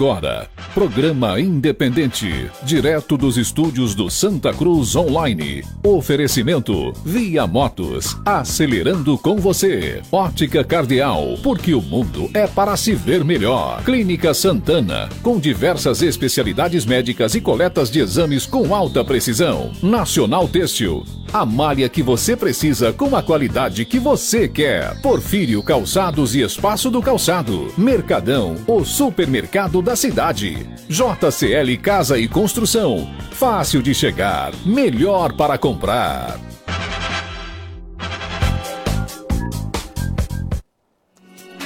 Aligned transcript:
agora. 0.00 0.48
Programa 0.72 1.38
Independente, 1.38 2.50
direto 2.62 3.18
dos 3.18 3.36
estúdios 3.36 3.94
do 3.94 4.08
Santa 4.08 4.50
Cruz 4.50 4.96
Online. 4.96 5.62
Oferecimento 5.84 6.94
Via 7.04 7.46
Motos, 7.46 8.16
acelerando 8.24 9.18
com 9.18 9.36
você. 9.36 10.00
Ótica 10.10 10.64
Cardeal, 10.64 11.36
porque 11.42 11.74
o 11.74 11.82
mundo 11.82 12.30
é 12.32 12.46
para 12.46 12.78
se 12.78 12.94
ver 12.94 13.22
melhor. 13.22 13.82
Clínica 13.84 14.32
Santana, 14.32 15.06
com 15.22 15.38
diversas 15.38 16.00
especialidades 16.00 16.86
médicas 16.86 17.34
e 17.34 17.40
coletas 17.40 17.90
de 17.90 18.00
exames 18.00 18.46
com 18.46 18.74
alta 18.74 19.04
precisão. 19.04 19.70
Nacional 19.82 20.48
Têxtil, 20.48 21.04
a 21.32 21.46
malha 21.46 21.88
que 21.88 22.02
você 22.02 22.36
precisa 22.36 22.92
com 22.92 23.14
a 23.14 23.22
qualidade 23.22 23.84
que 23.84 24.00
você 24.00 24.48
quer. 24.48 25.00
Porfírio 25.00 25.62
Calçados 25.62 26.34
e 26.34 26.40
Espaço 26.40 26.90
do 26.90 27.00
Calçado. 27.00 27.72
Mercadão, 27.78 28.56
o 28.66 28.84
supermercado 28.84 29.80
da 29.80 29.94
cidade. 29.94 30.68
JCL 30.88 31.78
Casa 31.80 32.18
e 32.18 32.26
Construção. 32.26 33.08
Fácil 33.30 33.80
de 33.80 33.94
chegar, 33.94 34.52
melhor 34.66 35.32
para 35.36 35.56
comprar. 35.56 36.36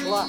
Olá. 0.06 0.28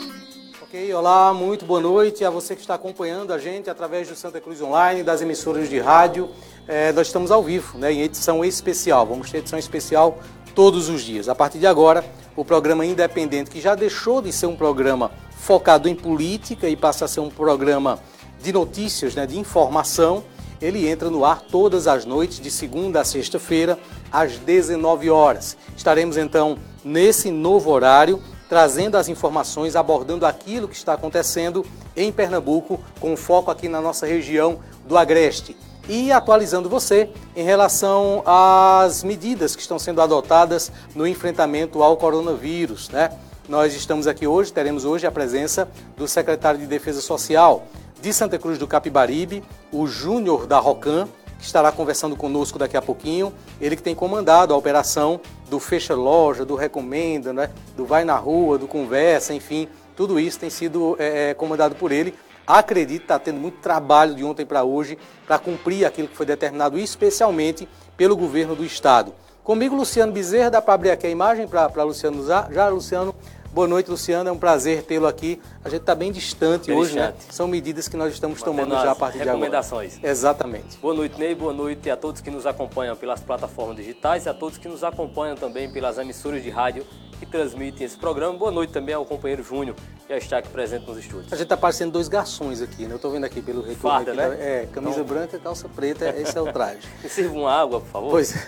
Ok, 0.61 0.93
olá, 0.93 1.33
muito 1.33 1.65
boa 1.65 1.81
noite 1.81 2.23
a 2.23 2.29
você 2.29 2.55
que 2.55 2.61
está 2.61 2.75
acompanhando 2.75 3.33
a 3.33 3.37
gente 3.37 3.69
através 3.69 4.07
do 4.07 4.15
Santa 4.15 4.39
Cruz 4.39 4.61
Online, 4.61 5.03
das 5.03 5.21
emissoras 5.21 5.69
de 5.69 5.77
rádio. 5.77 6.29
É, 6.67 6.91
nós 6.91 7.07
estamos 7.07 7.29
ao 7.29 7.43
vivo, 7.43 7.77
né, 7.77 7.93
em 7.93 8.01
edição 8.01 8.43
especial. 8.43 9.05
Vamos 9.05 9.29
ter 9.29 9.37
edição 9.37 9.59
especial 9.59 10.17
todos 10.55 10.89
os 10.89 11.03
dias. 11.03 11.29
A 11.29 11.35
partir 11.35 11.59
de 11.59 11.67
agora, 11.67 12.03
o 12.35 12.43
programa 12.43 12.83
Independente, 12.83 13.51
que 13.51 13.61
já 13.61 13.75
deixou 13.75 14.19
de 14.19 14.31
ser 14.31 14.47
um 14.47 14.55
programa 14.55 15.11
focado 15.37 15.87
em 15.87 15.93
política 15.93 16.67
e 16.67 16.75
passa 16.75 17.05
a 17.05 17.07
ser 17.07 17.19
um 17.19 17.29
programa 17.29 17.99
de 18.41 18.51
notícias, 18.51 19.13
né, 19.13 19.27
de 19.27 19.37
informação, 19.37 20.23
ele 20.59 20.87
entra 20.87 21.07
no 21.11 21.23
ar 21.23 21.39
todas 21.39 21.87
as 21.87 22.03
noites, 22.03 22.39
de 22.39 22.49
segunda 22.49 23.01
a 23.01 23.05
sexta-feira, 23.05 23.77
às 24.11 24.37
19 24.37 25.09
horas. 25.11 25.55
Estaremos 25.77 26.17
então 26.17 26.57
nesse 26.83 27.29
novo 27.29 27.69
horário, 27.69 28.19
trazendo 28.49 28.97
as 28.97 29.07
informações, 29.07 29.75
abordando 29.75 30.25
aquilo 30.25 30.67
que 30.67 30.75
está 30.75 30.93
acontecendo 30.93 31.63
em 31.95 32.11
Pernambuco, 32.11 32.79
com 32.99 33.15
foco 33.15 33.51
aqui 33.51 33.69
na 33.69 33.81
nossa 33.81 34.07
região 34.07 34.59
do 34.87 34.97
Agreste 34.97 35.55
e 35.87 36.11
atualizando 36.11 36.69
você 36.69 37.09
em 37.35 37.43
relação 37.43 38.23
às 38.25 39.03
medidas 39.03 39.55
que 39.55 39.61
estão 39.61 39.77
sendo 39.77 40.01
adotadas 40.01 40.71
no 40.95 41.05
enfrentamento 41.05 41.83
ao 41.83 41.97
coronavírus. 41.97 42.89
Né? 42.89 43.11
Nós 43.47 43.75
estamos 43.75 44.07
aqui 44.07 44.25
hoje, 44.25 44.51
teremos 44.51 44.85
hoje 44.85 45.05
a 45.05 45.11
presença 45.11 45.67
do 45.95 46.07
secretário 46.07 46.59
de 46.59 46.65
Defesa 46.65 47.01
Social 47.01 47.67
de 48.01 48.13
Santa 48.13 48.37
Cruz 48.37 48.57
do 48.57 48.67
Capibaribe, 48.67 49.43
o 49.71 49.87
Júnior 49.87 50.45
da 50.45 50.59
Rocan, 50.59 51.07
que 51.39 51.45
estará 51.45 51.71
conversando 51.71 52.15
conosco 52.15 52.59
daqui 52.59 52.77
a 52.77 52.81
pouquinho. 52.81 53.33
Ele 53.59 53.75
que 53.75 53.81
tem 53.81 53.95
comandado 53.95 54.53
a 54.53 54.57
operação 54.57 55.19
do 55.49 55.59
Fecha 55.59 55.95
Loja, 55.95 56.45
do 56.45 56.55
Recomenda, 56.55 57.33
né? 57.33 57.49
do 57.75 57.85
Vai 57.85 58.03
na 58.03 58.15
Rua, 58.15 58.57
do 58.57 58.67
Conversa, 58.67 59.33
enfim, 59.33 59.67
tudo 59.95 60.19
isso 60.19 60.39
tem 60.39 60.49
sido 60.49 60.95
é, 60.99 61.33
comandado 61.33 61.75
por 61.75 61.91
ele 61.91 62.13
acredito 62.45 62.99
que 62.99 63.05
está 63.05 63.19
tendo 63.19 63.39
muito 63.39 63.57
trabalho 63.59 64.15
de 64.15 64.23
ontem 64.23 64.45
para 64.45 64.63
hoje 64.63 64.97
para 65.25 65.39
cumprir 65.39 65.85
aquilo 65.85 66.07
que 66.07 66.15
foi 66.15 66.25
determinado, 66.25 66.77
especialmente 66.77 67.67
pelo 67.97 68.15
governo 68.15 68.55
do 68.55 68.63
Estado. 68.63 69.13
Comigo, 69.43 69.75
Luciano 69.75 70.11
Bezerra, 70.11 70.49
dá 70.49 70.61
para 70.61 70.73
abrir 70.73 70.89
aqui 70.89 71.05
a 71.05 71.09
imagem 71.09 71.47
para 71.47 71.83
Luciano 71.83 72.19
usar. 72.19 72.51
Já, 72.51 72.67
Luciano, 72.67 73.13
boa 73.53 73.67
noite, 73.67 73.91
Luciano, 73.91 74.27
é 74.27 74.31
um 74.31 74.39
prazer 74.39 74.81
tê-lo 74.81 75.05
aqui. 75.05 75.39
A 75.63 75.69
gente 75.69 75.81
está 75.81 75.93
bem 75.93 76.11
distante 76.11 76.67
bem 76.67 76.75
hoje, 76.75 76.95
né? 76.95 77.11
distante. 77.11 77.27
né? 77.27 77.33
São 77.33 77.47
medidas 77.47 77.87
que 77.87 77.95
nós 77.95 78.11
estamos 78.11 78.41
tomando 78.41 78.71
já 78.71 78.91
a 78.91 78.95
partir 78.95 79.17
de 79.17 79.21
agora. 79.21 79.37
Recomendações. 79.37 80.03
Exatamente. 80.03 80.77
Boa 80.79 80.95
noite, 80.95 81.19
Ney, 81.19 81.35
boa 81.35 81.53
noite 81.53 81.89
a 81.91 81.95
todos 81.95 82.21
que 82.21 82.31
nos 82.31 82.47
acompanham 82.47 82.95
pelas 82.95 83.21
plataformas 83.21 83.75
digitais 83.75 84.25
e 84.25 84.29
a 84.29 84.33
todos 84.33 84.57
que 84.57 84.67
nos 84.67 84.83
acompanham 84.83 85.35
também 85.35 85.71
pelas 85.71 85.99
emissoras 85.99 86.41
de 86.41 86.49
rádio 86.49 86.83
que 87.19 87.25
transmitem 87.25 87.85
esse 87.85 87.97
programa. 87.97 88.37
Boa 88.37 88.51
noite 88.51 88.71
também 88.71 88.93
ao 88.93 89.05
companheiro 89.05 89.43
Júnior, 89.43 89.75
que 89.75 90.09
já 90.09 90.17
está 90.17 90.37
aqui 90.37 90.49
presente 90.49 90.85
nos 90.87 90.97
estúdios. 90.97 91.31
A 91.31 91.35
gente 91.35 91.45
está 91.45 91.57
parecendo 91.57 91.91
dois 91.91 92.07
garçons 92.07 92.61
aqui, 92.61 92.83
né? 92.85 92.93
Eu 92.93 92.95
estou 92.97 93.11
vendo 93.11 93.23
aqui 93.23 93.41
pelo 93.41 93.61
retorno. 93.61 94.05
Farda, 94.05 94.11
aqui, 94.11 94.35
né? 94.35 94.37
É, 94.39 94.67
camisa 94.71 95.01
então... 95.01 95.05
branca, 95.05 95.39
calça 95.39 95.69
preta, 95.69 96.09
esse 96.17 96.37
é 96.37 96.41
o 96.41 96.51
traje. 96.51 96.87
Me 97.01 97.09
sirva 97.09 97.35
uma 97.35 97.51
água, 97.51 97.79
por 97.81 97.89
favor. 97.89 98.11
Pois 98.11 98.35
é. 98.35 98.47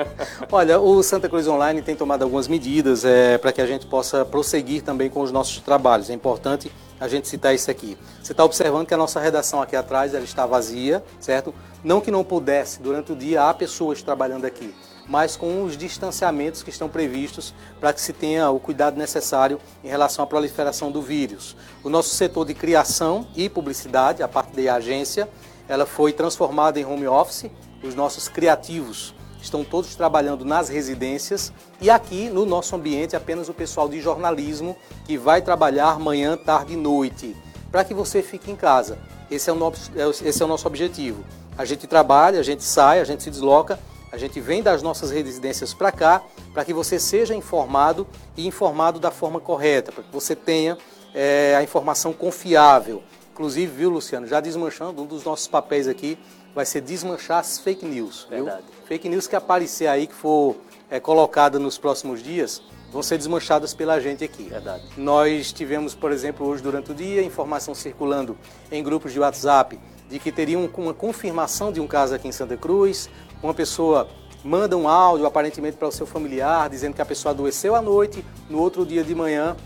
Olha, 0.50 0.80
o 0.80 1.02
Santa 1.02 1.28
Cruz 1.28 1.46
Online 1.46 1.82
tem 1.82 1.94
tomado 1.94 2.22
algumas 2.22 2.48
medidas 2.48 3.04
é, 3.04 3.38
para 3.38 3.52
que 3.52 3.60
a 3.60 3.66
gente 3.66 3.86
possa 3.86 4.24
prosseguir 4.24 4.82
também 4.82 5.10
com 5.10 5.20
os 5.20 5.30
nossos 5.30 5.58
trabalhos. 5.60 6.10
É 6.10 6.14
importante 6.14 6.70
a 6.98 7.08
gente 7.08 7.28
citar 7.28 7.54
isso 7.54 7.70
aqui. 7.70 7.96
Você 8.22 8.32
está 8.32 8.44
observando 8.44 8.86
que 8.86 8.94
a 8.94 8.96
nossa 8.96 9.20
redação 9.20 9.60
aqui 9.60 9.76
atrás 9.76 10.14
ela 10.14 10.24
está 10.24 10.46
vazia, 10.46 11.04
certo? 11.20 11.54
Não 11.84 12.00
que 12.00 12.10
não 12.10 12.24
pudesse, 12.24 12.80
durante 12.80 13.12
o 13.12 13.16
dia 13.16 13.44
há 13.44 13.54
pessoas 13.54 14.02
trabalhando 14.02 14.46
aqui 14.46 14.74
mas 15.08 15.36
com 15.36 15.62
os 15.62 15.76
distanciamentos 15.76 16.62
que 16.62 16.70
estão 16.70 16.88
previstos 16.88 17.54
para 17.80 17.92
que 17.92 18.00
se 18.00 18.12
tenha 18.12 18.50
o 18.50 18.58
cuidado 18.58 18.96
necessário 18.96 19.60
em 19.84 19.88
relação 19.88 20.24
à 20.24 20.26
proliferação 20.26 20.90
do 20.90 21.00
vírus. 21.00 21.56
O 21.84 21.88
nosso 21.88 22.10
setor 22.10 22.44
de 22.44 22.54
criação 22.54 23.26
e 23.34 23.48
publicidade, 23.48 24.22
a 24.22 24.28
parte 24.28 24.60
da 24.60 24.74
agência, 24.74 25.28
ela 25.68 25.86
foi 25.86 26.12
transformada 26.12 26.78
em 26.80 26.84
home 26.84 27.06
office. 27.06 27.50
Os 27.82 27.94
nossos 27.94 28.28
criativos 28.28 29.14
estão 29.40 29.62
todos 29.62 29.94
trabalhando 29.94 30.44
nas 30.44 30.68
residências 30.68 31.52
e 31.80 31.88
aqui 31.88 32.28
no 32.28 32.44
nosso 32.44 32.74
ambiente 32.74 33.14
apenas 33.14 33.48
o 33.48 33.54
pessoal 33.54 33.88
de 33.88 34.00
jornalismo 34.00 34.76
que 35.04 35.16
vai 35.16 35.40
trabalhar 35.40 35.98
manhã, 36.00 36.36
tarde 36.36 36.72
e 36.72 36.76
noite, 36.76 37.36
para 37.70 37.84
que 37.84 37.94
você 37.94 38.22
fique 38.22 38.50
em 38.50 38.56
casa. 38.56 38.98
Esse 39.30 39.50
é, 39.50 39.52
o 39.52 39.56
nosso, 39.56 39.90
esse 40.24 40.42
é 40.42 40.44
o 40.44 40.48
nosso 40.48 40.66
objetivo. 40.66 41.24
A 41.58 41.64
gente 41.64 41.86
trabalha, 41.86 42.38
a 42.38 42.42
gente 42.42 42.62
sai, 42.62 43.00
a 43.00 43.04
gente 43.04 43.22
se 43.22 43.30
desloca 43.30 43.78
a 44.16 44.18
gente 44.18 44.40
vem 44.40 44.62
das 44.62 44.82
nossas 44.82 45.10
residências 45.10 45.74
para 45.74 45.92
cá 45.92 46.22
para 46.54 46.64
que 46.64 46.72
você 46.72 46.98
seja 46.98 47.34
informado 47.34 48.06
e 48.34 48.46
informado 48.46 48.98
da 48.98 49.10
forma 49.10 49.38
correta, 49.38 49.92
para 49.92 50.02
que 50.02 50.10
você 50.10 50.34
tenha 50.34 50.78
é, 51.14 51.54
a 51.54 51.62
informação 51.62 52.14
confiável. 52.14 53.02
Inclusive, 53.32 53.70
viu, 53.70 53.90
Luciano, 53.90 54.26
já 54.26 54.40
desmanchando, 54.40 55.02
um 55.02 55.06
dos 55.06 55.22
nossos 55.22 55.46
papéis 55.46 55.86
aqui 55.86 56.18
vai 56.54 56.64
ser 56.64 56.80
desmanchar 56.80 57.40
as 57.40 57.58
fake 57.58 57.84
news. 57.84 58.26
Verdade. 58.30 58.62
Viu? 58.62 58.86
Fake 58.86 59.06
news 59.06 59.26
que 59.26 59.36
aparecer 59.36 59.86
aí, 59.86 60.06
que 60.06 60.14
for 60.14 60.56
é, 60.90 60.98
colocada 60.98 61.58
nos 61.58 61.76
próximos 61.76 62.22
dias, 62.22 62.62
vão 62.90 63.02
ser 63.02 63.18
desmanchadas 63.18 63.74
pela 63.74 64.00
gente 64.00 64.24
aqui. 64.24 64.44
Verdade. 64.44 64.82
Nós 64.96 65.52
tivemos, 65.52 65.94
por 65.94 66.10
exemplo, 66.10 66.46
hoje 66.46 66.62
durante 66.62 66.90
o 66.90 66.94
dia, 66.94 67.22
informação 67.22 67.74
circulando 67.74 68.34
em 68.72 68.82
grupos 68.82 69.12
de 69.12 69.20
WhatsApp 69.20 69.78
de 70.08 70.18
que 70.18 70.30
teriam 70.30 70.68
uma 70.76 70.94
confirmação 70.94 71.72
de 71.72 71.80
um 71.80 71.86
caso 71.86 72.14
aqui 72.14 72.28
em 72.28 72.32
Santa 72.32 72.56
Cruz, 72.56 73.10
uma 73.42 73.54
pessoa 73.54 74.08
manda 74.44 74.76
um 74.76 74.88
áudio 74.88 75.26
aparentemente 75.26 75.76
para 75.76 75.88
o 75.88 75.92
seu 75.92 76.06
familiar 76.06 76.68
dizendo 76.70 76.94
que 76.94 77.02
a 77.02 77.06
pessoa 77.06 77.32
adoeceu 77.32 77.74
à 77.74 77.82
noite, 77.82 78.24
no 78.48 78.58
outro 78.58 78.84
dia 78.86 79.02
de 79.02 79.14
manhã 79.14 79.56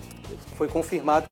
foi 0.56 0.68
confirmado 0.68 1.26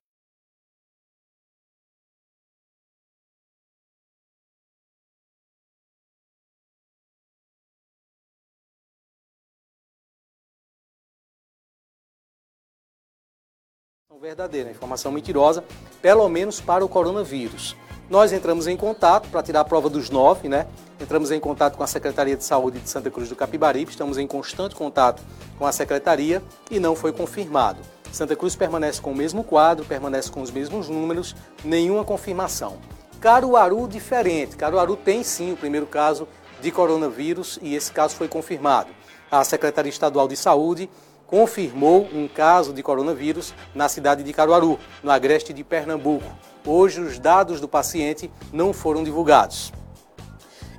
verdadeira, 14.19 14.69
informação 14.69 15.11
mentirosa, 15.11 15.63
pelo 16.01 16.27
menos 16.27 16.59
para 16.59 16.83
o 16.83 16.89
coronavírus. 16.89 17.75
Nós 18.09 18.33
entramos 18.33 18.65
em 18.65 18.75
contato 18.75 19.29
para 19.29 19.43
tirar 19.43 19.59
a 19.59 19.63
prova 19.63 19.87
dos 19.87 20.09
nove, 20.09 20.49
né? 20.49 20.65
Entramos 20.99 21.29
em 21.29 21.39
contato 21.39 21.77
com 21.77 21.83
a 21.83 21.87
Secretaria 21.87 22.35
de 22.35 22.43
Saúde 22.43 22.79
de 22.79 22.89
Santa 22.89 23.11
Cruz 23.11 23.29
do 23.29 23.35
Capibaribe, 23.35 23.91
estamos 23.91 24.17
em 24.17 24.25
constante 24.25 24.73
contato 24.75 25.21
com 25.59 25.65
a 25.67 25.71
Secretaria 25.71 26.41
e 26.71 26.79
não 26.79 26.95
foi 26.95 27.13
confirmado. 27.13 27.81
Santa 28.11 28.35
Cruz 28.35 28.55
permanece 28.55 28.99
com 28.99 29.11
o 29.11 29.15
mesmo 29.15 29.43
quadro, 29.43 29.85
permanece 29.85 30.31
com 30.31 30.41
os 30.41 30.49
mesmos 30.49 30.89
números, 30.89 31.35
nenhuma 31.63 32.03
confirmação. 32.03 32.77
Caruaru 33.21 33.87
diferente. 33.87 34.55
Caruaru 34.55 34.95
tem 34.95 35.21
sim 35.23 35.53
o 35.53 35.57
primeiro 35.57 35.85
caso 35.85 36.27
de 36.61 36.71
coronavírus 36.71 37.59
e 37.61 37.75
esse 37.75 37.91
caso 37.91 38.15
foi 38.15 38.27
confirmado. 38.27 38.89
A 39.29 39.43
Secretaria 39.43 39.91
Estadual 39.91 40.27
de 40.27 40.35
Saúde 40.35 40.89
confirmou 41.27 42.09
um 42.11 42.27
caso 42.27 42.73
de 42.73 42.81
coronavírus 42.81 43.53
na 43.75 43.87
cidade 43.87 44.23
de 44.23 44.33
Caruaru, 44.33 44.79
no 45.03 45.11
agreste 45.11 45.53
de 45.53 45.63
Pernambuco. 45.63 46.25
Hoje, 46.71 47.01
os 47.01 47.17
dados 47.17 47.59
do 47.59 47.67
paciente 47.67 48.31
não 48.53 48.73
foram 48.73 49.03
divulgados. 49.03 49.73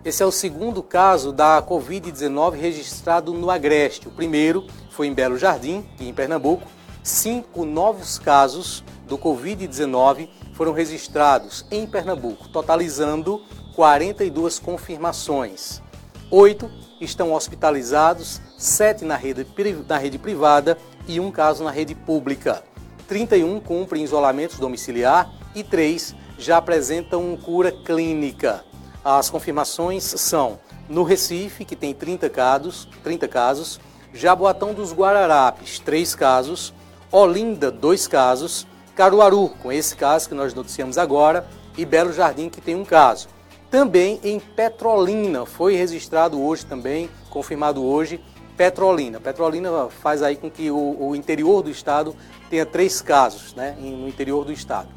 Esse 0.05 0.23
é 0.23 0.27
o 0.27 0.31
segundo 0.31 0.85
caso 0.85 1.33
da 1.33 1.61
Covid-19 1.61 2.53
registrado 2.53 3.35
no 3.35 3.51
Agreste. 3.51 4.07
O 4.07 4.13
primeiro 4.13 4.65
foi 4.91 5.09
em 5.09 5.13
Belo 5.13 5.37
Jardim, 5.37 5.85
em 5.99 6.15
Pernambuco. 6.15 6.63
Cinco 7.03 7.65
novos 7.65 8.21
casos 8.21 8.85
do 9.09 9.19
Covid-19 9.19 10.29
foram 10.55 10.73
registrados 10.73 11.67
em 11.73 11.85
Pernambuco, 11.89 12.49
totalizando 12.51 13.43
42 13.75 14.61
confirmações. 14.61 15.83
Oito 16.31 16.71
estão 17.01 17.33
hospitalizados, 17.33 18.41
sete 18.57 19.05
na 19.05 19.17
rede, 19.17 19.45
na 19.89 19.99
rede 19.99 20.19
privada 20.21 20.79
e 21.09 21.19
um 21.19 21.33
caso 21.33 21.65
na 21.65 21.71
rede 21.73 21.97
pública. 21.97 22.63
31 23.09 23.59
cumprem 23.59 24.05
isolamento 24.05 24.57
domiciliar 24.61 25.40
e 25.55 25.63
três 25.63 26.15
já 26.39 26.57
apresentam 26.57 27.37
cura 27.37 27.71
clínica. 27.71 28.65
As 29.05 29.31
confirmações 29.31 30.05
são 30.05 30.59
no 30.89 31.03
Recife, 31.03 31.65
que 31.65 31.77
tem 31.77 31.95
30 31.95 32.29
casos, 32.29 32.89
30 33.03 33.29
casos, 33.29 33.81
Jaboatão 34.13 34.75
dos 34.75 34.93
Guararapes, 34.93 35.79
3 35.79 36.15
casos, 36.15 36.75
Olinda, 37.13 37.71
2 37.71 38.09
casos, 38.09 38.67
Caruaru, 38.95 39.49
com 39.63 39.71
esse 39.71 39.95
caso 39.97 40.29
que 40.29 40.35
nós 40.35 40.53
noticiamos 40.53 40.99
agora, 40.99 41.47
e 41.79 41.85
Belo 41.85 42.13
Jardim, 42.13 42.49
que 42.49 42.61
tem 42.61 42.75
um 42.75 42.85
caso. 42.85 43.29
Também 43.71 44.19
em 44.25 44.41
Petrolina, 44.41 45.47
foi 45.47 45.77
registrado 45.77 46.43
hoje 46.43 46.67
também, 46.67 47.09
confirmado 47.31 47.85
hoje, 47.85 48.21
Petrolina. 48.57 49.21
Petrolina 49.21 49.89
faz 49.89 50.23
aí 50.23 50.37
com 50.37 50.51
que 50.51 50.71
o, 50.71 50.97
o 50.99 51.17
interior 51.17 51.63
do 51.63 51.71
estado 51.71 52.15
tenha 52.51 52.67
três 52.67 53.01
casos 53.01 53.55
né, 53.55 53.77
no 53.79 54.09
interior 54.09 54.45
do 54.45 54.53
estado. 54.53 54.89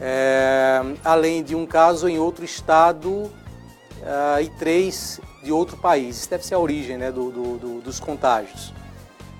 É, 0.00 0.80
além 1.04 1.42
de 1.42 1.54
um 1.54 1.66
caso 1.66 2.08
em 2.08 2.18
outro 2.18 2.44
estado 2.44 3.30
uh, 4.02 4.40
e 4.40 4.48
três 4.50 5.20
de 5.42 5.52
outro 5.52 5.76
país. 5.76 6.18
Isso 6.18 6.30
deve 6.30 6.46
ser 6.46 6.54
a 6.54 6.58
origem 6.58 6.96
né, 6.98 7.10
do, 7.10 7.30
do, 7.30 7.58
do, 7.58 7.80
dos 7.80 7.98
contágios. 7.98 8.72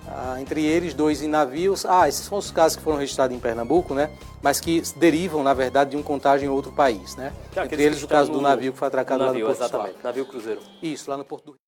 Uh, 0.06 0.38
entre 0.40 0.64
eles, 0.64 0.94
dois 0.94 1.22
em 1.22 1.28
navios. 1.28 1.86
Ah, 1.86 2.08
esses 2.08 2.26
são 2.26 2.36
os 2.36 2.50
casos 2.50 2.76
que 2.76 2.82
foram 2.82 2.98
registrados 2.98 3.36
em 3.36 3.40
Pernambuco, 3.40 3.94
né? 3.94 4.10
Mas 4.42 4.60
que 4.60 4.82
derivam, 4.96 5.42
na 5.42 5.54
verdade, 5.54 5.90
de 5.90 5.96
um 5.96 6.02
contágio 6.02 6.46
em 6.46 6.48
outro 6.48 6.72
país, 6.72 7.16
né? 7.16 7.32
É, 7.54 7.64
entre 7.64 7.82
eles, 7.82 8.02
o 8.02 8.08
caso 8.08 8.30
do 8.30 8.40
navio 8.40 8.72
que 8.72 8.78
foi 8.78 8.88
atracado 8.88 9.24
navio, 9.24 9.46
lá 9.46 9.52
no 9.52 9.56
Porto 9.56 9.70
Exatamente, 9.70 10.02
navio 10.02 10.26
Cruzeiro. 10.26 10.60
Isso, 10.82 11.08
lá 11.08 11.16
no 11.16 11.24
Porto 11.24 11.44
do 11.46 11.50
Rio. 11.52 11.60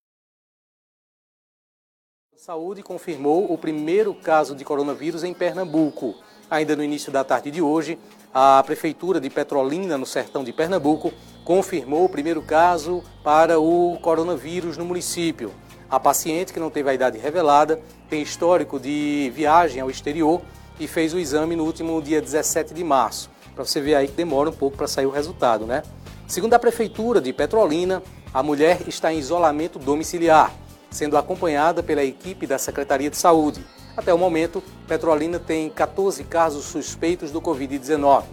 Saúde 2.37 2.83
confirmou 2.83 3.51
o 3.51 3.57
primeiro 3.57 4.13
caso 4.15 4.55
de 4.55 4.65
coronavírus 4.65 5.25
em 5.25 5.33
Pernambuco. 5.33 6.17
Ainda 6.55 6.77
no 6.77 6.85
início 6.85 7.11
da 7.11 7.25
tarde 7.25 7.51
de 7.51 7.61
hoje, 7.61 7.99
a 8.33 8.63
Prefeitura 8.65 9.21
de 9.21 9.29
Petrolina, 9.29 9.99
no 9.99 10.07
sertão 10.07 10.45
de 10.45 10.53
Pernambuco, 10.53 11.13
confirmou 11.45 12.05
o 12.05 12.09
primeiro 12.09 12.41
caso 12.41 13.03
para 13.25 13.59
o 13.59 13.99
coronavírus 14.01 14.77
no 14.77 14.85
município. 14.85 15.51
A 15.91 15.99
paciente, 15.99 16.53
que 16.53 16.61
não 16.61 16.71
teve 16.71 16.89
a 16.89 16.95
idade 16.95 17.19
revelada, 17.19 17.81
tem 18.09 18.23
histórico 18.23 18.79
de 18.79 19.33
viagem 19.35 19.81
ao 19.81 19.91
exterior 19.91 20.43
e 20.79 20.87
fez 20.87 21.13
o 21.13 21.19
exame 21.19 21.57
no 21.57 21.65
último 21.65 22.01
dia 22.01 22.23
17 22.23 22.73
de 22.73 22.85
março. 22.85 23.29
Para 23.53 23.65
você 23.65 23.81
ver 23.81 23.97
aí 23.97 24.07
que 24.07 24.15
demora 24.15 24.49
um 24.49 24.53
pouco 24.53 24.77
para 24.77 24.87
sair 24.87 25.07
o 25.07 25.11
resultado, 25.11 25.67
né? 25.67 25.83
Segundo 26.29 26.55
a 26.55 26.59
Prefeitura 26.61 27.21
de 27.21 27.33
Petrolina, 27.33 28.01
a 28.33 28.45
mulher 28.45 28.79
está 28.87 29.13
em 29.13 29.19
isolamento 29.19 29.77
domiciliar 29.81 30.55
sendo 30.95 31.19
acompanhada 31.19 31.83
pela 31.83 32.05
equipe 32.05 32.47
da 32.47 32.57
Secretaria 32.57 33.11
de 33.11 33.17
Saúde. 33.17 33.65
Até 33.97 34.13
o 34.13 34.19
momento, 34.19 34.63
Petrolina 34.89 35.39
tem 35.39 35.71
14 35.71 36.25
casos 36.25 36.65
suspeitos 36.65 37.31
do 37.31 37.41
Covid-19. 37.41 38.25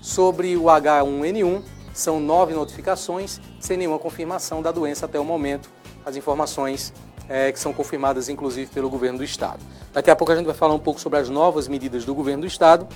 Sobre 0.00 0.56
o 0.56 0.64
H1N1, 0.64 1.62
são 1.92 2.18
nove 2.18 2.54
notificações, 2.54 3.38
sem 3.58 3.76
nenhuma 3.76 3.98
confirmação 3.98 4.62
da 4.62 4.72
doença 4.72 5.04
até 5.04 5.20
o 5.20 5.24
momento. 5.24 5.68
As 6.06 6.16
informações 6.16 6.92
é, 7.28 7.52
que 7.52 7.60
são 7.60 7.72
confirmadas, 7.72 8.30
inclusive, 8.30 8.70
pelo 8.70 8.88
governo 8.88 9.18
do 9.18 9.24
Estado. 9.24 9.60
Daqui 9.92 10.10
a 10.10 10.16
pouco 10.16 10.32
a 10.32 10.36
gente 10.36 10.46
vai 10.46 10.54
falar 10.54 10.74
um 10.74 10.78
pouco 10.78 10.98
sobre 10.98 11.18
as 11.18 11.28
novas 11.28 11.68
medidas 11.68 12.04
do 12.04 12.14
governo 12.14 12.42
do 12.42 12.46
Estado. 12.46 12.88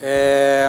É, 0.00 0.68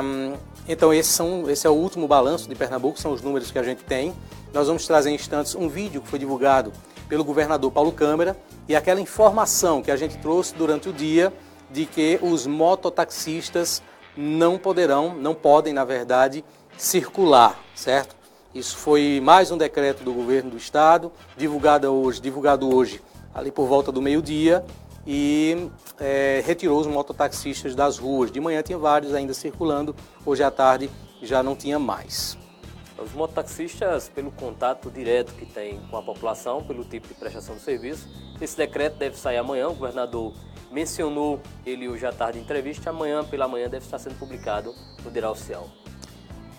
então, 0.67 0.91
são, 1.03 1.49
esse 1.49 1.65
é 1.65 1.69
o 1.69 1.73
último 1.73 2.07
balanço 2.07 2.49
de 2.49 2.55
Pernambuco, 2.55 2.99
são 2.99 3.11
os 3.11 3.21
números 3.21 3.49
que 3.49 3.59
a 3.59 3.63
gente 3.63 3.83
tem. 3.83 4.13
Nós 4.53 4.67
vamos 4.67 4.85
trazer 4.85 5.09
em 5.09 5.15
instantes 5.15 5.55
um 5.55 5.69
vídeo 5.69 6.01
que 6.01 6.07
foi 6.07 6.19
divulgado 6.19 6.71
pelo 7.13 7.23
governador 7.23 7.71
Paulo 7.71 7.91
Câmara 7.91 8.35
e 8.67 8.75
aquela 8.75 8.99
informação 8.99 9.83
que 9.83 9.91
a 9.91 9.95
gente 9.95 10.17
trouxe 10.17 10.55
durante 10.55 10.89
o 10.89 10.91
dia 10.91 11.31
de 11.71 11.85
que 11.85 12.17
os 12.23 12.47
mototaxistas 12.47 13.83
não 14.17 14.57
poderão, 14.57 15.13
não 15.13 15.35
podem, 15.35 15.73
na 15.73 15.85
verdade, 15.85 16.43
circular, 16.75 17.59
certo? 17.75 18.15
Isso 18.51 18.75
foi 18.77 19.21
mais 19.23 19.51
um 19.51 19.57
decreto 19.59 20.03
do 20.03 20.11
governo 20.11 20.49
do 20.49 20.57
estado, 20.57 21.11
divulgado 21.37 21.87
hoje, 21.93 22.19
divulgado 22.19 22.75
hoje 22.75 22.99
ali 23.31 23.51
por 23.51 23.67
volta 23.67 23.91
do 23.91 24.01
meio-dia, 24.01 24.65
e 25.05 25.69
é, 25.99 26.41
retirou 26.43 26.79
os 26.79 26.87
mototaxistas 26.87 27.75
das 27.75 27.99
ruas. 27.99 28.31
De 28.31 28.39
manhã 28.39 28.63
tinha 28.63 28.79
vários 28.79 29.13
ainda 29.13 29.35
circulando, 29.35 29.95
hoje 30.25 30.41
à 30.41 30.49
tarde 30.49 30.89
já 31.21 31.43
não 31.43 31.55
tinha 31.55 31.77
mais. 31.77 32.41
Os 33.03 33.13
mototaxistas, 33.13 34.07
pelo 34.07 34.31
contato 34.31 34.89
direto 34.89 35.33
que 35.33 35.45
tem 35.45 35.79
com 35.91 35.97
a 35.97 36.01
população, 36.01 36.63
pelo 36.63 36.85
tipo 36.85 37.07
de 37.07 37.13
prestação 37.13 37.55
de 37.55 37.61
serviço, 37.61 38.07
esse 38.39 38.55
decreto 38.55 38.97
deve 38.97 39.17
sair 39.17 39.37
amanhã. 39.37 39.67
O 39.67 39.73
governador 39.73 40.33
mencionou 40.71 41.39
ele 41.65 41.89
hoje 41.89 42.05
à 42.05 42.13
tarde 42.13 42.39
em 42.39 42.41
entrevista. 42.41 42.89
Amanhã, 42.89 43.23
pela 43.23 43.47
manhã, 43.47 43.69
deve 43.69 43.85
estar 43.85 43.99
sendo 43.99 44.17
publicado 44.17 44.73
no 45.03 45.11
Diário 45.11 45.31
Oficial. 45.31 45.67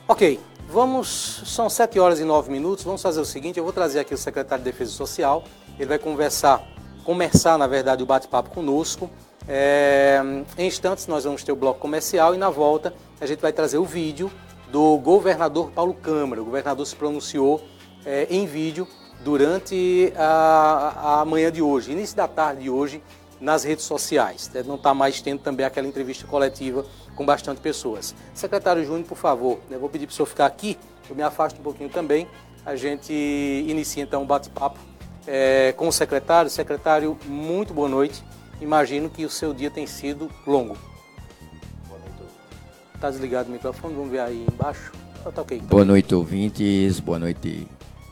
Ok, 0.06 0.38
vamos. 0.68 1.42
São 1.46 1.70
7 1.70 1.98
horas 1.98 2.20
e 2.20 2.24
9 2.24 2.52
minutos. 2.52 2.84
Vamos 2.84 3.00
fazer 3.00 3.20
o 3.20 3.24
seguinte: 3.24 3.58
eu 3.58 3.64
vou 3.64 3.72
trazer 3.72 4.00
aqui 4.00 4.12
o 4.12 4.18
secretário 4.18 4.62
de 4.62 4.70
Defesa 4.70 4.92
Social. 4.92 5.44
Ele 5.78 5.86
vai 5.86 5.98
conversar, 5.98 6.62
começar, 7.04 7.56
na 7.56 7.66
verdade, 7.66 8.02
o 8.02 8.06
bate-papo 8.06 8.50
conosco. 8.50 9.10
É, 9.48 10.20
em 10.56 10.66
instantes, 10.66 11.06
nós 11.06 11.24
vamos 11.24 11.42
ter 11.42 11.52
o 11.52 11.56
bloco 11.56 11.80
comercial 11.80 12.34
e 12.34 12.38
na 12.38 12.48
volta 12.48 12.94
a 13.20 13.26
gente 13.26 13.40
vai 13.40 13.52
trazer 13.52 13.78
o 13.78 13.84
vídeo 13.84 14.30
do 14.74 14.98
governador 14.98 15.70
Paulo 15.70 15.94
Câmara. 15.94 16.42
O 16.42 16.46
governador 16.46 16.84
se 16.84 16.96
pronunciou 16.96 17.62
é, 18.04 18.26
em 18.28 18.44
vídeo 18.44 18.88
durante 19.22 20.12
a, 20.16 21.20
a 21.20 21.24
manhã 21.24 21.52
de 21.52 21.62
hoje, 21.62 21.92
início 21.92 22.16
da 22.16 22.26
tarde 22.26 22.64
de 22.64 22.70
hoje, 22.70 23.00
nas 23.40 23.62
redes 23.62 23.84
sociais. 23.84 24.50
Não 24.66 24.74
está 24.74 24.92
mais 24.92 25.20
tendo 25.20 25.38
também 25.38 25.64
aquela 25.64 25.86
entrevista 25.86 26.26
coletiva 26.26 26.84
com 27.14 27.24
bastante 27.24 27.60
pessoas. 27.60 28.16
Secretário 28.34 28.84
Júnior, 28.84 29.06
por 29.06 29.16
favor, 29.16 29.60
vou 29.78 29.88
pedir 29.88 30.06
para 30.06 30.12
o 30.12 30.16
senhor 30.16 30.26
ficar 30.26 30.46
aqui, 30.46 30.76
eu 31.08 31.14
me 31.14 31.22
afasto 31.22 31.60
um 31.60 31.62
pouquinho 31.62 31.88
também. 31.88 32.26
A 32.66 32.74
gente 32.74 33.12
inicia 33.12 34.02
então 34.02 34.24
um 34.24 34.26
bate-papo 34.26 34.80
é, 35.24 35.72
com 35.76 35.86
o 35.86 35.92
secretário. 35.92 36.50
Secretário, 36.50 37.16
muito 37.26 37.72
boa 37.72 37.88
noite. 37.88 38.24
Imagino 38.60 39.08
que 39.08 39.24
o 39.24 39.30
seu 39.30 39.54
dia 39.54 39.70
tem 39.70 39.86
sido 39.86 40.28
longo. 40.44 40.76
Está 43.04 43.10
desligado 43.10 43.50
o 43.50 43.52
microfone, 43.52 43.94
vamos 43.94 44.10
ver 44.10 44.20
aí 44.20 44.46
embaixo. 44.50 44.90
Tá 45.22 45.42
okay, 45.42 45.58
tá 45.58 45.66
boa 45.66 45.84
noite, 45.84 46.14
ouvintes. 46.14 47.00
Boa 47.00 47.18
noite, 47.18 47.68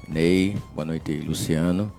Ney. 0.06 0.54
Boa 0.74 0.84
noite, 0.84 1.14
Luciano. 1.20 1.90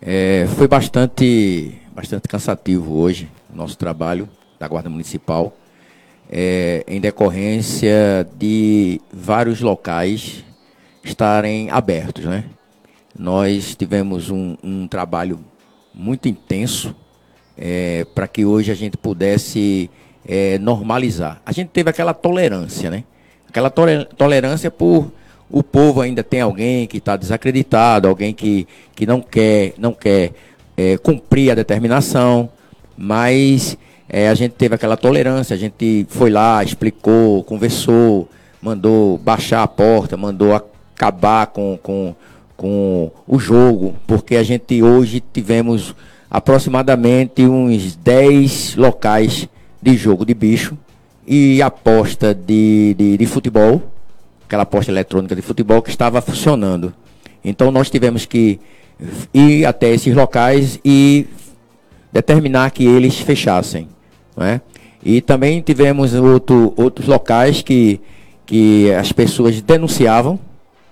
É, 0.00 0.46
foi 0.54 0.68
bastante, 0.68 1.76
bastante 1.92 2.28
cansativo 2.28 2.94
hoje 2.94 3.28
o 3.52 3.56
nosso 3.56 3.76
trabalho 3.76 4.28
da 4.60 4.68
Guarda 4.68 4.88
Municipal, 4.88 5.56
é, 6.30 6.84
em 6.86 7.00
decorrência 7.00 8.24
de 8.38 9.00
vários 9.12 9.60
locais 9.60 10.44
estarem 11.02 11.68
abertos. 11.68 12.26
Né? 12.26 12.44
Nós 13.18 13.74
tivemos 13.74 14.30
um, 14.30 14.56
um 14.62 14.86
trabalho 14.86 15.40
muito 15.92 16.28
intenso 16.28 16.94
é, 17.58 18.06
para 18.14 18.28
que 18.28 18.44
hoje 18.44 18.70
a 18.70 18.76
gente 18.76 18.96
pudesse 18.96 19.90
é, 20.30 20.58
normalizar. 20.58 21.42
A 21.44 21.50
gente 21.50 21.70
teve 21.70 21.90
aquela 21.90 22.14
tolerância, 22.14 22.88
né? 22.88 23.02
Aquela 23.48 23.68
tolerância 23.68 24.70
por 24.70 25.10
o 25.50 25.64
povo 25.64 26.00
ainda 26.00 26.22
tem 26.22 26.40
alguém 26.40 26.86
que 26.86 26.98
está 26.98 27.16
desacreditado, 27.16 28.06
alguém 28.06 28.32
que, 28.32 28.68
que 28.94 29.04
não 29.04 29.20
quer, 29.20 29.74
não 29.76 29.92
quer 29.92 30.30
é, 30.76 30.96
cumprir 30.98 31.50
a 31.50 31.56
determinação, 31.56 32.48
mas 32.96 33.76
é, 34.08 34.28
a 34.28 34.34
gente 34.34 34.52
teve 34.52 34.76
aquela 34.76 34.96
tolerância, 34.96 35.54
a 35.54 35.58
gente 35.58 36.06
foi 36.08 36.30
lá, 36.30 36.62
explicou, 36.62 37.42
conversou, 37.42 38.28
mandou 38.62 39.18
baixar 39.18 39.64
a 39.64 39.68
porta, 39.68 40.16
mandou 40.16 40.54
acabar 40.54 41.48
com, 41.48 41.76
com, 41.82 42.14
com 42.56 43.10
o 43.26 43.40
jogo, 43.40 43.96
porque 44.06 44.36
a 44.36 44.44
gente 44.44 44.80
hoje 44.80 45.20
tivemos 45.32 45.96
aproximadamente 46.30 47.44
uns 47.44 47.96
10 47.96 48.76
locais 48.76 49.48
de 49.80 49.96
jogo 49.96 50.24
de 50.24 50.34
bicho 50.34 50.76
e 51.26 51.62
aposta 51.62 52.34
de, 52.34 52.94
de, 52.98 53.16
de 53.16 53.26
futebol, 53.26 53.82
aquela 54.46 54.64
aposta 54.64 54.90
eletrônica 54.90 55.34
de 55.34 55.42
futebol 55.42 55.80
que 55.80 55.90
estava 55.90 56.20
funcionando. 56.20 56.92
Então 57.44 57.70
nós 57.70 57.88
tivemos 57.88 58.26
que 58.26 58.60
ir 59.32 59.64
até 59.64 59.90
esses 59.90 60.14
locais 60.14 60.78
e 60.84 61.26
determinar 62.12 62.70
que 62.70 62.84
eles 62.84 63.18
fechassem. 63.18 63.88
Não 64.36 64.46
é? 64.46 64.60
E 65.02 65.20
também 65.20 65.60
tivemos 65.62 66.14
outro, 66.14 66.74
outros 66.76 67.06
locais 67.06 67.62
que, 67.62 68.00
que 68.44 68.92
as 68.92 69.12
pessoas 69.12 69.60
denunciavam, 69.62 70.38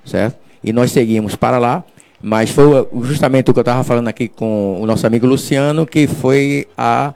certo? 0.04 0.38
E 0.64 0.72
nós 0.72 0.92
seguimos 0.92 1.36
para 1.36 1.58
lá, 1.58 1.84
mas 2.20 2.50
foi 2.50 2.86
justamente 3.02 3.50
o 3.50 3.54
que 3.54 3.60
eu 3.60 3.62
estava 3.62 3.84
falando 3.84 4.08
aqui 4.08 4.28
com 4.28 4.80
o 4.80 4.86
nosso 4.86 5.06
amigo 5.06 5.26
Luciano, 5.26 5.86
que 5.86 6.06
foi 6.06 6.66
a 6.76 7.12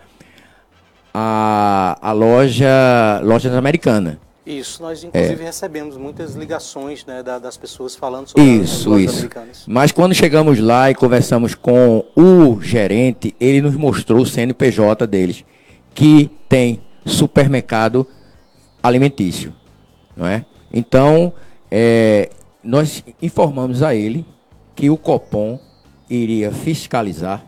a, 1.12 1.96
a 2.00 2.12
loja 2.12 3.20
Lojas 3.22 3.54
Americana. 3.54 4.18
Isso, 4.44 4.82
nós 4.82 5.04
inclusive 5.04 5.40
é. 5.40 5.46
recebemos 5.46 5.96
muitas 5.96 6.34
ligações 6.34 7.06
né, 7.06 7.22
da, 7.22 7.38
das 7.38 7.56
pessoas 7.56 7.94
falando 7.94 8.28
sobre 8.28 8.42
isso, 8.42 8.80
as 8.80 8.84
lojas 8.86 9.10
isso. 9.10 9.18
americanas. 9.18 9.64
Mas 9.68 9.92
quando 9.92 10.14
chegamos 10.14 10.58
lá 10.58 10.90
e 10.90 10.94
conversamos 10.94 11.54
com 11.54 12.04
o 12.16 12.60
gerente, 12.60 13.36
ele 13.38 13.60
nos 13.60 13.76
mostrou 13.76 14.22
o 14.22 14.26
CNPJ 14.26 15.06
deles, 15.06 15.44
que 15.94 16.28
tem 16.48 16.82
supermercado 17.06 18.06
alimentício, 18.82 19.54
não 20.16 20.26
é? 20.26 20.44
Então, 20.72 21.32
é, 21.70 22.28
nós 22.64 23.04
informamos 23.20 23.82
a 23.82 23.94
ele 23.94 24.26
que 24.74 24.90
o 24.90 24.96
Copom 24.96 25.60
iria 26.10 26.50
fiscalizar 26.50 27.44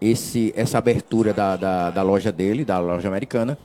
esse, 0.00 0.52
essa 0.56 0.78
abertura 0.78 1.32
da, 1.32 1.56
da, 1.56 1.90
da 1.90 2.02
loja 2.02 2.30
dele, 2.30 2.64
da 2.64 2.78
loja 2.78 3.08
americana, 3.08 3.58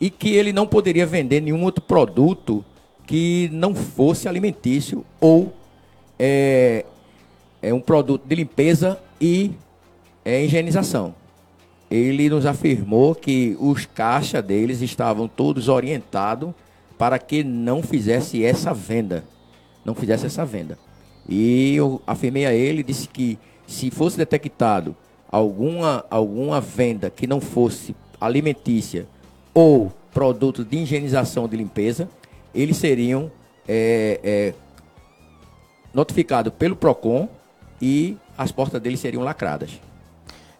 e 0.00 0.10
que 0.10 0.34
ele 0.34 0.52
não 0.52 0.66
poderia 0.66 1.06
vender 1.06 1.40
nenhum 1.40 1.62
outro 1.62 1.82
produto 1.82 2.64
que 3.06 3.48
não 3.52 3.74
fosse 3.74 4.28
alimentício 4.28 5.04
ou 5.20 5.52
é, 6.18 6.84
é 7.62 7.72
um 7.72 7.80
produto 7.80 8.26
de 8.26 8.34
limpeza 8.34 8.98
e 9.20 9.52
é, 10.24 10.44
higienização. 10.44 11.14
Ele 11.90 12.28
nos 12.28 12.46
afirmou 12.46 13.14
que 13.14 13.56
os 13.60 13.86
caixas 13.86 14.42
deles 14.42 14.80
estavam 14.80 15.28
todos 15.28 15.68
orientados 15.68 16.52
para 16.98 17.18
que 17.18 17.44
não 17.44 17.82
fizesse 17.82 18.44
essa 18.44 18.72
venda. 18.72 19.24
Não 19.84 19.94
fizesse 19.94 20.26
essa 20.26 20.44
venda. 20.44 20.78
E 21.28 21.74
eu 21.74 22.00
afirmei 22.06 22.46
a 22.46 22.52
ele, 22.52 22.82
disse 22.82 23.08
que 23.08 23.38
se 23.66 23.90
fosse 23.90 24.16
detectado 24.16 24.96
alguma, 25.34 26.04
alguma 26.08 26.60
venda 26.60 27.10
que 27.10 27.26
não 27.26 27.40
fosse 27.40 27.96
alimentícia 28.20 29.04
ou 29.52 29.92
produto 30.12 30.64
de 30.64 30.76
higienização 30.76 31.48
de 31.48 31.56
limpeza, 31.56 32.08
eles 32.54 32.76
seriam 32.76 33.32
é, 33.66 34.20
é, 34.22 34.54
notificados 35.92 36.52
pelo 36.56 36.76
PROCON 36.76 37.28
e 37.82 38.16
as 38.38 38.52
portas 38.52 38.80
deles 38.80 39.00
seriam 39.00 39.24
lacradas. 39.24 39.72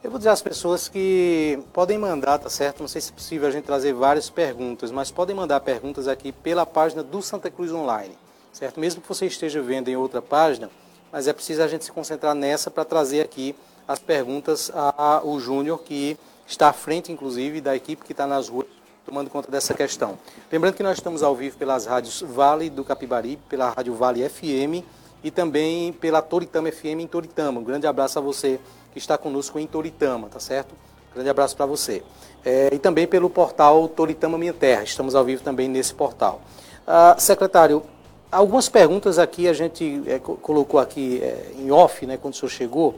Eu 0.02 0.10
vou 0.10 0.18
dizer 0.18 0.30
às 0.30 0.42
pessoas 0.42 0.88
que 0.88 1.56
podem 1.72 1.96
mandar, 1.96 2.38
tá 2.38 2.50
certo? 2.50 2.80
Não 2.80 2.88
sei 2.88 3.00
se 3.00 3.12
é 3.12 3.14
possível 3.14 3.46
a 3.46 3.52
gente 3.52 3.64
trazer 3.64 3.92
várias 3.92 4.28
perguntas, 4.28 4.90
mas 4.90 5.08
podem 5.08 5.36
mandar 5.36 5.60
perguntas 5.60 6.08
aqui 6.08 6.32
pela 6.32 6.66
página 6.66 7.00
do 7.00 7.22
Santa 7.22 7.48
Cruz 7.48 7.70
Online, 7.70 8.18
certo? 8.52 8.80
Mesmo 8.80 9.00
que 9.00 9.08
você 9.08 9.26
esteja 9.26 9.62
vendo 9.62 9.86
em 9.86 9.96
outra 9.96 10.20
página, 10.20 10.68
mas 11.12 11.28
é 11.28 11.32
preciso 11.32 11.62
a 11.62 11.68
gente 11.68 11.84
se 11.84 11.92
concentrar 11.92 12.34
nessa 12.34 12.72
para 12.72 12.84
trazer 12.84 13.20
aqui 13.20 13.54
as 13.86 13.98
perguntas 13.98 14.70
ao 14.74 15.38
Júnior, 15.38 15.80
que 15.82 16.16
está 16.46 16.68
à 16.68 16.72
frente, 16.72 17.12
inclusive, 17.12 17.60
da 17.60 17.74
equipe 17.76 18.04
que 18.04 18.12
está 18.12 18.26
nas 18.26 18.48
ruas 18.48 18.66
tomando 19.04 19.28
conta 19.28 19.50
dessa 19.50 19.74
questão. 19.74 20.18
Lembrando 20.50 20.74
que 20.74 20.82
nós 20.82 20.96
estamos 20.96 21.22
ao 21.22 21.34
vivo 21.36 21.58
pelas 21.58 21.84
rádios 21.84 22.22
Vale 22.26 22.70
do 22.70 22.82
Capibari, 22.82 23.38
pela 23.48 23.70
Rádio 23.70 23.94
Vale 23.94 24.26
FM 24.28 24.82
e 25.22 25.30
também 25.30 25.92
pela 25.92 26.22
Toritama 26.22 26.72
FM 26.72 27.00
em 27.00 27.06
Toritama. 27.06 27.60
Um 27.60 27.64
grande 27.64 27.86
abraço 27.86 28.18
a 28.18 28.22
você 28.22 28.58
que 28.92 28.98
está 28.98 29.18
conosco 29.18 29.58
em 29.58 29.66
Toritama, 29.66 30.28
tá 30.28 30.40
certo? 30.40 30.74
Grande 31.14 31.28
abraço 31.28 31.54
para 31.56 31.66
você. 31.66 32.02
É, 32.44 32.70
e 32.72 32.78
também 32.78 33.06
pelo 33.06 33.28
portal 33.28 33.88
Toritama 33.88 34.38
Minha 34.38 34.52
Terra, 34.52 34.82
estamos 34.82 35.14
ao 35.14 35.24
vivo 35.24 35.42
também 35.42 35.68
nesse 35.68 35.94
portal. 35.94 36.40
Ah, 36.86 37.16
secretário, 37.18 37.82
algumas 38.30 38.68
perguntas 38.68 39.18
aqui 39.18 39.48
a 39.48 39.52
gente 39.52 40.02
é, 40.06 40.18
colocou 40.18 40.80
aqui 40.80 41.20
é, 41.22 41.52
em 41.58 41.70
off, 41.70 42.06
né, 42.06 42.16
quando 42.16 42.34
o 42.34 42.36
senhor 42.36 42.50
chegou. 42.50 42.94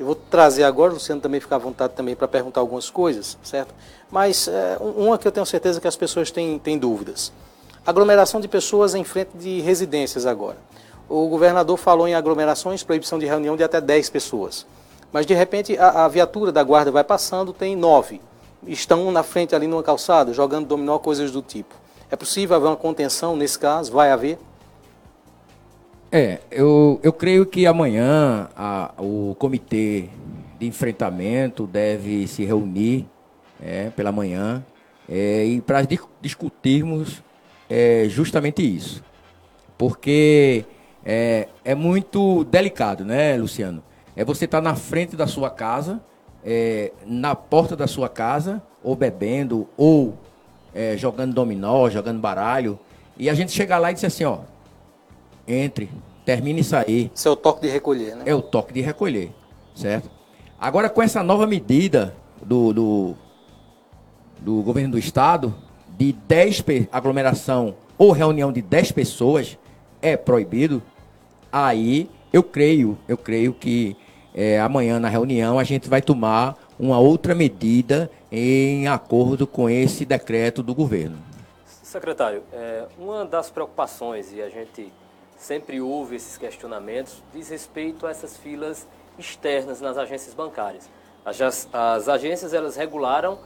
Eu 0.00 0.06
vou 0.06 0.14
trazer 0.14 0.64
agora, 0.64 0.94
Luciano 0.94 1.20
também 1.20 1.40
fica 1.40 1.56
à 1.56 1.58
vontade 1.58 1.92
também 1.92 2.16
para 2.16 2.26
perguntar 2.26 2.60
algumas 2.60 2.88
coisas, 2.88 3.36
certo? 3.42 3.74
Mas 4.10 4.48
é, 4.48 4.78
uma 4.80 5.18
que 5.18 5.28
eu 5.28 5.30
tenho 5.30 5.44
certeza 5.44 5.78
que 5.78 5.86
as 5.86 5.94
pessoas 5.94 6.30
têm, 6.30 6.58
têm 6.58 6.78
dúvidas. 6.78 7.30
Aglomeração 7.86 8.40
de 8.40 8.48
pessoas 8.48 8.94
em 8.94 9.04
frente 9.04 9.32
de 9.34 9.60
residências 9.60 10.24
agora. 10.24 10.56
O 11.06 11.28
governador 11.28 11.76
falou 11.76 12.08
em 12.08 12.14
aglomerações, 12.14 12.82
proibição 12.82 13.18
de 13.18 13.26
reunião 13.26 13.58
de 13.58 13.62
até 13.62 13.78
10 13.78 14.08
pessoas. 14.08 14.64
Mas 15.12 15.26
de 15.26 15.34
repente 15.34 15.76
a, 15.76 16.06
a 16.06 16.08
viatura 16.08 16.50
da 16.50 16.62
guarda 16.62 16.90
vai 16.90 17.04
passando, 17.04 17.52
tem 17.52 17.76
nove. 17.76 18.22
Estão 18.66 19.12
na 19.12 19.22
frente 19.22 19.54
ali 19.54 19.66
numa 19.66 19.82
calçada, 19.82 20.32
jogando 20.32 20.66
dominó, 20.66 20.96
coisas 20.96 21.30
do 21.30 21.42
tipo. 21.42 21.74
É 22.10 22.16
possível 22.16 22.56
haver 22.56 22.68
uma 22.68 22.76
contenção 22.76 23.36
nesse 23.36 23.58
caso? 23.58 23.92
Vai 23.92 24.10
haver? 24.10 24.38
É, 26.12 26.40
eu, 26.50 26.98
eu 27.04 27.12
creio 27.12 27.46
que 27.46 27.68
amanhã 27.68 28.48
a, 28.56 28.92
o 28.98 29.36
comitê 29.38 30.08
de 30.58 30.66
enfrentamento 30.66 31.68
deve 31.68 32.26
se 32.26 32.44
reunir 32.44 33.06
é, 33.62 33.90
pela 33.90 34.10
manhã 34.10 34.64
é, 35.08 35.44
e 35.44 35.60
para 35.60 35.86
discutirmos 36.20 37.22
é, 37.68 38.06
justamente 38.08 38.60
isso. 38.60 39.04
Porque 39.78 40.64
é, 41.04 41.46
é 41.64 41.76
muito 41.76 42.42
delicado, 42.42 43.04
né, 43.04 43.36
Luciano? 43.36 43.80
É 44.16 44.24
você 44.24 44.46
estar 44.46 44.58
tá 44.58 44.62
na 44.62 44.74
frente 44.74 45.14
da 45.14 45.28
sua 45.28 45.48
casa, 45.48 46.00
é, 46.44 46.90
na 47.06 47.36
porta 47.36 47.76
da 47.76 47.86
sua 47.86 48.08
casa, 48.08 48.60
ou 48.82 48.96
bebendo, 48.96 49.68
ou 49.76 50.18
é, 50.74 50.96
jogando 50.96 51.34
dominó, 51.34 51.88
jogando 51.88 52.18
baralho, 52.18 52.80
e 53.16 53.30
a 53.30 53.34
gente 53.34 53.52
chegar 53.52 53.78
lá 53.78 53.92
e 53.92 53.94
dizer 53.94 54.08
assim, 54.08 54.24
ó, 54.24 54.40
entre, 55.46 55.90
termine 56.24 56.60
e 56.60 56.64
sair. 56.64 57.10
Isso 57.14 57.28
é 57.28 57.30
o 57.30 57.36
toque 57.36 57.62
de 57.62 57.68
recolher, 57.68 58.16
né? 58.16 58.24
É 58.26 58.34
o 58.34 58.42
toque 58.42 58.72
de 58.72 58.80
recolher, 58.80 59.32
certo? 59.74 60.10
Agora 60.58 60.88
com 60.88 61.02
essa 61.02 61.22
nova 61.22 61.46
medida 61.46 62.14
do, 62.42 62.72
do, 62.72 63.14
do 64.38 64.62
governo 64.62 64.92
do 64.92 64.98
estado, 64.98 65.54
de 65.98 66.12
10 66.12 66.64
aglomeração 66.92 67.74
ou 67.98 68.12
reunião 68.12 68.52
de 68.52 68.62
10 68.62 68.92
pessoas 68.92 69.58
é 70.00 70.16
proibido, 70.16 70.82
aí 71.52 72.08
eu 72.32 72.42
creio, 72.42 72.96
eu 73.08 73.16
creio 73.16 73.52
que 73.52 73.96
é, 74.34 74.60
amanhã 74.60 74.98
na 74.98 75.08
reunião 75.08 75.58
a 75.58 75.64
gente 75.64 75.88
vai 75.88 76.00
tomar 76.00 76.56
uma 76.78 76.98
outra 76.98 77.34
medida 77.34 78.10
em 78.30 78.88
acordo 78.88 79.46
com 79.46 79.68
esse 79.68 80.04
decreto 80.04 80.62
do 80.62 80.74
governo. 80.74 81.18
Secretário, 81.82 82.42
é, 82.52 82.84
uma 82.98 83.24
das 83.24 83.50
preocupações, 83.50 84.32
e 84.32 84.40
a 84.40 84.48
gente 84.48 84.92
sempre 85.40 85.80
ouve 85.80 86.16
esses 86.16 86.36
questionamentos, 86.36 87.22
diz 87.32 87.48
respeito 87.48 88.06
a 88.06 88.10
essas 88.10 88.36
filas 88.36 88.86
externas 89.18 89.80
nas 89.80 89.96
agências 89.96 90.34
bancárias. 90.34 90.88
As, 91.24 91.66
as 91.72 92.08
agências 92.08 92.52
elas 92.52 92.76
regularam 92.76 93.38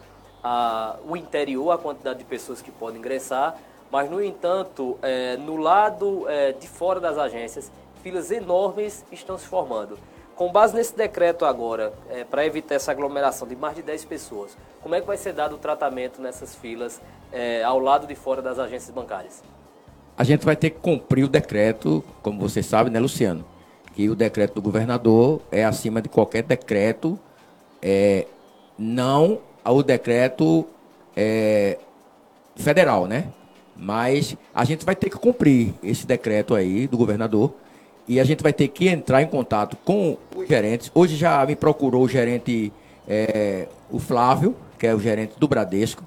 a, 0.43 0.97
o 1.07 1.17
interior, 1.17 1.71
a 1.71 1.79
quantidade 1.79 2.19
de 2.19 2.25
pessoas 2.25 2.61
que 2.61 2.73
podem 2.73 2.99
ingressar, 2.99 3.57
mas, 3.93 4.11
no 4.11 4.23
entanto, 4.23 4.99
é, 5.03 5.37
no 5.37 5.57
lado 5.57 6.29
é, 6.29 6.51
de 6.53 6.67
fora 6.67 6.99
das 6.99 7.17
agências, 7.17 7.71
filas 8.03 8.33
enormes 8.33 9.05
estão 9.13 9.39
se 9.39 9.47
formando. 9.47 9.97
Com 10.35 10.51
base 10.51 10.75
nesse 10.75 10.97
decreto 10.97 11.45
agora, 11.45 11.93
é, 12.11 12.25
para 12.25 12.45
evitar 12.45 12.75
essa 12.75 12.91
aglomeração 12.91 13.47
de 13.47 13.55
mais 13.55 13.77
de 13.77 13.83
10 13.83 14.05
pessoas, 14.07 14.57
como 14.83 14.97
é 14.97 15.01
que 15.01 15.07
vai 15.07 15.17
ser 15.17 15.33
dado 15.33 15.55
o 15.55 15.59
tratamento 15.59 16.21
nessas 16.21 16.57
filas 16.57 17.01
é, 17.33 17.63
ao 17.63 17.79
lado 17.79 18.05
de 18.05 18.17
fora 18.17 18.43
das 18.43 18.59
agências 18.59 18.91
bancárias? 18.91 19.54
A 20.17 20.23
gente 20.23 20.45
vai 20.45 20.55
ter 20.55 20.71
que 20.71 20.79
cumprir 20.79 21.25
o 21.25 21.29
decreto, 21.29 22.05
como 22.23 22.39
você 22.39 22.63
sabe, 22.63 22.91
né, 22.91 23.01
Luciano? 23.01 23.45
Que 23.95 24.09
o 24.09 24.15
decreto 24.15 24.55
do 24.55 24.63
governador 24.63 25.41
é 25.51 25.65
acima 25.65 26.01
de 26.01 26.09
qualquer 26.09 26.43
decreto, 26.43 27.19
é, 27.83 28.27
não 28.79 29.41
ao 29.65 29.83
decreto 29.83 30.67
é, 31.17 31.79
federal, 32.57 33.07
né? 33.07 33.29
Mas 33.77 34.37
a 34.55 34.65
gente 34.65 34.85
vai 34.85 34.95
ter 34.95 35.11
que 35.11 35.17
cumprir 35.17 35.75
esse 35.83 36.07
decreto 36.07 36.55
aí 36.55 36.87
do 36.87 36.97
governador 36.97 37.53
e 38.07 38.21
a 38.21 38.25
gente 38.25 38.43
vai 38.43 38.53
ter 38.53 38.69
que 38.69 38.89
entrar 38.89 39.23
em 39.23 39.27
contato 39.27 39.77
com 39.85 40.17
os 40.37 40.47
gerentes. 40.47 40.91
Hoje 40.95 41.17
já 41.17 41.45
me 41.45 41.57
procurou 41.57 42.05
o 42.05 42.09
gerente, 42.09 42.73
é, 43.09 43.67
o 43.91 43.99
Flávio, 43.99 44.55
que 44.79 44.87
é 44.87 44.95
o 44.95 45.01
gerente 45.01 45.35
do 45.39 45.49
Bradesco, 45.49 46.05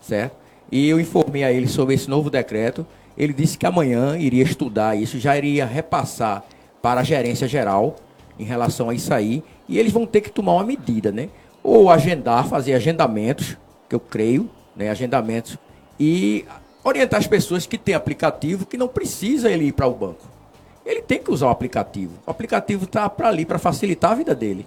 certo? 0.00 0.36
E 0.72 0.88
eu 0.88 1.00
informei 1.00 1.42
a 1.42 1.52
ele 1.52 1.66
sobre 1.66 1.94
esse 1.94 2.08
novo 2.08 2.30
decreto. 2.30 2.86
Ele 3.20 3.32
disse 3.32 3.58
que 3.58 3.66
amanhã 3.66 4.16
iria 4.16 4.42
estudar 4.42 4.96
isso, 4.96 5.18
já 5.18 5.36
iria 5.36 5.66
repassar 5.66 6.42
para 6.80 7.00
a 7.00 7.04
gerência 7.04 7.46
geral 7.46 7.96
em 8.38 8.44
relação 8.44 8.88
a 8.88 8.94
isso 8.94 9.12
aí. 9.12 9.44
E 9.68 9.78
eles 9.78 9.92
vão 9.92 10.06
ter 10.06 10.22
que 10.22 10.30
tomar 10.30 10.54
uma 10.54 10.64
medida, 10.64 11.12
né? 11.12 11.28
Ou 11.62 11.90
agendar, 11.90 12.46
fazer 12.46 12.74
agendamentos, 12.74 13.56
que 13.88 13.94
eu 13.94 14.00
creio, 14.00 14.48
né? 14.74 14.88
Agendamentos. 14.88 15.58
E 15.98 16.44
orientar 16.82 17.20
as 17.20 17.26
pessoas 17.26 17.66
que 17.66 17.76
têm 17.76 17.94
aplicativo 17.94 18.64
que 18.64 18.78
não 18.78 18.88
precisa 18.88 19.50
ele 19.50 19.66
ir 19.66 19.72
para 19.72 19.86
o 19.86 19.94
banco 19.94 20.40
ele 20.84 21.02
tem 21.02 21.22
que 21.22 21.30
usar 21.30 21.46
o 21.46 21.50
aplicativo. 21.50 22.12
O 22.26 22.30
aplicativo 22.30 22.84
está 22.84 23.08
para 23.08 23.28
ali, 23.28 23.44
para 23.44 23.58
facilitar 23.58 24.12
a 24.12 24.14
vida 24.14 24.34
dele. 24.34 24.66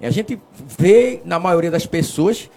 E 0.00 0.06
a 0.06 0.10
gente 0.10 0.40
vê, 0.78 1.20
na 1.24 1.38
maioria 1.38 1.70
das 1.70 1.86
pessoas, 1.86 2.50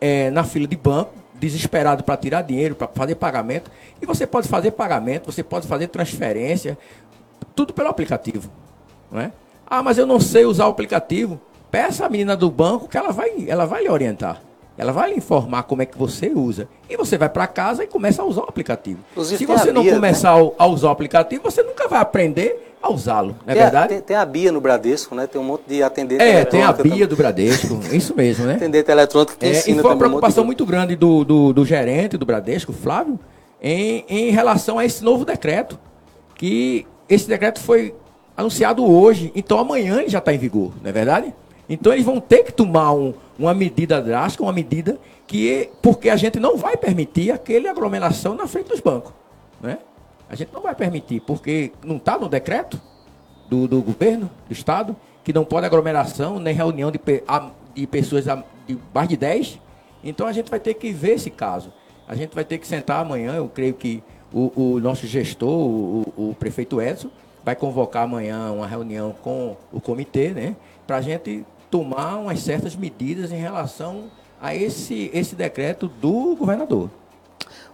é, 0.00 0.30
na 0.30 0.44
fila 0.44 0.66
de 0.66 0.76
banco, 0.76 1.12
desesperado 1.38 2.04
para 2.04 2.16
tirar 2.16 2.42
dinheiro, 2.42 2.74
para 2.74 2.88
fazer 2.88 3.14
pagamento. 3.14 3.70
E 4.00 4.06
você 4.06 4.26
pode 4.26 4.48
fazer 4.48 4.72
pagamento, 4.72 5.30
você 5.30 5.42
pode 5.42 5.66
fazer 5.66 5.88
transferência, 5.88 6.78
tudo 7.54 7.72
pelo 7.72 7.88
aplicativo. 7.88 8.50
Não 9.10 9.20
é? 9.20 9.32
Ah, 9.66 9.82
mas 9.82 9.98
eu 9.98 10.06
não 10.06 10.20
sei 10.20 10.44
usar 10.44 10.66
o 10.66 10.70
aplicativo. 10.70 11.40
Peça 11.70 12.06
a 12.06 12.08
menina 12.08 12.36
do 12.36 12.50
banco 12.50 12.88
que 12.88 12.96
ela 12.96 13.12
vai, 13.12 13.46
ela 13.48 13.66
vai 13.66 13.82
lhe 13.82 13.90
orientar. 13.90 14.40
Ela 14.78 14.92
vai 14.92 15.10
lhe 15.10 15.16
informar 15.16 15.64
como 15.64 15.82
é 15.82 15.86
que 15.86 15.98
você 15.98 16.30
usa. 16.32 16.68
E 16.88 16.96
você 16.96 17.18
vai 17.18 17.28
para 17.28 17.48
casa 17.48 17.82
e 17.82 17.88
começa 17.88 18.22
a 18.22 18.24
usar 18.24 18.42
o 18.42 18.48
aplicativo. 18.48 19.00
Inclusive, 19.10 19.38
Se 19.38 19.44
você 19.44 19.72
não 19.72 19.82
Bia, 19.82 19.94
começar 19.94 20.40
né? 20.40 20.50
a 20.56 20.66
usar 20.66 20.86
o 20.86 20.90
aplicativo, 20.90 21.42
você 21.42 21.64
nunca 21.64 21.88
vai 21.88 22.00
aprender 22.00 22.68
a 22.80 22.92
usá-lo, 22.92 23.36
não 23.44 23.52
é 23.52 23.54
tem 23.54 23.62
verdade? 23.62 23.86
A, 23.86 23.88
tem, 23.88 24.00
tem, 24.00 24.16
a 24.16 24.24
Bia 24.24 24.52
no 24.52 24.60
Bradesco, 24.60 25.12
né? 25.12 25.26
Tem 25.26 25.40
um 25.40 25.44
monte 25.44 25.62
de 25.66 25.82
atendente 25.82 26.22
É, 26.22 26.44
tem 26.44 26.62
a 26.62 26.72
Bia 26.72 27.08
do 27.08 27.16
Bradesco, 27.16 27.80
isso 27.92 28.14
mesmo, 28.14 28.46
né? 28.46 28.54
Atendente 28.56 28.88
eletrônico 28.88 29.36
que 29.36 29.46
é, 29.46 29.50
ensina 29.50 29.80
E 29.80 29.82
foi 29.82 29.90
uma 29.90 29.98
preocupação 29.98 30.44
um 30.44 30.46
muito 30.46 30.64
grande 30.64 30.94
do, 30.94 31.24
do, 31.24 31.52
do, 31.52 31.64
gerente 31.64 32.16
do 32.16 32.24
Bradesco, 32.24 32.72
Flávio, 32.72 33.18
em, 33.60 34.04
em 34.08 34.30
relação 34.30 34.78
a 34.78 34.84
esse 34.84 35.02
novo 35.02 35.24
decreto, 35.24 35.76
que 36.36 36.86
esse 37.08 37.26
decreto 37.26 37.58
foi 37.58 37.96
anunciado 38.36 38.84
hoje, 38.84 39.32
então 39.34 39.58
amanhã 39.58 39.98
ele 39.98 40.08
já 40.08 40.18
está 40.18 40.32
em 40.32 40.38
vigor, 40.38 40.72
não 40.80 40.88
é 40.88 40.92
verdade? 40.92 41.34
Então 41.68 41.92
eles 41.92 42.04
vão 42.04 42.20
ter 42.20 42.44
que 42.44 42.52
tomar 42.52 42.92
um, 42.92 43.12
uma 43.38 43.52
medida 43.52 44.00
drástica, 44.00 44.42
uma 44.42 44.52
medida 44.52 44.98
que, 45.26 45.70
porque 45.82 46.08
a 46.08 46.16
gente 46.16 46.40
não 46.40 46.56
vai 46.56 46.76
permitir 46.76 47.30
aquele 47.30 47.68
aglomeração 47.68 48.34
na 48.34 48.46
frente 48.46 48.68
dos 48.68 48.80
bancos, 48.80 49.12
né? 49.60 49.78
A 50.30 50.34
gente 50.34 50.52
não 50.52 50.60
vai 50.60 50.74
permitir, 50.74 51.20
porque 51.20 51.72
não 51.82 51.96
está 51.96 52.18
no 52.18 52.28
decreto 52.28 52.80
do, 53.48 53.66
do 53.66 53.82
governo, 53.82 54.30
do 54.46 54.52
Estado, 54.52 54.94
que 55.24 55.32
não 55.32 55.44
pode 55.44 55.66
aglomeração 55.66 56.38
nem 56.38 56.54
reunião 56.54 56.90
de, 56.90 57.00
de 57.74 57.86
pessoas 57.86 58.24
de 58.66 58.78
mais 58.94 59.08
de 59.08 59.16
10. 59.16 59.58
Então 60.04 60.26
a 60.26 60.32
gente 60.32 60.50
vai 60.50 60.60
ter 60.60 60.74
que 60.74 60.92
ver 60.92 61.12
esse 61.12 61.30
caso. 61.30 61.72
A 62.06 62.14
gente 62.14 62.34
vai 62.34 62.44
ter 62.44 62.58
que 62.58 62.66
sentar 62.66 63.00
amanhã, 63.00 63.34
eu 63.34 63.48
creio 63.48 63.74
que 63.74 64.02
o, 64.32 64.52
o 64.74 64.80
nosso 64.80 65.06
gestor, 65.06 65.50
o, 65.50 66.12
o, 66.16 66.36
prefeito 66.38 66.80
Edson, 66.80 67.10
vai 67.44 67.54
convocar 67.54 68.04
amanhã 68.04 68.52
uma 68.52 68.66
reunião 68.66 69.14
com 69.22 69.56
o 69.72 69.80
comitê, 69.80 70.30
né? 70.30 70.56
Para 70.86 70.96
a 70.96 71.00
gente 71.00 71.44
tomar 71.70 72.16
umas 72.16 72.40
certas 72.40 72.74
medidas 72.74 73.32
em 73.32 73.36
relação 73.36 74.04
a 74.40 74.54
esse, 74.54 75.10
esse 75.12 75.34
decreto 75.34 75.88
do 75.88 76.36
governador. 76.36 76.90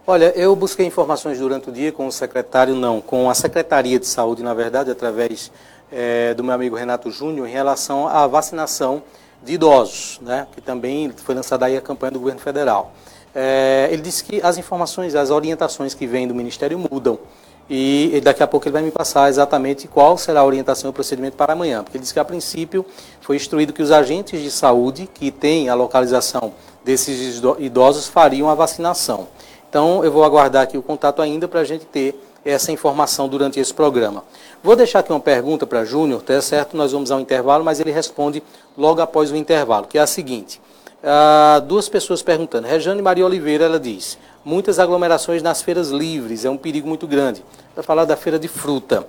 Olha, 0.07 0.31
eu 0.35 0.55
busquei 0.55 0.85
informações 0.85 1.39
durante 1.39 1.69
o 1.69 1.71
dia 1.71 1.91
com 1.91 2.05
o 2.05 2.11
secretário, 2.11 2.75
não, 2.75 3.01
com 3.01 3.29
a 3.29 3.33
Secretaria 3.33 3.99
de 3.99 4.05
Saúde, 4.05 4.43
na 4.43 4.53
verdade, 4.53 4.91
através 4.91 5.51
é, 5.91 6.33
do 6.35 6.43
meu 6.43 6.53
amigo 6.53 6.75
Renato 6.75 7.09
Júnior, 7.09 7.47
em 7.47 7.51
relação 7.51 8.07
à 8.07 8.27
vacinação 8.27 9.01
de 9.43 9.53
idosos, 9.53 10.19
né, 10.21 10.47
que 10.53 10.61
também 10.61 11.11
foi 11.11 11.33
lançada 11.33 11.65
aí 11.65 11.75
a 11.75 11.81
campanha 11.81 12.11
do 12.11 12.19
governo 12.19 12.39
federal. 12.39 12.93
É, 13.33 13.89
ele 13.91 14.01
disse 14.01 14.23
que 14.23 14.39
as 14.41 14.57
informações, 14.57 15.15
as 15.15 15.29
orientações 15.29 15.93
que 15.93 16.05
vêm 16.05 16.27
do 16.27 16.35
Ministério 16.35 16.77
mudam. 16.77 17.19
E 17.69 18.21
daqui 18.23 18.43
a 18.43 18.47
pouco 18.47 18.67
ele 18.67 18.73
vai 18.73 18.83
me 18.83 18.91
passar 18.91 19.27
exatamente 19.27 19.87
qual 19.87 20.17
será 20.17 20.41
a 20.41 20.45
orientação 20.45 20.89
e 20.89 20.91
o 20.91 20.93
procedimento 20.93 21.35
para 21.35 21.53
amanhã. 21.53 21.83
Porque 21.83 21.97
ele 21.97 22.03
disse 22.03 22.13
que, 22.13 22.19
a 22.19 22.25
princípio, 22.25 22.85
foi 23.21 23.35
instruído 23.35 23.73
que 23.73 23.81
os 23.81 23.91
agentes 23.91 24.41
de 24.41 24.51
saúde 24.51 25.09
que 25.11 25.31
têm 25.31 25.67
a 25.67 25.73
localização 25.73 26.53
desses 26.83 27.41
idosos 27.57 28.07
fariam 28.07 28.47
a 28.49 28.53
vacinação. 28.53 29.27
Então, 29.67 30.05
eu 30.05 30.11
vou 30.11 30.23
aguardar 30.23 30.61
aqui 30.61 30.77
o 30.77 30.83
contato 30.83 31.21
ainda 31.21 31.47
para 31.47 31.61
a 31.61 31.63
gente 31.63 31.85
ter 31.85 32.15
essa 32.45 32.71
informação 32.71 33.27
durante 33.27 33.59
esse 33.59 33.73
programa. 33.73 34.23
Vou 34.63 34.75
deixar 34.75 34.99
aqui 34.99 35.11
uma 35.11 35.19
pergunta 35.19 35.65
para 35.65 35.83
Júnior, 35.83 36.21
tá 36.21 36.39
certo? 36.41 36.77
Nós 36.77 36.91
vamos 36.91 37.09
ao 37.09 37.19
intervalo, 37.19 37.63
mas 37.65 37.79
ele 37.79 37.91
responde 37.91 38.43
logo 38.77 39.01
após 39.01 39.31
o 39.31 39.35
intervalo, 39.35 39.87
que 39.87 39.97
é 39.97 40.01
a 40.01 40.07
seguinte. 40.07 40.61
Uh, 41.05 41.61
duas 41.61 41.87
pessoas 41.87 42.23
perguntando. 42.23 42.67
Rejane 42.67 43.01
Maria 43.01 43.25
Oliveira, 43.25 43.65
ela 43.65 43.79
diz, 43.79 44.17
muitas 44.43 44.79
aglomerações 44.79 45.43
nas 45.43 45.61
feiras 45.61 45.89
livres, 45.89 46.43
é 46.45 46.49
um 46.49 46.57
perigo 46.57 46.87
muito 46.87 47.05
grande. 47.05 47.45
Para 47.75 47.83
falar 47.83 48.05
da 48.05 48.17
feira 48.17 48.39
de 48.39 48.47
fruta. 48.47 49.05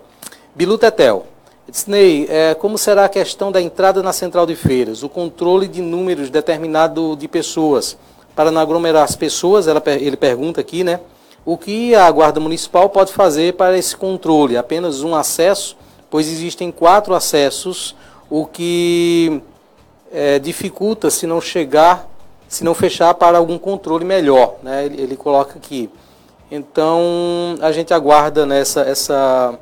Bilu 0.54 0.76
Tetel, 0.76 1.26
Disney, 1.68 2.26
é, 2.28 2.54
como 2.54 2.76
será 2.76 3.06
a 3.06 3.08
questão 3.08 3.50
da 3.50 3.62
entrada 3.62 4.02
na 4.02 4.12
central 4.12 4.44
de 4.44 4.54
feiras, 4.54 5.02
o 5.02 5.08
controle 5.08 5.66
de 5.66 5.80
números 5.80 6.28
determinado 6.28 7.16
de 7.16 7.26
pessoas? 7.26 7.96
para 8.36 8.50
não 8.50 8.60
aglomerar 8.60 9.02
as 9.02 9.16
pessoas, 9.16 9.66
ela, 9.66 9.82
ele 9.98 10.16
pergunta 10.16 10.60
aqui, 10.60 10.84
né? 10.84 11.00
O 11.42 11.56
que 11.56 11.94
a 11.94 12.08
Guarda 12.10 12.38
Municipal 12.38 12.90
pode 12.90 13.10
fazer 13.10 13.54
para 13.54 13.78
esse 13.78 13.96
controle? 13.96 14.58
Apenas 14.58 15.02
um 15.02 15.14
acesso, 15.14 15.74
pois 16.10 16.28
existem 16.28 16.70
quatro 16.70 17.14
acessos, 17.14 17.96
o 18.28 18.44
que 18.44 19.40
é, 20.12 20.38
dificulta 20.38 21.10
se 21.10 21.26
não 21.26 21.40
chegar, 21.40 22.08
se 22.48 22.64
não 22.64 22.74
fechar 22.74 23.14
para 23.14 23.38
algum 23.38 23.58
controle 23.58 24.04
melhor, 24.04 24.56
né? 24.62 24.86
Ele, 24.86 25.02
ele 25.02 25.16
coloca 25.16 25.58
aqui. 25.58 25.90
Então, 26.50 27.56
a 27.60 27.72
gente 27.72 27.92
aguarda 27.92 28.46
nessa 28.46 28.82
essa 28.82 29.58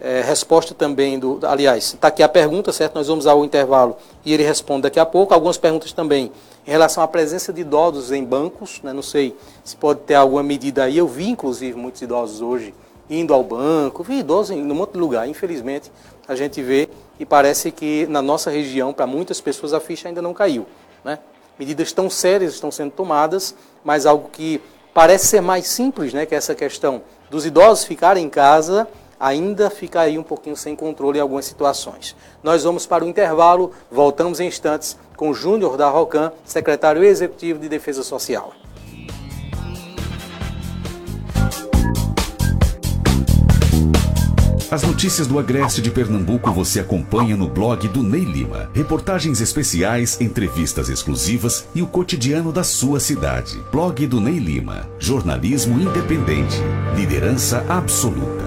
é, 0.00 0.20
resposta 0.22 0.74
também 0.74 1.18
do. 1.18 1.38
Aliás, 1.42 1.94
está 1.94 2.08
aqui 2.08 2.22
a 2.22 2.28
pergunta, 2.28 2.72
certo? 2.72 2.94
Nós 2.94 3.08
vamos 3.08 3.26
ao 3.26 3.44
intervalo 3.44 3.96
e 4.24 4.32
ele 4.32 4.42
responde 4.42 4.82
daqui 4.82 5.00
a 5.00 5.06
pouco. 5.06 5.32
Algumas 5.32 5.56
perguntas 5.56 5.92
também 5.92 6.32
em 6.66 6.70
relação 6.70 7.02
à 7.02 7.08
presença 7.08 7.52
de 7.52 7.60
idosos 7.60 8.10
em 8.10 8.24
bancos, 8.24 8.80
né? 8.82 8.92
não 8.92 9.02
sei 9.02 9.36
se 9.64 9.76
pode 9.76 10.00
ter 10.00 10.14
alguma 10.14 10.42
medida 10.42 10.84
aí. 10.84 10.98
Eu 10.98 11.06
vi, 11.06 11.28
inclusive, 11.28 11.78
muitos 11.78 12.02
idosos 12.02 12.40
hoje 12.40 12.74
indo 13.08 13.32
ao 13.32 13.44
banco, 13.44 14.02
vi 14.02 14.18
idosos 14.18 14.50
em 14.50 14.60
um 14.60 14.74
monte 14.74 14.92
de 14.92 14.98
lugar. 14.98 15.28
Infelizmente, 15.28 15.92
a 16.26 16.34
gente 16.34 16.60
vê 16.60 16.88
e 17.18 17.24
parece 17.26 17.70
que 17.70 18.06
na 18.06 18.20
nossa 18.20 18.50
região, 18.50 18.92
para 18.92 19.06
muitas 19.06 19.40
pessoas, 19.40 19.72
a 19.72 19.80
ficha 19.80 20.08
ainda 20.08 20.22
não 20.22 20.34
caiu. 20.34 20.66
Né? 21.04 21.18
Medidas 21.58 21.92
tão 21.92 22.10
sérias 22.10 22.54
estão 22.54 22.70
sendo 22.70 22.90
tomadas, 22.90 23.54
mas 23.84 24.06
algo 24.06 24.28
que 24.30 24.60
parece 24.92 25.26
ser 25.26 25.40
mais 25.40 25.66
simples, 25.66 26.12
né? 26.12 26.26
que 26.26 26.34
é 26.34 26.38
essa 26.38 26.54
questão 26.54 27.02
dos 27.30 27.46
idosos 27.46 27.84
ficarem 27.84 28.24
em 28.24 28.30
casa 28.30 28.86
ainda 29.18 29.70
fica 29.70 30.00
aí 30.00 30.18
um 30.18 30.22
pouquinho 30.22 30.56
sem 30.56 30.76
controle 30.76 31.18
em 31.18 31.22
algumas 31.22 31.46
situações. 31.46 32.14
Nós 32.42 32.64
vamos 32.64 32.86
para 32.86 33.04
o 33.04 33.08
intervalo, 33.08 33.72
voltamos 33.90 34.40
em 34.40 34.46
instantes 34.46 34.96
com 35.16 35.32
Júnior 35.32 35.76
da 35.76 35.88
Rocan, 35.88 36.32
secretário 36.44 37.02
executivo 37.02 37.58
de 37.58 37.68
Defesa 37.68 38.02
Social. 38.02 38.52
As 44.68 44.82
notícias 44.82 45.28
do 45.28 45.38
Agreste 45.38 45.80
de 45.80 45.92
Pernambuco 45.92 46.50
você 46.50 46.80
acompanha 46.80 47.36
no 47.36 47.48
blog 47.48 47.86
do 47.86 48.02
Ney 48.02 48.24
Lima. 48.24 48.68
Reportagens 48.74 49.40
especiais, 49.40 50.20
entrevistas 50.20 50.88
exclusivas 50.88 51.68
e 51.72 51.82
o 51.82 51.86
cotidiano 51.86 52.50
da 52.50 52.64
sua 52.64 52.98
cidade. 52.98 53.60
Blog 53.70 54.04
do 54.08 54.20
Ney 54.20 54.40
Lima. 54.40 54.88
Jornalismo 54.98 55.80
independente. 55.80 56.56
Liderança 56.96 57.64
absoluta. 57.68 58.44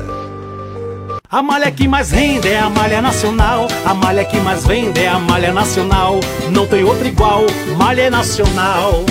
A 1.32 1.42
malha 1.42 1.72
que 1.72 1.88
mais 1.88 2.12
rende 2.12 2.50
é 2.50 2.60
a 2.60 2.70
malha 2.70 3.02
nacional. 3.02 3.68
A 3.86 3.94
malha 3.94 4.26
que 4.26 4.38
mais 4.40 4.66
vende 4.66 5.00
é 5.00 5.08
a 5.08 5.20
malha 5.20 5.54
nacional. 5.54 6.20
Não 6.52 6.68
tem 6.68 6.84
outra 6.84 7.08
igual, 7.08 7.46
malha 7.78 8.10
nacional. 8.10 9.06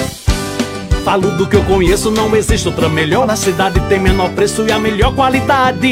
Falo 1.08 1.30
do 1.38 1.46
que 1.46 1.56
eu 1.56 1.64
conheço, 1.64 2.10
não 2.10 2.36
existe 2.36 2.68
outra 2.68 2.86
melhor. 2.86 3.26
Na 3.26 3.34
cidade 3.34 3.80
tem 3.88 3.98
menor 3.98 4.28
preço 4.32 4.66
e 4.68 4.70
a 4.70 4.78
melhor 4.78 5.14
qualidade. 5.14 5.88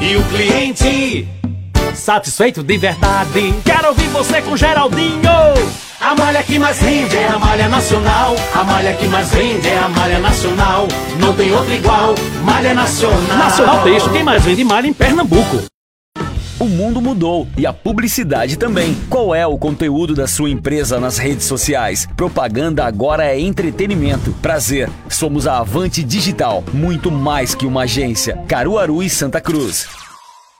E 0.00 0.16
o 0.16 0.22
cliente 0.24 1.28
satisfeito 1.94 2.64
de 2.64 2.76
verdade. 2.76 3.54
Quero 3.64 3.90
ouvir 3.90 4.08
você 4.08 4.42
com 4.42 4.56
Geraldinho. 4.56 5.22
A 6.00 6.16
malha 6.16 6.42
que 6.42 6.58
mais 6.58 6.80
rende 6.80 7.16
é 7.16 7.28
a 7.28 7.38
malha 7.38 7.68
nacional. 7.68 8.34
A 8.52 8.64
malha 8.64 8.92
que 8.94 9.06
mais 9.06 9.30
vende 9.30 9.68
é 9.68 9.78
a 9.78 9.88
malha 9.88 10.18
nacional. 10.18 10.88
Não 11.20 11.32
tem 11.32 11.52
outra 11.52 11.72
igual, 11.72 12.16
malha 12.42 12.74
nacional. 12.74 13.38
Nacional 13.38 13.84
Texto, 13.84 14.10
quem 14.10 14.24
mais 14.24 14.44
vende 14.44 14.64
malha 14.64 14.88
em 14.88 14.92
Pernambuco. 14.92 15.62
O 16.58 16.64
mundo 16.64 17.02
mudou 17.02 17.46
e 17.54 17.66
a 17.66 17.72
publicidade 17.72 18.56
também. 18.56 18.96
Qual 19.10 19.34
é 19.34 19.46
o 19.46 19.58
conteúdo 19.58 20.14
da 20.14 20.26
sua 20.26 20.48
empresa 20.48 20.98
nas 20.98 21.18
redes 21.18 21.44
sociais? 21.44 22.08
Propaganda 22.16 22.86
agora 22.86 23.26
é 23.26 23.38
entretenimento. 23.38 24.32
Prazer, 24.40 24.88
somos 25.06 25.46
a 25.46 25.58
Avante 25.58 26.02
Digital, 26.02 26.64
muito 26.72 27.10
mais 27.10 27.54
que 27.54 27.66
uma 27.66 27.82
agência. 27.82 28.38
Caruaru 28.48 29.02
e 29.02 29.10
Santa 29.10 29.38
Cruz. 29.38 30.05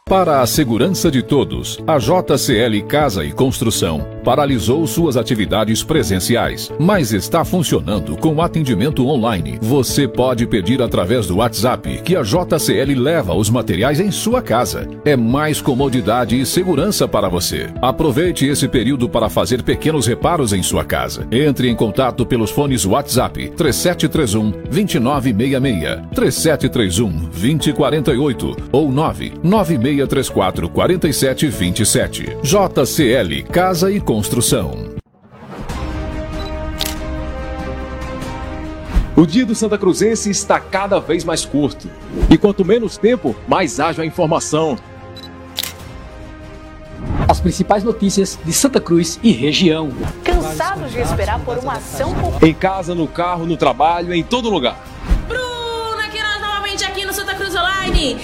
Para 0.09 0.41
a 0.41 0.47
segurança 0.47 1.11
de 1.11 1.21
todos, 1.21 1.81
a 1.85 1.99
JCL 1.99 2.81
Casa 2.87 3.25
e 3.25 3.33
Construção 3.33 4.07
paralisou 4.23 4.87
suas 4.87 5.17
atividades 5.17 5.83
presenciais, 5.83 6.71
mas 6.79 7.13
está 7.13 7.45
funcionando 7.45 8.17
com 8.17 8.41
atendimento 8.41 9.05
online. 9.05 9.59
Você 9.61 10.07
pode 10.07 10.47
pedir 10.47 10.81
através 10.81 11.27
do 11.27 11.39
WhatsApp 11.39 12.03
que 12.05 12.15
a 12.15 12.23
JCL 12.23 12.95
leva 12.95 13.35
os 13.35 13.51
materiais 13.51 13.99
em 13.99 14.13
sua 14.13 14.41
casa. 14.41 14.89
É 15.05 15.17
mais 15.17 15.61
comodidade 15.61 16.41
e 16.41 16.47
segurança 16.47 17.09
para 17.09 17.29
você. 17.29 17.69
Aproveite 17.83 18.47
esse 18.47 18.69
período 18.69 19.09
para 19.09 19.29
fazer 19.29 19.65
pequenos 19.65 20.07
reparos 20.07 20.53
em 20.53 20.63
sua 20.63 20.85
casa. 20.85 21.27
Entre 21.33 21.69
em 21.69 21.75
contato 21.75 22.25
pelos 22.25 22.53
fones 22.53 22.85
WhatsApp 22.85 23.51
3731 23.57 24.53
2966, 24.71 26.01
3731 26.15 27.11
2048 27.29 28.57
ou 28.71 28.93
996 28.93 29.96
3634 30.05 30.69
4727. 30.69 32.39
JCL 32.43 33.45
Casa 33.51 33.91
e 33.91 34.01
Construção. 34.01 34.97
O 39.17 39.25
dia 39.25 39.47
do 39.47 39.55
Santa 39.55 39.79
Cruzense 39.79 40.31
está 40.31 40.61
cada 40.61 41.01
vez 41.01 41.25
mais 41.25 41.45
curto. 41.47 41.89
E 42.29 42.37
quanto 42.37 42.65
menos 42.67 42.99
tempo, 42.99 43.35
mais 43.49 43.81
ágil 43.81 44.03
a 44.03 44.07
informação. 44.07 44.77
As 47.27 47.41
principais 47.41 47.83
notícias 47.83 48.39
de 48.45 48.53
Santa 48.53 48.79
Cruz 48.79 49.19
e 49.23 49.33
região. 49.33 49.91
Cansados 50.23 50.93
de 50.93 51.01
esperar 51.01 51.41
por 51.41 51.57
uma 51.59 51.75
ação 51.75 52.15
Em 52.43 52.53
casa, 52.53 52.95
no 52.95 53.09
carro, 53.09 53.47
no 53.47 53.57
trabalho, 53.57 54.13
em 54.13 54.23
todo 54.23 54.51
lugar. 54.51 54.79
Bruna, 55.27 56.05
aqui 56.05 56.23
nós 56.23 56.41
novamente 56.41 56.85
aqui 56.85 57.07
no 57.07 57.13
Santa 57.15 57.35
Cruz 57.35 57.55
Online 57.55 58.19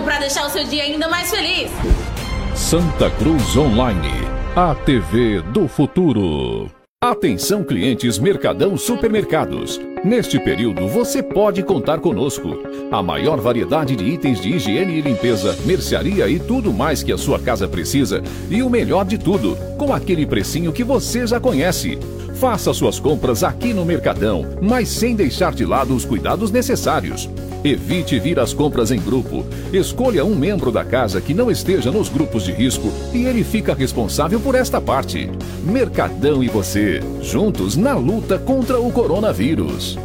para 0.00 0.18
deixar 0.18 0.46
o 0.46 0.50
seu 0.50 0.64
dia 0.64 0.84
ainda 0.84 1.08
mais 1.08 1.30
feliz. 1.30 1.70
Santa 2.54 3.10
Cruz 3.10 3.56
Online, 3.56 4.12
a 4.56 4.74
TV 4.74 5.42
do 5.42 5.68
futuro. 5.68 6.70
Atenção 7.02 7.64
clientes 7.64 8.16
Mercadão 8.16 8.76
Supermercados. 8.76 9.80
Neste 10.04 10.38
período 10.38 10.86
você 10.86 11.20
pode 11.20 11.62
contar 11.62 11.98
conosco. 11.98 12.58
A 12.92 13.02
maior 13.02 13.40
variedade 13.40 13.96
de 13.96 14.04
itens 14.04 14.40
de 14.40 14.50
higiene 14.50 14.98
e 14.98 15.00
limpeza, 15.00 15.56
mercearia 15.64 16.28
e 16.28 16.38
tudo 16.38 16.72
mais 16.72 17.02
que 17.02 17.12
a 17.12 17.18
sua 17.18 17.40
casa 17.40 17.66
precisa. 17.66 18.22
E 18.48 18.62
o 18.62 18.70
melhor 18.70 19.04
de 19.04 19.18
tudo, 19.18 19.56
com 19.76 19.92
aquele 19.92 20.24
precinho 20.24 20.72
que 20.72 20.84
você 20.84 21.26
já 21.26 21.40
conhece. 21.40 21.98
Faça 22.36 22.72
suas 22.72 23.00
compras 23.00 23.42
aqui 23.42 23.74
no 23.74 23.84
Mercadão, 23.84 24.56
mas 24.62 24.88
sem 24.88 25.16
deixar 25.16 25.52
de 25.52 25.64
lado 25.64 25.94
os 25.96 26.04
cuidados 26.04 26.50
necessários. 26.52 27.28
Evite 27.64 28.18
vir 28.18 28.40
às 28.40 28.52
compras 28.52 28.90
em 28.90 29.00
grupo. 29.00 29.46
Escolha 29.72 30.24
um 30.24 30.34
membro 30.34 30.72
da 30.72 30.84
casa 30.84 31.20
que 31.20 31.32
não 31.32 31.48
esteja 31.48 31.92
nos 31.92 32.08
grupos 32.08 32.42
de 32.44 32.50
risco 32.52 32.92
e 33.12 33.24
ele 33.24 33.44
fica 33.44 33.72
responsável 33.72 34.40
por 34.40 34.56
esta 34.56 34.80
parte. 34.80 35.30
Mercadão 35.64 36.42
e 36.42 36.48
você, 36.48 37.00
juntos 37.20 37.76
na 37.76 37.94
luta 37.94 38.36
contra 38.36 38.80
o 38.80 38.90
coronavírus. 38.90 39.96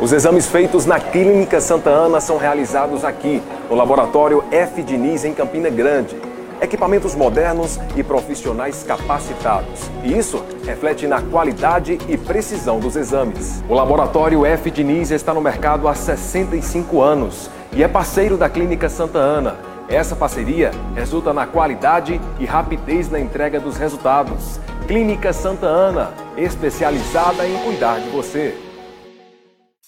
Os 0.00 0.12
exames 0.12 0.46
feitos 0.46 0.86
na 0.86 1.00
Clínica 1.00 1.60
Santa 1.60 1.90
Ana 1.90 2.20
são 2.20 2.38
realizados 2.38 3.04
aqui, 3.04 3.42
no 3.68 3.76
Laboratório 3.76 4.44
F. 4.50 4.82
Diniz, 4.82 5.24
em 5.24 5.34
Campina 5.34 5.68
Grande 5.68 6.29
equipamentos 6.60 7.14
modernos 7.14 7.78
e 7.96 8.02
profissionais 8.02 8.82
capacitados. 8.82 9.90
E 10.04 10.16
isso 10.16 10.44
reflete 10.64 11.06
na 11.06 11.22
qualidade 11.22 11.98
e 12.08 12.16
precisão 12.16 12.78
dos 12.78 12.96
exames. 12.96 13.62
O 13.68 13.74
laboratório 13.74 14.44
F. 14.44 14.70
Diniz 14.70 15.10
está 15.10 15.32
no 15.32 15.40
mercado 15.40 15.88
há 15.88 15.94
65 15.94 17.00
anos 17.00 17.50
e 17.72 17.82
é 17.82 17.88
parceiro 17.88 18.36
da 18.36 18.48
Clínica 18.48 18.88
Santa 18.88 19.18
Ana. 19.18 19.56
Essa 19.88 20.14
parceria 20.14 20.70
resulta 20.94 21.32
na 21.32 21.46
qualidade 21.46 22.20
e 22.38 22.44
rapidez 22.44 23.10
na 23.10 23.18
entrega 23.18 23.58
dos 23.58 23.76
resultados. 23.76 24.60
Clínica 24.86 25.32
Santa 25.32 25.66
Ana, 25.66 26.12
especializada 26.36 27.46
em 27.46 27.56
cuidar 27.64 28.00
de 28.00 28.08
você. 28.10 28.56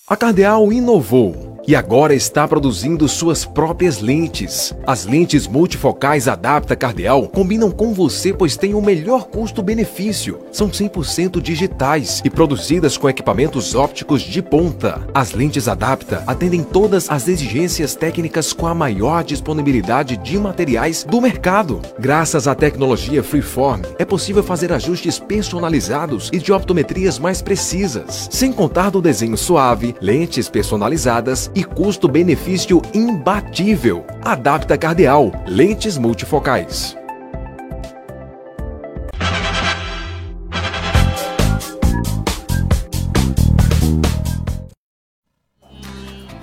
A 0.09 0.17
Cardeal 0.17 0.73
inovou 0.73 1.52
e 1.66 1.77
agora 1.77 2.14
está 2.14 2.46
produzindo 2.48 3.09
suas 3.09 3.44
próprias 3.44 4.01
lentes. 4.01 4.75
As 4.87 5.05
lentes 5.05 5.46
multifocais 5.46 6.27
Adapta 6.27 6.75
Cardeal 6.75 7.29
combinam 7.29 7.70
com 7.70 7.92
você 7.92 8.33
pois 8.33 8.57
têm 8.57 8.75
o 8.75 8.83
melhor 8.83 9.27
custo-benefício. 9.27 10.40
São 10.51 10.68
100% 10.68 11.40
digitais 11.40 12.20
e 12.25 12.31
produzidas 12.31 12.96
com 12.96 13.09
equipamentos 13.09 13.75
ópticos 13.75 14.22
de 14.22 14.42
ponta. 14.42 15.07
As 15.14 15.33
lentes 15.33 15.68
Adapta 15.68 16.25
atendem 16.27 16.62
todas 16.62 17.09
as 17.11 17.29
exigências 17.29 17.94
técnicas 17.94 18.53
com 18.53 18.66
a 18.66 18.75
maior 18.75 19.22
disponibilidade 19.22 20.16
de 20.16 20.38
materiais 20.38 21.05
do 21.05 21.20
mercado. 21.20 21.81
Graças 21.98 22.48
à 22.48 22.55
tecnologia 22.55 23.22
Freeform, 23.22 23.83
é 23.98 24.05
possível 24.05 24.42
fazer 24.42 24.72
ajustes 24.72 25.18
personalizados 25.18 26.29
e 26.33 26.38
de 26.38 26.53
optometrias 26.53 27.18
mais 27.18 27.40
precisas, 27.40 28.29
sem 28.31 28.53
contar 28.53 28.90
do 28.90 29.01
desenho 29.01 29.37
suave, 29.37 29.94
lentes 30.01 30.48
personalizadas 30.48 31.52
e 31.55 31.65
custo-benefício 31.65 32.81
imbatível. 32.95 34.05
Adapta 34.23 34.79
Cardeal, 34.79 35.31
lentes 35.47 35.99
multifocais. 35.99 36.97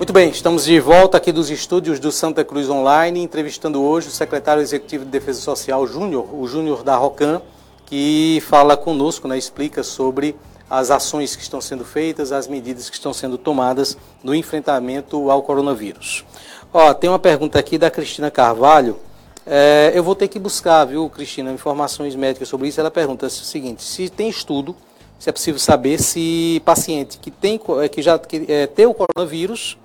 Muito 0.10 0.14
bem, 0.14 0.30
estamos 0.32 0.66
de 0.66 0.80
volta 0.80 1.18
aqui 1.18 1.32
dos 1.32 1.52
estúdios 1.52 2.00
do 2.00 2.12
Santa 2.12 2.44
Cruz 2.44 2.68
Online, 2.68 3.22
entrevistando 3.22 3.80
hoje 3.84 4.08
o 4.08 4.12
secretário 4.12 4.60
executivo 4.60 5.06
de 5.06 5.12
Defesa 5.12 5.40
Social 5.40 5.86
Júnior, 5.86 6.28
o 6.34 6.48
Júnior 6.48 6.84
da 6.84 6.96
Rocan, 6.96 7.42
que 7.86 8.42
fala 8.48 8.76
conosco, 8.76 9.28
né, 9.28 9.38
explica 9.38 9.84
sobre 9.84 10.36
as 10.70 10.92
ações 10.92 11.36
que 11.36 11.42
estão 11.42 11.60
sendo 11.60 11.84
feitas, 11.84 12.32
as 12.32 12.48
medidas 12.48 12.90
que 12.90 12.96
estão 12.96 13.12
sendo 13.12 13.38
tomadas 13.38 13.98
no 14.24 14.36
enfrentamento 14.36 15.32
ao 15.32 15.42
coronavírus. 15.42 16.24
Ó, 16.72 16.94
tem 16.94 17.10
uma 17.10 17.18
pergunta 17.18 17.58
aqui 17.58 17.78
da 17.78 17.90
Cristina 17.90 18.30
Carvalho. 18.30 18.98
É, 19.46 19.92
eu 19.96 20.04
vou 20.04 20.14
ter 20.14 20.28
que 20.28 20.38
buscar, 20.38 20.86
viu, 20.86 21.10
Cristina, 21.10 21.52
informações 21.52 22.16
médicas 22.16 22.48
sobre 22.48 22.68
isso. 22.68 22.80
Ela 22.80 22.92
pergunta 22.92 23.26
o 23.26 23.30
seguinte: 23.30 23.82
se 23.82 24.08
tem 24.10 24.30
estudo, 24.30 24.76
se 25.18 25.30
é 25.30 25.34
possível 25.34 25.60
saber 25.60 26.00
se 26.00 26.62
paciente 26.64 27.18
que 27.18 27.32
tem 27.32 27.60
é, 27.82 27.90
que 27.90 28.02
já 28.02 28.20
que, 28.20 28.46
é, 28.48 28.68
tem 28.68 28.86
o 28.86 28.94
coronavírus 28.94 29.78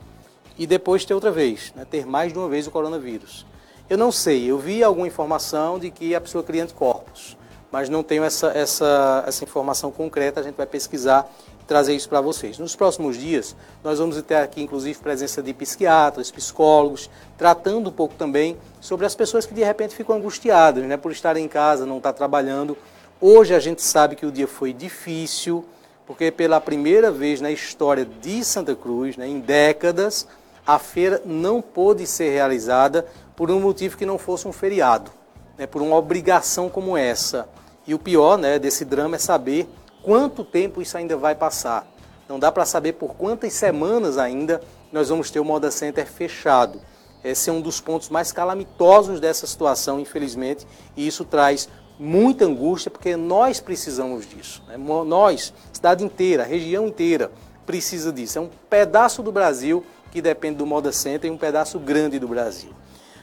e 0.58 0.66
depois 0.66 1.04
ter 1.04 1.14
outra 1.14 1.32
vez, 1.32 1.72
né, 1.74 1.86
ter 1.90 2.04
mais 2.04 2.32
de 2.32 2.38
uma 2.38 2.48
vez 2.48 2.66
o 2.66 2.70
coronavírus. 2.70 3.46
Eu 3.88 3.96
não 3.96 4.12
sei, 4.12 4.50
eu 4.50 4.58
vi 4.58 4.82
alguma 4.82 5.06
informação 5.06 5.78
de 5.78 5.90
que 5.90 6.14
a 6.14 6.20
pessoa 6.20 6.44
cria 6.44 6.62
anticorpos 6.62 7.36
mas 7.74 7.88
não 7.88 8.04
tenho 8.04 8.22
essa, 8.22 8.52
essa, 8.56 9.24
essa 9.26 9.42
informação 9.42 9.90
concreta, 9.90 10.38
a 10.38 10.44
gente 10.44 10.54
vai 10.54 10.64
pesquisar 10.64 11.28
e 11.60 11.64
trazer 11.64 11.92
isso 11.92 12.08
para 12.08 12.20
vocês. 12.20 12.56
Nos 12.56 12.76
próximos 12.76 13.16
dias, 13.16 13.56
nós 13.82 13.98
vamos 13.98 14.22
ter 14.22 14.36
aqui, 14.36 14.62
inclusive, 14.62 14.96
presença 15.00 15.42
de 15.42 15.52
psiquiatras, 15.52 16.30
psicólogos, 16.30 17.10
tratando 17.36 17.90
um 17.90 17.92
pouco 17.92 18.14
também 18.14 18.56
sobre 18.80 19.06
as 19.06 19.16
pessoas 19.16 19.44
que 19.44 19.52
de 19.52 19.64
repente 19.64 19.92
ficam 19.92 20.14
angustiadas, 20.14 20.84
né, 20.84 20.96
por 20.96 21.10
estarem 21.10 21.46
em 21.46 21.48
casa, 21.48 21.84
não 21.84 21.96
estar 21.96 22.12
trabalhando. 22.12 22.78
Hoje 23.20 23.52
a 23.52 23.58
gente 23.58 23.82
sabe 23.82 24.14
que 24.14 24.24
o 24.24 24.30
dia 24.30 24.46
foi 24.46 24.72
difícil, 24.72 25.64
porque 26.06 26.30
pela 26.30 26.60
primeira 26.60 27.10
vez 27.10 27.40
na 27.40 27.50
história 27.50 28.04
de 28.04 28.44
Santa 28.44 28.76
Cruz, 28.76 29.16
né, 29.16 29.26
em 29.26 29.40
décadas, 29.40 30.28
a 30.64 30.78
feira 30.78 31.20
não 31.24 31.60
pôde 31.60 32.06
ser 32.06 32.30
realizada 32.30 33.04
por 33.34 33.50
um 33.50 33.58
motivo 33.58 33.96
que 33.96 34.06
não 34.06 34.16
fosse 34.16 34.46
um 34.46 34.52
feriado, 34.52 35.10
né, 35.58 35.66
por 35.66 35.82
uma 35.82 35.96
obrigação 35.96 36.68
como 36.68 36.96
essa. 36.96 37.48
E 37.86 37.94
o 37.94 37.98
pior 37.98 38.38
né, 38.38 38.58
desse 38.58 38.84
drama 38.84 39.16
é 39.16 39.18
saber 39.18 39.68
quanto 40.02 40.44
tempo 40.44 40.80
isso 40.80 40.96
ainda 40.96 41.16
vai 41.16 41.34
passar. 41.34 41.86
Não 42.28 42.38
dá 42.38 42.50
para 42.50 42.64
saber 42.64 42.94
por 42.94 43.14
quantas 43.14 43.52
semanas 43.52 44.16
ainda 44.16 44.60
nós 44.90 45.08
vamos 45.08 45.30
ter 45.30 45.40
o 45.40 45.44
Moda 45.44 45.70
Center 45.70 46.06
fechado. 46.06 46.80
Esse 47.22 47.50
é 47.50 47.52
um 47.52 47.60
dos 47.60 47.80
pontos 47.80 48.08
mais 48.08 48.32
calamitosos 48.32 49.18
dessa 49.18 49.46
situação, 49.46 49.98
infelizmente, 49.98 50.66
e 50.96 51.06
isso 51.06 51.24
traz 51.24 51.68
muita 51.98 52.44
angústia, 52.44 52.90
porque 52.90 53.16
nós 53.16 53.60
precisamos 53.60 54.28
disso. 54.28 54.62
Né? 54.68 54.76
Nós, 54.76 55.52
cidade 55.72 56.04
inteira, 56.04 56.42
região 56.42 56.86
inteira, 56.86 57.30
precisa 57.64 58.12
disso. 58.12 58.38
É 58.38 58.40
um 58.40 58.50
pedaço 58.68 59.22
do 59.22 59.32
Brasil 59.32 59.84
que 60.10 60.20
depende 60.20 60.58
do 60.58 60.66
Moda 60.66 60.92
Center 60.92 61.30
e 61.30 61.32
um 61.32 61.38
pedaço 61.38 61.78
grande 61.78 62.18
do 62.18 62.28
Brasil. 62.28 62.70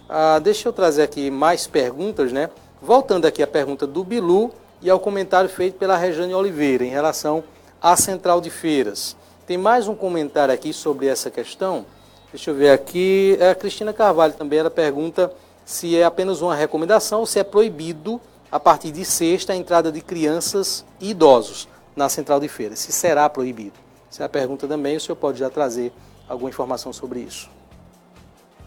Ah, 0.10 0.40
deixa 0.40 0.68
eu 0.68 0.74
trazer 0.74 1.04
aqui 1.04 1.30
mais 1.30 1.68
perguntas, 1.68 2.32
né? 2.32 2.50
Voltando 2.82 3.28
aqui 3.28 3.44
à 3.44 3.48
pergunta 3.48 3.86
do 3.86 4.04
Bilu 4.04 4.52
e 4.82 4.90
ao 4.90 5.00
comentário 5.00 5.48
feito 5.48 5.78
pela 5.78 5.96
Rejane 5.96 6.34
Oliveira 6.34 6.84
em 6.84 6.90
relação 6.90 7.44
à 7.80 7.96
central 7.96 8.42
de 8.42 8.50
feiras. 8.50 9.16
Tem 9.46 9.56
mais 9.56 9.88
um 9.88 9.94
comentário 9.94 10.52
aqui 10.52 10.74
sobre 10.74 11.06
essa 11.06 11.30
questão. 11.30 11.86
Deixa 12.34 12.50
eu 12.50 12.56
ver 12.56 12.72
aqui. 12.72 13.38
É 13.40 13.52
a 13.52 13.56
Cristina 13.56 13.94
Carvalho 13.94 14.34
também, 14.34 14.58
ela 14.58 14.72
pergunta 14.72 15.32
se 15.64 15.96
é 15.96 16.04
apenas 16.04 16.42
uma 16.42 16.56
recomendação 16.56 17.20
ou 17.20 17.28
se 17.28 17.38
é 17.38 17.44
proibido, 17.44 18.20
a 18.52 18.60
partir 18.60 18.90
de 18.90 19.06
sexta, 19.06 19.54
a 19.54 19.56
entrada 19.56 19.92
de 19.92 20.02
crianças 20.02 20.84
e 21.00 21.12
idosos 21.12 21.68
na 21.96 22.10
central 22.10 22.40
de 22.40 22.48
feiras. 22.48 22.80
Se 22.80 22.92
será 22.92 23.30
proibido. 23.30 23.76
Essa 24.12 24.24
é 24.24 24.26
a 24.26 24.30
pergunta 24.30 24.68
também, 24.68 24.98
o 24.98 25.00
senhor 25.00 25.18
pode 25.18 25.38
já 25.38 25.52
trazer 25.52 25.94
alguma 26.28 26.50
informação 26.50 26.92
sobre 26.92 27.20
isso. 27.20 27.48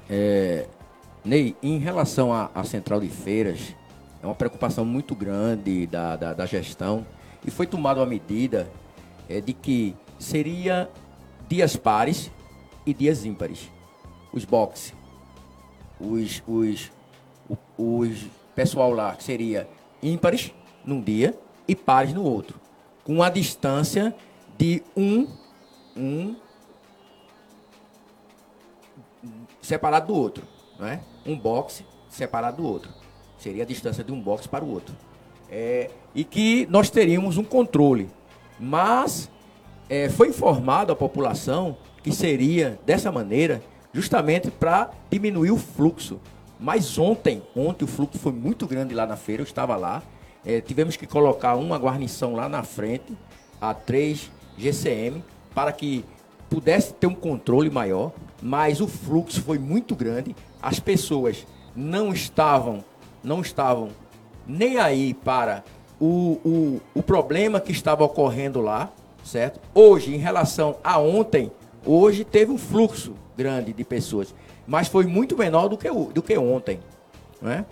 É, 0.09 0.67
Ney, 1.25 1.57
em 1.61 1.79
relação 1.79 2.33
à, 2.33 2.49
à 2.55 2.63
central 2.63 3.01
de 3.01 3.09
feiras, 3.09 3.75
é 4.25 4.27
uma 4.27 4.35
preocupação 4.35 4.87
muito 4.87 5.15
grande 5.15 5.87
da, 5.87 6.17
da, 6.17 6.33
da 6.33 6.47
gestão 6.47 7.07
e 7.47 7.51
foi 7.51 7.67
tomada 7.67 8.01
uma 8.01 8.07
medida 8.07 8.71
é, 9.29 9.39
de 9.39 9.53
que 9.53 9.95
seria 10.19 10.91
dias 11.47 11.77
pares 11.77 12.31
e 12.87 12.95
dias 12.95 13.27
ímpares. 13.27 13.71
Os 14.33 14.47
boxes, 14.47 14.95
os, 16.01 16.43
os, 16.47 16.91
os, 17.51 17.59
os 17.77 18.19
pessoal 18.55 18.93
lá 18.93 19.15
que 19.15 19.23
seria 19.23 19.69
ímpares 20.03 20.55
num 20.83 21.03
dia 21.03 21.39
e 21.69 21.77
pares 21.77 22.15
no 22.15 22.25
outro, 22.25 22.59
com 23.05 23.23
a 23.23 23.29
distância 23.29 24.17
de 24.57 24.83
um, 24.97 25.29
um 25.95 26.35
separado 29.61 30.07
do 30.07 30.19
outro, 30.19 30.49
não 30.79 30.87
é? 30.87 31.03
Um 31.27 31.39
boxe 31.39 31.85
separado 32.09 32.63
do 32.63 32.67
outro. 32.67 33.04
Seria 33.45 33.63
a 33.63 33.67
distância 33.67 34.03
de 34.03 34.11
um 34.11 34.19
box 34.19 34.47
para 34.47 34.65
o 34.65 34.73
outro. 34.73 34.95
É, 35.51 35.91
e 36.15 36.25
que 36.25 36.67
nós 36.71 36.89
teríamos 36.89 37.37
um 37.37 37.45
controle. 37.45 38.09
Mas 38.59 39.31
é, 39.87 40.09
foi 40.09 40.29
informado 40.29 40.91
à 40.91 40.97
população 40.97 41.77
que 42.03 42.11
seria 42.11 42.81
dessa 42.87 43.13
maneira, 43.13 43.63
justamente 43.93 44.51
para 44.51 44.91
diminuir 45.11 45.51
o 45.51 45.59
fluxo. 45.59 46.19
Mas 46.59 46.99
ontem, 46.99 47.43
ontem 47.55 47.85
o 47.85 47.87
fluxo 47.87 48.19
foi 48.19 48.33
muito 48.33 48.67
grande 48.67 48.95
lá 48.95 49.05
na 49.07 49.15
feira, 49.15 49.43
eu 49.43 49.45
estava 49.45 49.77
lá. 49.77 50.03
É, 50.43 50.63
tivemos 50.63 50.97
que 50.97 51.07
colocar 51.07 51.55
uma 51.55 51.77
guarnição 51.77 52.35
lá 52.35 52.49
na 52.49 52.63
frente, 52.63 53.13
a 53.61 53.75
3 53.75 54.31
GCM, 54.57 55.23
para 55.55 55.71
que 55.71 56.03
pudesse 56.49 56.95
ter 56.95 57.09
um 57.09 57.15
controle 57.15 57.69
maior. 57.69 58.11
Mas 58.41 58.81
o 58.81 58.89
fluxo 58.89 59.43
foi 59.43 59.59
muito 59.59 59.95
grande, 59.95 60.35
as 60.63 60.81
pessoas 60.81 61.47
não 61.77 62.11
estavam 62.11 62.83
não 63.25 63.41
estavam 63.41 63.89
nem 64.47 64.79
aí 64.79 65.15
para 65.15 65.65
o, 65.99 66.39
o, 66.45 66.81
o 66.95 67.03
problema 67.03 67.61
que 67.61 67.73
estava 67.73 68.05
ocorrendo 68.05 68.61
lá, 68.61 68.93
certo? 69.25 69.59
Hoje, 69.75 70.15
em 70.15 70.19
relação 70.19 70.77
a 70.85 70.99
ontem, 70.99 71.51
hoje 71.85 72.25
teve 72.25 72.53
um 72.53 72.59
fluxo 72.59 73.15
grande 73.37 73.73
de 73.73 73.85
pessoas, 73.85 74.35
mas 74.67 74.87
foi 74.87 75.07
muito 75.07 75.37
menor 75.37 75.69
do 75.69 75.79
que, 75.79 75.91
do 75.91 76.23
que 76.23 76.37
ontem, 76.37 76.79
né? 77.41 77.65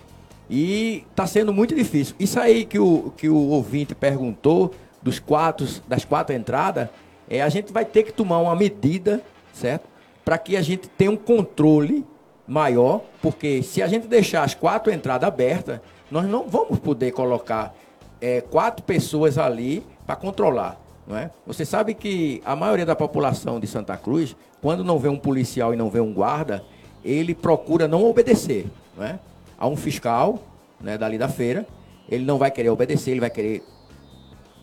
E 0.49 1.05
está 1.09 1.25
sendo 1.25 1.53
muito 1.53 1.73
difícil. 1.73 2.15
Isso 2.19 2.39
aí 2.39 2.65
que 2.65 2.77
o, 2.77 3.13
que 3.15 3.29
o 3.29 3.49
ouvinte 3.49 3.95
perguntou, 3.95 4.73
dos 5.01 5.19
quatro, 5.19 5.67
das 5.87 6.05
quatro 6.05 6.35
entradas, 6.35 6.89
é, 7.29 7.41
a 7.41 7.49
gente 7.49 7.71
vai 7.71 7.85
ter 7.85 8.03
que 8.03 8.11
tomar 8.11 8.39
uma 8.39 8.55
medida, 8.55 9.21
certo? 9.53 9.87
Para 10.23 10.37
que 10.37 10.55
a 10.55 10.61
gente 10.61 10.87
tenha 10.89 11.11
um 11.11 11.17
controle 11.17 12.05
maior, 12.47 13.01
porque 13.21 13.63
se 13.63 13.81
a 13.81 13.87
gente 13.87 14.07
deixar 14.07 14.43
as 14.43 14.53
quatro 14.53 14.91
entradas 14.91 15.27
abertas, 15.27 15.79
nós 16.11 16.25
não 16.25 16.47
vamos 16.47 16.79
poder 16.79 17.11
colocar 17.11 17.73
é, 18.21 18.41
quatro 18.41 18.83
pessoas 18.83 19.37
ali 19.37 19.85
para 20.05 20.15
controlar. 20.15 20.79
Não 21.07 21.17
é? 21.17 21.31
Você 21.45 21.65
sabe 21.65 21.93
que 21.93 22.41
a 22.45 22.55
maioria 22.55 22.85
da 22.85 22.95
população 22.95 23.59
de 23.59 23.67
Santa 23.67 23.97
Cruz, 23.97 24.35
quando 24.61 24.83
não 24.83 24.97
vê 24.99 25.09
um 25.09 25.17
policial 25.17 25.73
e 25.73 25.77
não 25.77 25.89
vê 25.89 25.99
um 25.99 26.13
guarda, 26.13 26.63
ele 27.03 27.35
procura 27.35 27.87
não 27.87 28.05
obedecer. 28.05 28.67
Não 28.95 29.05
é? 29.05 29.19
A 29.57 29.67
um 29.67 29.75
fiscal 29.75 30.39
né, 30.79 30.97
dali 30.97 31.17
da 31.17 31.27
feira, 31.27 31.65
ele 32.09 32.25
não 32.25 32.37
vai 32.37 32.51
querer 32.51 32.69
obedecer, 32.69 33.11
ele 33.11 33.19
vai 33.19 33.29
querer 33.29 33.63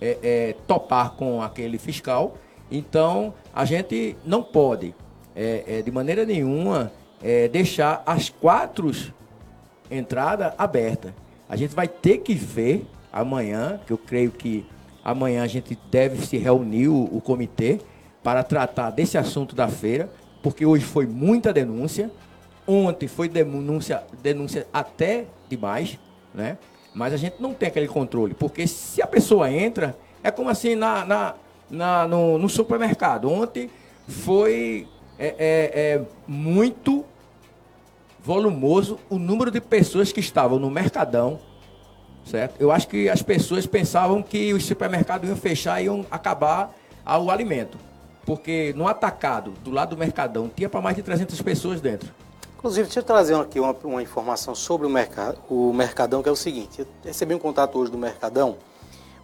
é, 0.01 0.19
é, 0.23 0.57
topar 0.66 1.12
com 1.12 1.43
aquele 1.43 1.79
fiscal. 1.79 2.37
Então, 2.71 3.35
a 3.55 3.64
gente 3.64 4.16
não 4.25 4.43
pode, 4.43 4.95
é, 5.35 5.64
é 5.66 5.83
de 5.83 5.90
maneira 5.90 6.25
nenhuma, 6.25 6.93
é, 7.23 7.49
deixar 7.49 8.03
as 8.07 8.29
quatro 8.29 8.91
entradas 9.91 10.53
abertas. 10.57 11.13
A 11.49 11.57
gente 11.57 11.75
vai 11.75 11.89
ter 11.89 12.19
que 12.19 12.35
ver 12.35 12.87
amanhã, 13.13 13.81
que 13.87 13.93
eu 13.93 13.99
creio 13.99 14.31
que 14.31 14.65
amanhã 15.05 15.43
a 15.43 15.47
gente 15.47 15.77
deve 15.91 16.25
se 16.25 16.37
reunir 16.37 16.89
o, 16.89 17.05
o 17.05 17.21
comitê 17.21 17.81
para 18.23 18.43
tratar 18.43 18.91
desse 18.91 19.19
assunto 19.19 19.55
da 19.55 19.69
feira, 19.69 20.09
porque 20.43 20.65
hoje 20.65 20.85
foi 20.85 21.07
muita 21.07 21.53
denúncia. 21.53 22.11
Ontem 22.67 23.09
foi 23.09 23.29
denúncia, 23.29 24.03
denúncia 24.23 24.67
até 24.73 25.25
demais, 25.49 25.99
né? 26.33 26.57
Mas 26.95 27.13
a 27.13 27.17
gente 27.17 27.37
não 27.41 27.55
tem 27.55 27.69
aquele 27.69 27.89
controle, 27.89 28.35
porque 28.35 28.67
se 28.67 29.01
a 29.01 29.07
pessoa 29.07 29.51
entra, 29.51 29.97
é 30.23 30.31
como 30.31 30.49
assim 30.49 30.75
na, 30.75 31.05
na, 31.05 31.35
na 31.71 32.09
no, 32.09 32.39
no, 32.39 32.49
supermercado. 32.49 33.31
Ontem 33.31 33.71
foi 34.07 34.87
é, 35.21 35.27
é, 35.39 35.95
é 35.97 36.03
muito 36.27 37.05
volumoso 38.23 38.99
o 39.11 39.19
número 39.19 39.51
de 39.51 39.61
pessoas 39.61 40.11
que 40.11 40.21
estavam 40.21 40.59
no 40.59 40.71
Mercadão, 40.71 41.39
certo? 42.25 42.55
Eu 42.59 42.73
acho 42.73 42.89
que 42.89 43.09
as 43.09 43.21
pessoas 43.21 43.67
pensavam 43.67 44.23
que 44.23 44.55
os 44.55 44.65
supermercados 44.65 45.29
iam 45.29 45.37
fechar 45.37 45.81
e 45.81 45.85
iam 45.85 46.07
acabar 46.11 46.75
o 47.07 47.31
alimento. 47.31 47.79
Porque 48.25 48.73
no 48.77 48.89
atacado, 48.89 49.53
do 49.63 49.71
lado 49.71 49.91
do 49.91 49.99
Mercadão, 49.99 50.51
tinha 50.55 50.69
para 50.69 50.81
mais 50.81 50.97
de 50.97 51.03
300 51.03 51.41
pessoas 51.43 51.81
dentro. 51.81 52.11
Inclusive, 52.57 52.85
deixa 52.85 53.01
eu 53.01 53.05
trazer 53.05 53.35
aqui 53.35 53.59
uma, 53.59 53.75
uma 53.85 54.03
informação 54.03 54.55
sobre 54.55 54.87
o, 54.87 54.91
mercado, 54.91 55.39
o 55.49 55.73
Mercadão, 55.73 56.23
que 56.23 56.29
é 56.29 56.33
o 56.33 56.37
seguinte. 56.37 56.81
Eu 56.81 56.87
recebi 57.05 57.35
um 57.35 57.39
contato 57.39 57.79
hoje 57.79 57.91
do 57.91 57.99
Mercadão. 57.99 58.57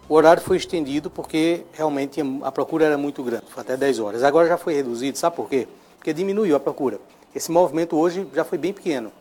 O 0.09 0.15
horário 0.15 0.41
foi 0.41 0.57
estendido 0.57 1.09
porque 1.09 1.63
realmente 1.73 2.21
a 2.41 2.51
procura 2.51 2.85
era 2.85 2.97
muito 2.97 3.21
grande, 3.23 3.43
foi 3.49 3.61
até 3.61 3.77
10 3.77 3.99
horas. 3.99 4.23
Agora 4.23 4.47
já 4.47 4.57
foi 4.57 4.73
reduzido, 4.73 5.17
sabe 5.17 5.35
por 5.35 5.49
quê? 5.49 5.67
Porque 6.07 6.13
diminuiu 6.13 6.55
a 6.55 6.59
procura. 6.61 7.01
Esse 7.35 7.51
movimento 7.51 7.97
hoje 7.97 8.25
já 8.33 8.45
foi 8.45 8.57
bem 8.57 8.71
pequeno. 8.71 9.11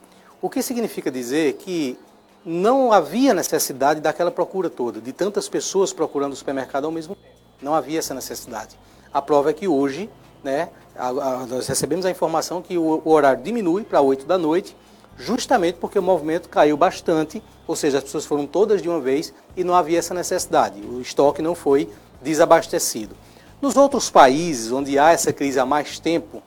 O 0.41 0.49
que 0.49 0.63
significa 0.63 1.11
dizer 1.11 1.55
que 1.55 1.99
não 2.45 2.93
havia 2.93 3.35
necessidade 3.35 4.01
daquela 4.01 4.31
procura 4.31 4.71
toda, 4.71 5.01
de 5.01 5.13
tantas 5.13 5.49
pessoas 5.49 5.93
procurando 5.93 6.35
o 6.35 6.37
supermercado 6.37 6.85
ao 6.85 6.93
mesmo 6.93 7.17
tempo. 7.17 7.35
Não 7.61 7.75
havia 7.75 7.99
essa 7.99 8.15
necessidade. 8.15 8.79
A 9.13 9.21
prova 9.21 9.51
é 9.51 9.53
que 9.53 9.67
hoje, 9.67 10.09
né, 10.45 10.69
a, 10.95 11.09
a, 11.09 11.47
nós 11.47 11.67
recebemos 11.67 12.07
a 12.07 12.11
informação 12.13 12.63
que 12.63 12.79
o, 12.79 13.03
o 13.05 13.11
horário 13.11 13.43
diminui 13.43 13.83
para 13.83 14.01
8 14.01 14.25
da 14.25 14.39
noite, 14.39 14.77
justamente 15.19 15.79
porque 15.81 15.99
o 15.99 16.03
movimento 16.03 16.49
caiu 16.49 16.77
bastante, 16.77 17.43
ou 17.67 17.75
seja, 17.75 17.99
as 17.99 18.05
pessoas 18.05 18.27
foram 18.27 18.47
todas 18.47 18.81
de 18.81 18.89
uma 18.89 19.01
vez 19.01 19.35
e 19.57 19.65
não 19.65 19.75
havia 19.75 19.99
essa 19.99 20.15
necessidade. 20.15 20.81
O 20.83 21.01
estoque 21.01 21.43
não 21.43 21.57
foi 21.57 21.91
desabastecido. 22.23 23.17
Nos 23.61 23.77
outros 23.77 24.09
países 24.09 24.71
onde 24.71 24.97
há 25.01 25.11
essa 25.11 25.33
crise 25.33 25.59
há 25.59 25.67
mais 25.67 25.99
tempo, 25.99 26.41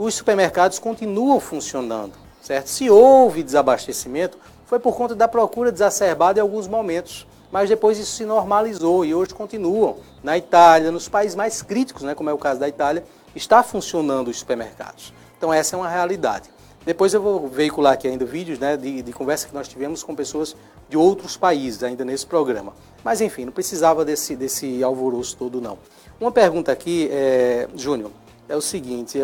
os 0.00 0.14
supermercados 0.14 0.78
continuam 0.78 1.38
funcionando, 1.38 2.14
certo? 2.40 2.68
Se 2.68 2.88
houve 2.88 3.42
desabastecimento, 3.42 4.38
foi 4.64 4.78
por 4.78 4.96
conta 4.96 5.14
da 5.14 5.28
procura 5.28 5.70
desacerbada 5.70 6.38
em 6.38 6.42
alguns 6.42 6.66
momentos, 6.66 7.26
mas 7.52 7.68
depois 7.68 7.98
isso 7.98 8.16
se 8.16 8.24
normalizou 8.24 9.04
e 9.04 9.14
hoje 9.14 9.34
continuam. 9.34 9.98
Na 10.22 10.38
Itália, 10.38 10.90
nos 10.90 11.06
países 11.06 11.34
mais 11.34 11.60
críticos, 11.60 12.02
né, 12.02 12.14
como 12.14 12.30
é 12.30 12.32
o 12.32 12.38
caso 12.38 12.58
da 12.58 12.66
Itália, 12.66 13.04
está 13.36 13.62
funcionando 13.62 14.28
os 14.28 14.38
supermercados. 14.38 15.12
Então 15.36 15.52
essa 15.52 15.76
é 15.76 15.78
uma 15.78 15.88
realidade. 15.88 16.48
Depois 16.82 17.12
eu 17.12 17.20
vou 17.20 17.46
veicular 17.46 17.92
aqui 17.92 18.08
ainda 18.08 18.24
vídeos 18.24 18.58
né, 18.58 18.78
de, 18.78 19.02
de 19.02 19.12
conversa 19.12 19.48
que 19.48 19.54
nós 19.54 19.68
tivemos 19.68 20.02
com 20.02 20.14
pessoas 20.16 20.56
de 20.88 20.96
outros 20.96 21.36
países 21.36 21.82
ainda 21.82 22.06
nesse 22.06 22.26
programa. 22.26 22.72
Mas 23.04 23.20
enfim, 23.20 23.44
não 23.44 23.52
precisava 23.52 24.02
desse, 24.02 24.34
desse 24.34 24.82
alvoroço 24.82 25.36
todo 25.36 25.60
não. 25.60 25.76
Uma 26.18 26.32
pergunta 26.32 26.72
aqui, 26.72 27.10
é, 27.12 27.68
Júnior, 27.76 28.10
é 28.50 28.56
o 28.56 28.60
seguinte. 28.60 29.20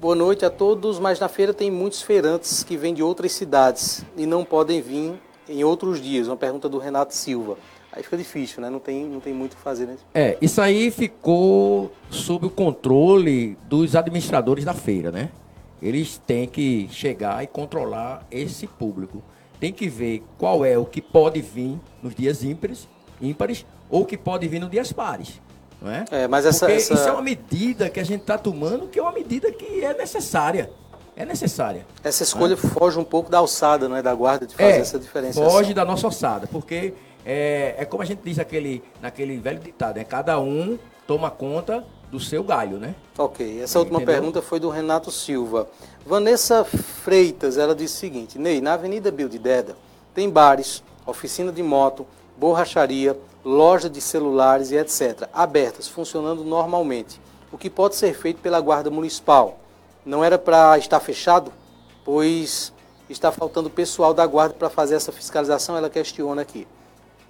boa 0.00 0.14
noite 0.16 0.42
a 0.42 0.48
todos, 0.48 0.98
mas 0.98 1.20
na 1.20 1.28
feira 1.28 1.52
tem 1.52 1.70
muitos 1.70 2.00
feirantes 2.00 2.64
que 2.64 2.78
vêm 2.78 2.94
de 2.94 3.02
outras 3.02 3.32
cidades 3.32 4.02
e 4.16 4.24
não 4.24 4.42
podem 4.42 4.80
vir 4.80 5.20
em 5.46 5.62
outros 5.62 6.00
dias. 6.00 6.28
Uma 6.28 6.36
pergunta 6.36 6.70
do 6.70 6.78
Renato 6.78 7.14
Silva. 7.14 7.58
Aí 7.92 8.02
fica 8.02 8.16
difícil, 8.16 8.62
né? 8.62 8.70
Não 8.70 8.78
tem, 8.78 9.04
não 9.04 9.20
tem 9.20 9.34
muito 9.34 9.52
o 9.52 9.56
que 9.56 9.62
fazer, 9.62 9.84
né? 9.84 9.98
É, 10.14 10.38
isso 10.40 10.62
aí 10.62 10.90
ficou 10.90 11.92
sob 12.08 12.46
o 12.46 12.50
controle 12.50 13.54
dos 13.68 13.94
administradores 13.94 14.64
da 14.64 14.72
feira, 14.72 15.12
né? 15.12 15.28
Eles 15.82 16.16
têm 16.26 16.48
que 16.48 16.88
chegar 16.90 17.44
e 17.44 17.46
controlar 17.46 18.26
esse 18.30 18.66
público. 18.66 19.22
Tem 19.60 19.74
que 19.74 19.90
ver 19.90 20.24
qual 20.38 20.64
é 20.64 20.78
o 20.78 20.86
que 20.86 21.02
pode 21.02 21.42
vir 21.42 21.78
nos 22.02 22.14
dias 22.14 22.42
ímpares, 22.42 22.88
ímpares 23.20 23.66
ou 23.90 24.06
que 24.06 24.16
pode 24.16 24.48
vir 24.48 24.58
nos 24.58 24.70
dias 24.70 24.90
pares. 24.90 25.38
É? 25.84 26.22
é 26.22 26.28
mas 26.28 26.46
essa, 26.46 26.66
Porque 26.66 26.80
essa... 26.80 26.94
isso 26.94 27.08
é 27.08 27.12
uma 27.12 27.22
medida 27.22 27.90
que 27.90 27.98
a 27.98 28.04
gente 28.04 28.20
está 28.20 28.38
tomando 28.38 28.86
que 28.86 28.98
é 28.98 29.02
uma 29.02 29.12
medida 29.12 29.50
que 29.50 29.84
é 29.84 29.94
necessária. 29.94 30.70
É 31.14 31.26
necessária. 31.26 31.86
Essa 32.02 32.22
escolha 32.22 32.54
é? 32.54 32.56
foge 32.56 32.98
um 32.98 33.04
pouco 33.04 33.30
da 33.30 33.38
alçada, 33.38 33.88
não 33.88 33.96
é? 33.96 34.02
Da 34.02 34.14
guarda 34.14 34.46
de 34.46 34.54
fazer 34.54 34.70
é, 34.70 34.78
essa 34.78 34.98
diferença. 34.98 35.42
Foge 35.42 35.74
da 35.74 35.84
nossa 35.84 36.06
alçada, 36.06 36.46
porque 36.46 36.94
é, 37.24 37.74
é 37.78 37.84
como 37.84 38.02
a 38.02 38.06
gente 38.06 38.20
diz 38.24 38.38
aquele, 38.38 38.82
naquele 39.00 39.36
velho 39.36 39.60
ditado, 39.60 39.96
né? 39.96 40.04
Cada 40.04 40.40
um 40.40 40.78
toma 41.06 41.30
conta 41.30 41.84
do 42.10 42.18
seu 42.18 42.42
galho, 42.42 42.78
né? 42.78 42.94
Ok. 43.18 43.60
Essa 43.62 43.78
última 43.78 43.98
Entendeu? 43.98 44.14
pergunta 44.14 44.42
foi 44.42 44.58
do 44.58 44.68
Renato 44.68 45.10
Silva. 45.10 45.68
Vanessa 46.04 46.64
Freitas, 46.64 47.56
ela 47.56 47.74
disse 47.74 47.96
o 47.96 47.98
seguinte, 47.98 48.38
Ney, 48.38 48.60
na 48.60 48.74
Avenida 48.74 49.10
Bildededa 49.10 49.76
tem 50.14 50.28
bares, 50.28 50.82
oficina 51.06 51.50
de 51.50 51.62
moto, 51.62 52.06
borracharia, 52.36 53.16
loja 53.44 53.88
de 53.88 54.00
celulares 54.00 54.70
e 54.70 54.76
etc., 54.76 55.28
abertas, 55.32 55.88
funcionando 55.88 56.44
normalmente. 56.44 57.20
O 57.50 57.58
que 57.58 57.68
pode 57.68 57.96
ser 57.96 58.14
feito 58.14 58.40
pela 58.40 58.60
Guarda 58.60 58.90
Municipal? 58.90 59.58
Não 60.04 60.24
era 60.24 60.38
para 60.38 60.78
estar 60.78 61.00
fechado? 61.00 61.52
Pois 62.04 62.72
está 63.08 63.30
faltando 63.30 63.68
pessoal 63.68 64.14
da 64.14 64.26
Guarda 64.26 64.54
para 64.54 64.70
fazer 64.70 64.94
essa 64.94 65.12
fiscalização, 65.12 65.76
ela 65.76 65.90
questiona 65.90 66.42
aqui. 66.42 66.66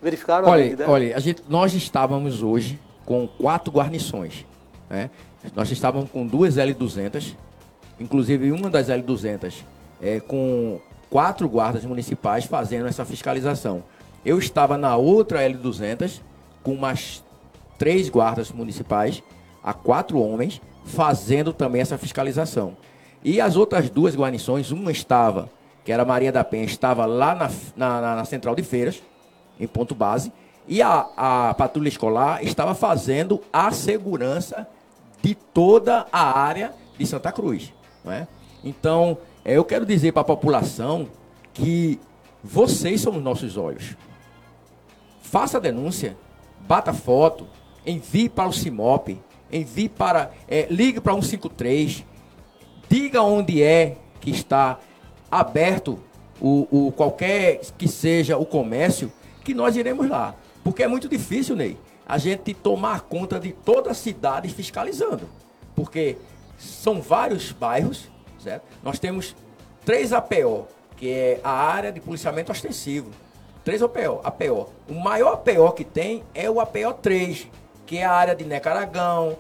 Verificaram 0.01 0.49
olha, 0.49 0.85
a 0.85 0.91
Olha, 0.91 1.17
a 1.17 1.21
gente, 1.21 1.43
nós 1.49 1.75
estávamos 1.75 2.43
hoje 2.43 2.79
com 3.05 3.27
quatro 3.27 3.73
guarnições. 3.73 4.47
Né? 4.89 5.11
Nós 5.55 5.71
estávamos 5.71 6.11
com 6.11 6.27
duas 6.27 6.57
L200, 6.57 7.35
inclusive 7.99 8.53
uma 8.53 8.71
das 8.71 8.89
L200 8.89 9.55
é, 10.01 10.21
com 10.21 10.81
quatro 11.11 11.49
guardas 11.49 11.85
municipais 11.85 12.45
fazendo 12.45 12.87
essa 12.87 13.05
fiscalização. 13.05 13.83
Eu 14.25 14.39
estava 14.39 14.79
na 14.79 14.97
outra 14.97 15.41
L200 15.49 16.21
com 16.63 16.73
umas 16.73 17.25
três 17.77 18.09
guardas 18.09 18.53
municipais, 18.53 19.23
a 19.63 19.73
quatro 19.73 20.21
homens, 20.21 20.61
fazendo 20.85 21.53
também 21.53 21.81
essa 21.81 21.99
fiscalização. 21.99 22.77
E 23.25 23.41
as 23.41 23.57
outras 23.57 23.91
duas 23.91 24.17
guarnições, 24.17 24.71
uma 24.71 24.93
estava, 24.93 25.51
que 25.85 25.91
era 25.91 26.05
Maria 26.05 26.31
da 26.31 26.45
Penha, 26.45 26.65
estava 26.65 27.05
lá 27.05 27.35
na, 27.35 27.51
na, 27.77 28.17
na 28.17 28.25
central 28.25 28.55
de 28.55 28.63
feiras, 28.63 29.03
em 29.59 29.67
ponto 29.67 29.95
base, 29.95 30.33
e 30.69 30.81
a, 30.81 31.09
a 31.17 31.55
patrulha 31.55 31.89
escolar 31.89 32.45
estava 32.45 32.75
fazendo 32.75 33.41
a 33.53 33.73
segurança 33.73 34.69
de 35.21 35.35
toda 35.35 36.07
a 36.13 36.39
área 36.39 36.73
de 36.97 37.05
Santa 37.05 37.33
Cruz. 37.33 37.73
Não 38.05 38.13
é? 38.13 38.29
Então, 38.63 39.19
é, 39.45 39.57
eu 39.57 39.65
quero 39.65 39.85
dizer 39.85 40.13
para 40.13 40.23
a 40.23 40.25
população 40.25 41.09
que 41.53 41.99
vocês 42.43 43.01
são 43.01 43.17
os 43.17 43.23
nossos 43.23 43.57
olhos 43.57 43.97
faça 45.33 45.57
a 45.57 45.61
denúncia, 45.61 46.15
bata 46.69 46.93
foto, 46.93 47.47
envie 47.87 48.29
para 48.29 48.51
o 48.51 48.53
CIMOP, 48.53 49.19
envie 49.51 49.89
para. 49.89 50.31
É, 50.47 50.67
ligue 50.69 51.01
para 51.01 51.15
153, 51.15 52.05
diga 52.87 53.23
onde 53.23 53.63
é 53.63 53.97
que 54.21 54.31
está 54.31 54.79
aberto 55.31 55.99
o, 56.39 56.89
o 56.89 56.93
qualquer 56.93 57.61
que 57.79 57.89
seja 57.89 58.37
o 58.37 58.45
comércio, 58.45 59.11
que 59.43 59.55
nós 59.55 59.75
iremos 59.75 60.07
lá. 60.07 60.35
Porque 60.63 60.83
é 60.83 60.87
muito 60.87 61.09
difícil, 61.09 61.57
Ney, 61.57 61.79
a 62.07 62.19
gente 62.19 62.53
tomar 62.53 63.01
conta 63.01 63.41
de 63.41 63.53
toda 63.53 63.91
a 63.91 63.95
cidade 63.95 64.51
fiscalizando. 64.51 65.27
Porque 65.75 66.19
são 66.59 67.01
vários 67.01 67.53
bairros, 67.53 68.11
certo? 68.39 68.65
Nós 68.83 68.99
temos 68.99 69.35
três 69.83 70.13
APO, 70.13 70.69
que 70.95 71.09
é 71.09 71.41
a 71.43 71.53
área 71.53 71.91
de 71.91 72.01
policiamento 72.01 72.53
ostensivo. 72.53 73.11
Três 73.65 73.83
APO, 73.83 74.21
APO. 74.25 74.69
O 74.89 74.95
maior 74.95 75.35
APO 75.35 75.73
que 75.73 75.85
tem 75.85 76.25
é 76.35 76.51
o 76.51 76.61
APO 76.61 76.95
3, 77.01 77.49
que 77.87 77.99
é 77.99 78.05
a 78.05 78.13
área 78.13 78.35
de 78.35 78.45
Necaragão, 78.45 79.37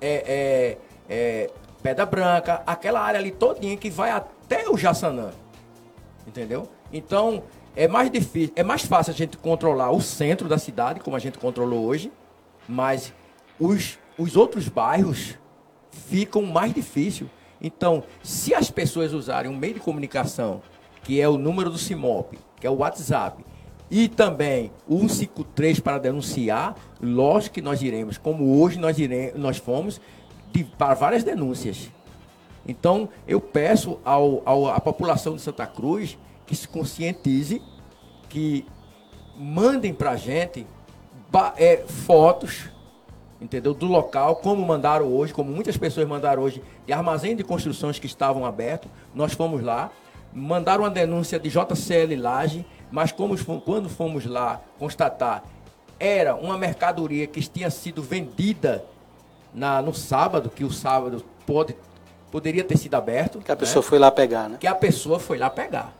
é, 0.00 0.24
é, 0.26 0.78
é, 1.08 1.50
Pedra 1.82 2.06
Branca, 2.06 2.62
aquela 2.66 3.00
área 3.00 3.20
ali 3.20 3.30
todinha 3.30 3.76
que 3.76 3.90
vai 3.90 4.10
até 4.10 4.68
o 4.68 4.76
Jaçanã. 4.76 5.30
Entendeu? 6.26 6.68
Então, 6.92 7.42
é 7.76 7.86
mais 7.86 8.10
difícil, 8.10 8.52
é 8.56 8.62
mais 8.62 8.84
fácil 8.84 9.12
a 9.12 9.16
gente 9.16 9.36
controlar 9.36 9.90
o 9.90 10.00
centro 10.00 10.48
da 10.48 10.58
cidade, 10.58 11.00
como 11.00 11.16
a 11.16 11.18
gente 11.20 11.38
controlou 11.38 11.84
hoje, 11.84 12.10
mas 12.66 13.12
os, 13.60 13.98
os 14.18 14.36
outros 14.36 14.68
bairros 14.68 15.34
ficam 15.90 16.42
mais 16.42 16.72
difícil. 16.72 17.28
Então, 17.60 18.02
se 18.22 18.54
as 18.54 18.70
pessoas 18.70 19.12
usarem 19.12 19.50
um 19.50 19.56
meio 19.56 19.74
de 19.74 19.80
comunicação, 19.80 20.62
que 21.02 21.20
é 21.20 21.28
o 21.28 21.36
número 21.36 21.70
do 21.70 21.78
CIMOP, 21.78 22.38
que 22.60 22.66
é 22.66 22.70
o 22.70 22.76
WhatsApp, 22.76 23.44
e 23.90 24.08
também 24.08 24.70
o 24.86 25.00
153 25.00 25.80
para 25.80 25.98
denunciar, 25.98 26.76
lógico 27.00 27.54
que 27.54 27.62
nós 27.62 27.82
iremos, 27.82 28.18
como 28.18 28.60
hoje 28.60 28.78
nós, 28.78 28.98
iremos, 28.98 29.40
nós 29.40 29.56
fomos, 29.56 30.00
de, 30.52 30.64
para 30.64 30.94
várias 30.94 31.24
denúncias. 31.24 31.90
Então, 32.66 33.08
eu 33.26 33.40
peço 33.40 33.98
ao, 34.04 34.42
ao, 34.44 34.68
à 34.68 34.80
população 34.80 35.34
de 35.34 35.40
Santa 35.40 35.66
Cruz 35.66 36.18
que 36.46 36.54
se 36.54 36.68
conscientize, 36.68 37.62
que 38.28 38.66
mandem 39.38 39.94
para 39.94 40.10
a 40.10 40.16
gente 40.16 40.66
é, 41.56 41.78
fotos, 41.78 42.68
entendeu? 43.40 43.72
Do 43.72 43.86
local, 43.86 44.36
como 44.36 44.64
mandaram 44.66 45.06
hoje, 45.06 45.32
como 45.32 45.50
muitas 45.50 45.76
pessoas 45.76 46.06
mandaram 46.06 46.42
hoje, 46.42 46.62
de 46.86 46.92
armazém 46.92 47.36
de 47.36 47.44
construções 47.44 47.98
que 47.98 48.06
estavam 48.06 48.44
abertos. 48.44 48.90
Nós 49.14 49.32
fomos 49.32 49.62
lá, 49.62 49.90
mandaram 50.32 50.84
uma 50.84 50.90
denúncia 50.90 51.38
de 51.38 51.48
JCL 51.48 52.20
Laje, 52.20 52.66
mas 52.90 53.12
como, 53.12 53.36
quando 53.60 53.88
fomos 53.88 54.24
lá 54.26 54.60
constatar, 54.78 55.42
era 55.98 56.34
uma 56.34 56.56
mercadoria 56.56 57.26
que 57.26 57.40
tinha 57.40 57.70
sido 57.70 58.02
vendida 58.02 58.84
na, 59.52 59.82
no 59.82 59.94
sábado, 59.94 60.50
que 60.50 60.64
o 60.64 60.70
sábado 60.70 61.24
pode 61.46 61.74
poderia 62.30 62.62
ter 62.62 62.76
sido 62.76 62.94
aberto. 62.94 63.40
Que 63.40 63.52
a 63.52 63.56
pessoa 63.56 63.82
né? 63.82 63.88
foi 63.88 63.98
lá 63.98 64.10
pegar, 64.10 64.48
né? 64.48 64.56
Que 64.60 64.66
a 64.66 64.74
pessoa 64.74 65.18
foi 65.18 65.38
lá 65.38 65.50
pegar. 65.50 65.92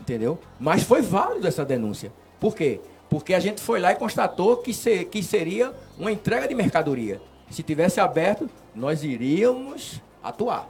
Entendeu? 0.00 0.38
Mas 0.58 0.82
foi 0.82 1.02
válido 1.02 1.46
essa 1.46 1.64
denúncia. 1.64 2.12
Por 2.40 2.54
quê? 2.54 2.80
Porque 3.08 3.34
a 3.34 3.40
gente 3.40 3.60
foi 3.60 3.80
lá 3.80 3.92
e 3.92 3.96
constatou 3.96 4.58
que, 4.58 4.72
que 5.06 5.22
seria 5.22 5.72
uma 5.98 6.12
entrega 6.12 6.46
de 6.46 6.54
mercadoria. 6.54 7.20
Se 7.50 7.62
tivesse 7.62 8.00
aberto, 8.00 8.48
nós 8.74 9.02
iríamos 9.02 10.00
atuar. 10.22 10.68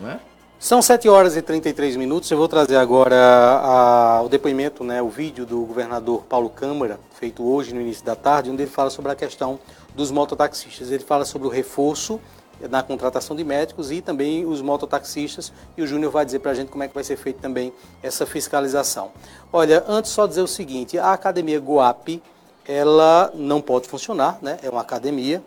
Não 0.00 0.10
é? 0.10 0.20
São 0.62 0.80
7 0.80 1.08
horas 1.08 1.36
e 1.36 1.42
33 1.42 1.96
minutos. 1.96 2.30
Eu 2.30 2.38
vou 2.38 2.46
trazer 2.46 2.76
agora 2.76 3.16
a, 3.16 4.22
o 4.22 4.28
depoimento, 4.28 4.84
né, 4.84 5.02
o 5.02 5.08
vídeo 5.08 5.44
do 5.44 5.62
governador 5.62 6.22
Paulo 6.22 6.48
Câmara, 6.48 7.00
feito 7.18 7.42
hoje 7.42 7.74
no 7.74 7.80
início 7.80 8.04
da 8.04 8.14
tarde, 8.14 8.48
onde 8.48 8.62
ele 8.62 8.70
fala 8.70 8.88
sobre 8.88 9.10
a 9.10 9.16
questão 9.16 9.58
dos 9.92 10.12
mototaxistas. 10.12 10.92
Ele 10.92 11.02
fala 11.02 11.24
sobre 11.24 11.48
o 11.48 11.50
reforço 11.50 12.20
na 12.70 12.80
contratação 12.80 13.34
de 13.34 13.42
médicos 13.42 13.90
e 13.90 14.00
também 14.00 14.46
os 14.46 14.62
mototaxistas. 14.62 15.52
E 15.76 15.82
o 15.82 15.86
Júnior 15.86 16.12
vai 16.12 16.24
dizer 16.24 16.38
para 16.38 16.52
a 16.52 16.54
gente 16.54 16.70
como 16.70 16.84
é 16.84 16.86
que 16.86 16.94
vai 16.94 17.02
ser 17.02 17.16
feita 17.16 17.40
também 17.42 17.72
essa 18.00 18.24
fiscalização. 18.24 19.10
Olha, 19.52 19.82
antes 19.88 20.12
só 20.12 20.28
dizer 20.28 20.42
o 20.42 20.46
seguinte, 20.46 20.96
a 20.96 21.12
academia 21.12 21.58
Guap, 21.58 22.22
ela 22.68 23.32
não 23.34 23.60
pode 23.60 23.88
funcionar, 23.88 24.38
né? 24.40 24.58
É 24.62 24.70
uma 24.70 24.82
academia. 24.82 25.42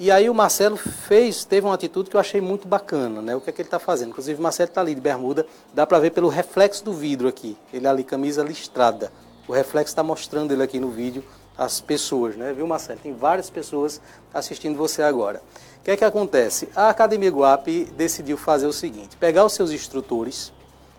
E 0.00 0.12
aí 0.12 0.30
o 0.30 0.34
Marcelo 0.34 0.76
fez, 0.76 1.44
teve 1.44 1.66
uma 1.66 1.74
atitude 1.74 2.08
que 2.08 2.14
eu 2.14 2.20
achei 2.20 2.40
muito 2.40 2.68
bacana, 2.68 3.20
né? 3.20 3.34
O 3.34 3.40
que 3.40 3.50
é 3.50 3.52
que 3.52 3.60
ele 3.60 3.66
está 3.66 3.80
fazendo? 3.80 4.10
Inclusive 4.10 4.38
o 4.38 4.42
Marcelo 4.42 4.68
está 4.68 4.80
ali 4.80 4.94
de 4.94 5.00
bermuda, 5.00 5.44
dá 5.74 5.84
para 5.84 5.98
ver 5.98 6.10
pelo 6.10 6.28
reflexo 6.28 6.84
do 6.84 6.92
vidro 6.92 7.26
aqui. 7.26 7.56
Ele 7.72 7.84
ali, 7.84 8.04
camisa 8.04 8.44
listrada. 8.44 9.12
O 9.48 9.52
reflexo 9.52 9.90
está 9.90 10.04
mostrando 10.04 10.52
ele 10.52 10.62
aqui 10.62 10.78
no 10.78 10.88
vídeo, 10.88 11.24
as 11.56 11.80
pessoas, 11.80 12.36
né? 12.36 12.52
Viu, 12.52 12.64
Marcelo? 12.64 13.00
Tem 13.02 13.12
várias 13.12 13.50
pessoas 13.50 14.00
assistindo 14.32 14.76
você 14.76 15.02
agora. 15.02 15.42
O 15.80 15.82
que 15.82 15.90
é 15.90 15.96
que 15.96 16.04
acontece? 16.04 16.68
A 16.76 16.90
Academia 16.90 17.30
Guap 17.30 17.66
decidiu 17.96 18.36
fazer 18.36 18.68
o 18.68 18.72
seguinte: 18.72 19.16
pegar 19.16 19.44
os 19.44 19.52
seus 19.52 19.72
instrutores, 19.72 20.52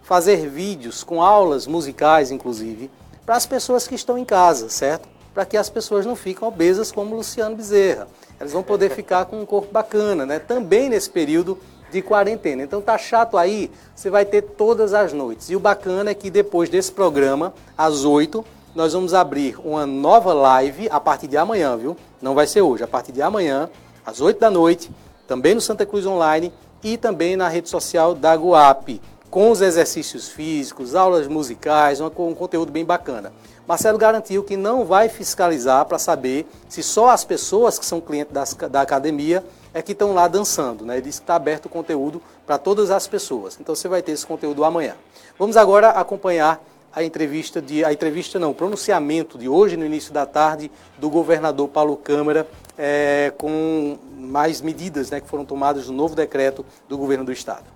fazer 0.04 0.50
vídeos 0.50 1.06
com 1.06 1.24
aulas 1.24 1.66
musicais, 1.68 2.32
inclusive, 2.32 2.92
para 3.26 3.38
as 3.38 3.46
pessoas 3.46 3.88
que 3.88 3.96
estão 3.96 4.18
em 4.18 4.26
casa, 4.26 4.68
certo? 4.68 5.08
Para 5.34 5.46
que 5.46 5.56
as 5.56 5.70
pessoas 5.70 6.06
não 6.06 6.18
fiquem 6.18 6.46
obesas 6.46 6.92
como 6.92 7.16
Luciano 7.16 7.56
Bezerra. 7.56 8.10
Elas 8.40 8.54
vão 8.54 8.64
poder 8.64 8.90
ficar 8.92 9.26
com 9.26 9.42
um 9.42 9.46
corpo 9.46 9.72
bacana, 9.72 10.26
né? 10.26 10.40
Também 10.40 10.90
nesse 10.90 11.10
período 11.10 11.58
de 11.92 12.02
quarentena. 12.02 12.64
Então 12.64 12.82
tá 12.82 12.98
chato 12.98 13.38
aí, 13.38 13.70
você 13.96 14.10
vai 14.10 14.26
ter 14.26 14.42
todas 14.42 14.94
as 14.94 15.12
noites. 15.12 15.50
E 15.50 15.56
o 15.56 15.60
bacana 15.60 16.12
é 16.12 16.14
que 16.14 16.30
depois 16.30 16.70
desse 16.70 16.92
programa, 16.92 17.54
às 17.78 18.06
8, 18.06 18.46
nós 18.76 18.94
vamos 18.94 19.14
abrir 19.14 19.58
uma 19.64 19.86
nova 19.86 20.34
live 20.34 20.88
a 20.90 21.00
partir 21.00 21.28
de 21.28 21.36
amanhã, 21.36 21.76
viu? 21.76 21.98
Não 22.22 22.36
vai 22.36 22.48
ser 22.48 22.62
hoje, 22.62 22.84
a 22.84 22.88
partir 22.88 23.12
de 23.12 23.22
amanhã 23.22 23.70
às 24.06 24.22
8 24.22 24.40
da 24.40 24.50
noite, 24.50 24.90
também 25.28 25.54
no 25.54 25.62
Santa 25.62 25.86
Cruz 25.86 26.06
Online 26.06 26.52
e 26.84 26.98
também 26.98 27.36
na 27.36 27.48
rede 27.48 27.70
social 27.70 28.16
da 28.16 28.34
Guap, 28.36 29.02
com 29.30 29.52
os 29.52 29.62
exercícios 29.62 30.30
físicos, 30.30 30.96
aulas 30.96 31.28
musicais, 31.28 32.02
um, 32.02 32.06
um 32.06 32.34
conteúdo 32.34 32.72
bem 32.72 32.84
bacana. 32.84 33.32
Marcelo 33.70 34.00
garantiu 34.00 34.44
que 34.44 34.58
não 34.58 34.84
vai 34.84 35.08
fiscalizar 35.10 35.86
para 35.86 36.00
saber 36.00 36.48
se 36.68 36.82
só 36.82 37.10
as 37.10 37.24
pessoas 37.24 37.78
que 37.78 37.86
são 37.86 38.02
clientes 38.02 38.34
das, 38.34 38.52
da 38.56 38.82
academia 38.82 39.46
é 39.72 39.80
que 39.80 39.92
estão 39.92 40.12
lá 40.12 40.28
dançando. 40.28 40.84
Né? 40.84 40.96
Ele 40.96 41.04
disse 41.04 41.20
que 41.20 41.26
está 41.26 41.36
aberto 41.36 41.68
o 41.68 41.70
conteúdo 41.70 42.20
para 42.48 42.58
todas 42.58 42.90
as 42.90 43.08
pessoas. 43.08 43.60
Então 43.62 43.76
você 43.76 43.88
vai 43.88 44.02
ter 44.02 44.14
esse 44.14 44.26
conteúdo 44.26 44.64
amanhã. 44.64 44.96
Vamos 45.38 45.56
agora 45.56 45.90
acompanhar 45.90 46.60
a 46.92 47.04
entrevista 47.04 47.62
de 47.62 47.86
a 47.86 47.94
entrevista 47.94 48.40
não, 48.40 48.50
o 48.50 48.56
pronunciamento 48.56 49.38
de 49.38 49.48
hoje 49.48 49.78
no 49.78 49.86
início 49.86 50.12
da 50.12 50.26
tarde 50.26 50.72
do 50.98 51.08
governador 51.08 51.70
Paulo 51.70 51.96
Câmara 51.96 52.48
é, 52.76 53.32
com 53.38 54.00
mais 54.18 54.62
medidas 54.62 55.12
né, 55.12 55.22
que 55.22 55.28
foram 55.28 55.46
tomadas 55.46 55.88
no 55.88 55.94
novo 55.94 56.16
decreto 56.16 56.66
do 56.88 56.98
governo 56.98 57.24
do 57.24 57.32
estado. 57.32 57.68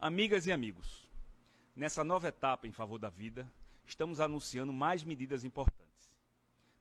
Amigas 0.00 0.46
e 0.46 0.52
amigos, 0.52 1.04
nessa 1.74 2.04
nova 2.04 2.28
etapa 2.28 2.68
em 2.68 2.72
favor 2.72 3.00
da 3.00 3.10
vida, 3.10 3.44
estamos 3.92 4.20
anunciando 4.20 4.72
mais 4.72 5.04
medidas 5.04 5.44
importantes. 5.44 6.10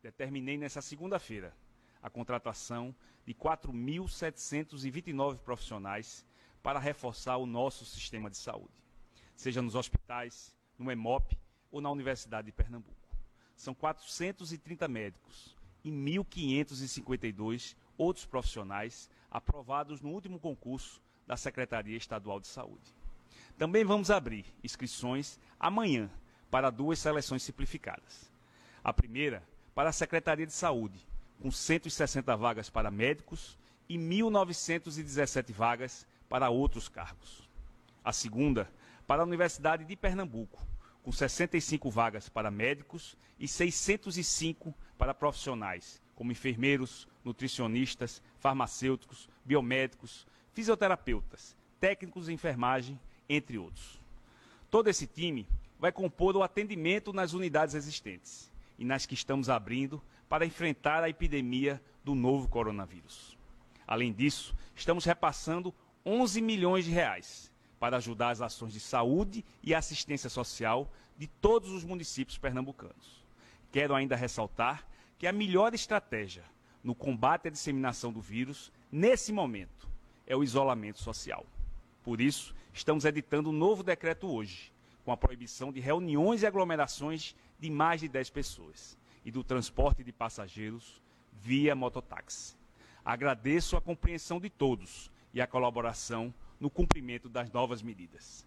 Determinei 0.02 0.58
nessa 0.58 0.82
segunda-feira 0.82 1.54
a 2.02 2.10
contratação 2.10 2.95
de 3.26 3.34
4.729 3.34 5.39
profissionais 5.39 6.26
para 6.63 6.80
reforçar 6.80 7.36
o 7.36 7.45
nosso 7.45 7.84
sistema 7.86 8.30
de 8.30 8.38
saúde, 8.38 8.71
seja 9.36 9.62
nos 9.62 9.76
hospitais, 9.76 10.56
no 10.80 10.89
EMOP 10.89 11.38
ou 11.69 11.82
na 11.82 11.91
Universidade 11.91 12.45
de 12.45 12.54
Pernambuco. 12.54 12.95
São 13.58 13.74
430 13.74 14.88
médicos 14.88 15.54
e 15.84 15.91
1.552 15.91 17.76
outros 17.97 18.26
profissionais 18.26 19.10
aprovados 19.30 20.00
no 20.00 20.12
último 20.12 20.39
concurso 20.39 21.02
da 21.28 21.36
Secretaria 21.36 21.97
Estadual 21.97 22.39
de 22.39 22.47
Saúde. 22.47 22.95
Também 23.58 23.84
vamos 23.84 24.10
abrir 24.10 24.45
inscrições 24.63 25.38
amanhã 25.59 26.09
para 26.52 26.70
duas 26.70 26.99
seleções 26.99 27.41
simplificadas. 27.41 28.30
A 28.84 28.91
primeira 28.91 29.41
para 29.74 29.89
a 29.89 29.93
Secretaria 29.93 30.45
de 30.45 30.52
Saúde, 30.52 30.99
com 31.41 31.49
160 31.49 32.36
vagas 32.36 32.70
para 32.70 32.91
médicos 32.91 33.58
e 33.88 33.97
1.917 33.97 35.54
vagas 35.54 36.06
para 36.28 36.49
outros 36.49 36.89
cargos. 36.89 37.49
A 38.04 38.12
segunda 38.12 38.70
para 39.08 39.22
a 39.22 39.26
Universidade 39.26 39.86
de 39.86 39.95
Pernambuco, 39.95 40.60
com 41.02 41.12
65 41.12 41.89
vagas 41.89 42.30
para 42.30 42.52
médicos 42.52 43.18
e 43.39 43.47
605 43.47 44.76
para 44.97 45.14
profissionais, 45.14 46.02
como 46.16 46.32
enfermeiros, 46.32 47.08
nutricionistas, 47.24 48.22
farmacêuticos, 48.39 49.30
biomédicos, 49.43 50.28
fisioterapeutas, 50.54 51.56
técnicos 51.80 52.26
de 52.26 52.34
enfermagem, 52.34 52.99
entre 53.28 53.58
outros. 53.58 53.99
Todo 54.70 54.89
esse 54.89 55.08
time 55.08 55.47
vai 55.82 55.92
compor 55.92 56.38
o 56.38 56.44
atendimento 56.44 57.12
nas 57.12 57.34
unidades 57.34 57.74
existentes 57.74 58.52
e 58.78 58.86
nas 58.86 59.08
que 59.08 59.16
estamos 59.16 59.50
abrindo 59.50 60.00
para 60.30 60.46
enfrentar 60.46 61.04
a 61.04 61.10
epidemia 61.10 61.82
do 62.04 62.14
novo 62.14 62.48
coronavírus. 62.48 63.36
Além 63.88 64.14
disso, 64.14 64.56
estamos 64.76 65.06
repassando 65.06 65.74
11 66.06 66.40
milhões 66.40 66.86
de 66.86 66.92
reais 66.92 67.52
para 67.80 67.98
ajudar 67.98 68.30
as 68.30 68.44
ações 68.44 68.74
de 68.74 68.80
saúde 68.80 69.44
e 69.64 69.74
assistência 69.74 70.30
social 70.30 70.88
de 71.18 71.26
todos 71.26 71.72
os 71.72 71.84
municípios 71.84 72.38
pernambucanos. 72.38 73.26
Quero 73.72 73.96
ainda 73.96 74.16
ressaltar 74.16 74.86
que 75.18 75.26
a 75.26 75.32
melhor 75.34 75.74
estratégia 75.74 76.44
no 76.84 76.94
combate 76.94 77.48
à 77.48 77.52
disseminação 77.52 78.14
do 78.14 78.22
vírus, 78.22 78.72
nesse 78.92 79.34
momento, 79.34 79.90
é 80.28 80.36
o 80.36 80.44
isolamento 80.44 81.00
social. 81.00 81.44
Por 82.04 82.22
isso, 82.22 82.54
estamos 82.72 83.04
editando 83.04 83.50
um 83.50 83.54
novo 83.54 83.82
decreto 83.82 84.32
hoje, 84.32 84.72
com 85.04 85.12
a 85.12 85.18
proibição 85.18 85.72
de 85.72 85.80
reuniões 85.80 86.43
e 86.43 86.47
aglomerações 86.47 87.36
de 87.60 87.70
mais 87.70 88.02
de 88.02 88.08
10 88.08 88.30
pessoas 88.30 88.97
e 89.26 89.32
do 89.32 89.43
transporte 89.43 90.04
de 90.04 90.12
passageiros 90.12 91.02
via 91.41 91.76
mototáxi. 91.76 92.56
Agradeço 93.04 93.76
a 93.76 93.82
compreensão 93.82 94.39
de 94.39 94.49
todos 94.49 95.12
e 95.34 95.41
a 95.41 95.47
colaboração 95.47 96.34
no 96.60 96.70
cumprimento 96.70 97.28
das 97.28 97.52
novas 97.52 97.82
medidas. 97.82 98.45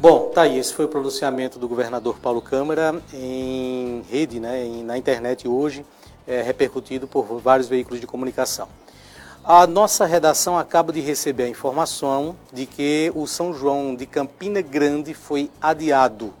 Bom, 0.00 0.30
tá 0.30 0.42
aí. 0.42 0.58
Esse 0.58 0.74
foi 0.74 0.86
o 0.86 0.88
pronunciamento 0.88 1.58
do 1.58 1.68
governador 1.68 2.18
Paulo 2.18 2.42
Câmara 2.42 3.00
em 3.12 4.02
rede, 4.10 4.40
né, 4.40 4.66
na 4.82 4.98
internet 4.98 5.46
hoje, 5.46 5.84
é, 6.26 6.42
repercutido 6.42 7.06
por 7.06 7.24
vários 7.38 7.68
veículos 7.68 8.00
de 8.00 8.06
comunicação. 8.06 8.68
A 9.42 9.66
nossa 9.66 10.04
redação 10.04 10.58
acaba 10.58 10.92
de 10.92 11.00
receber 11.00 11.44
a 11.44 11.48
informação 11.48 12.36
de 12.52 12.66
que 12.66 13.10
o 13.14 13.26
São 13.26 13.54
João 13.54 13.96
de 13.96 14.04
Campina 14.04 14.60
Grande 14.60 15.14
foi 15.14 15.50
adiado 15.58 16.34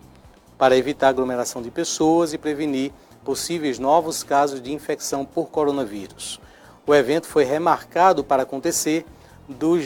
para 0.58 0.76
evitar 0.76 1.08
aglomeração 1.08 1.62
de 1.62 1.70
pessoas 1.70 2.34
e 2.34 2.38
prevenir 2.38 2.92
possíveis 3.24 3.78
novos 3.78 4.22
casos 4.22 4.60
de 4.60 4.70
infecção 4.70 5.24
por 5.24 5.48
coronavírus. 5.48 6.38
O 6.86 6.94
evento 6.94 7.26
foi 7.26 7.42
remarcado 7.44 8.22
para 8.22 8.42
acontecer 8.42 9.06
dos 9.48 9.82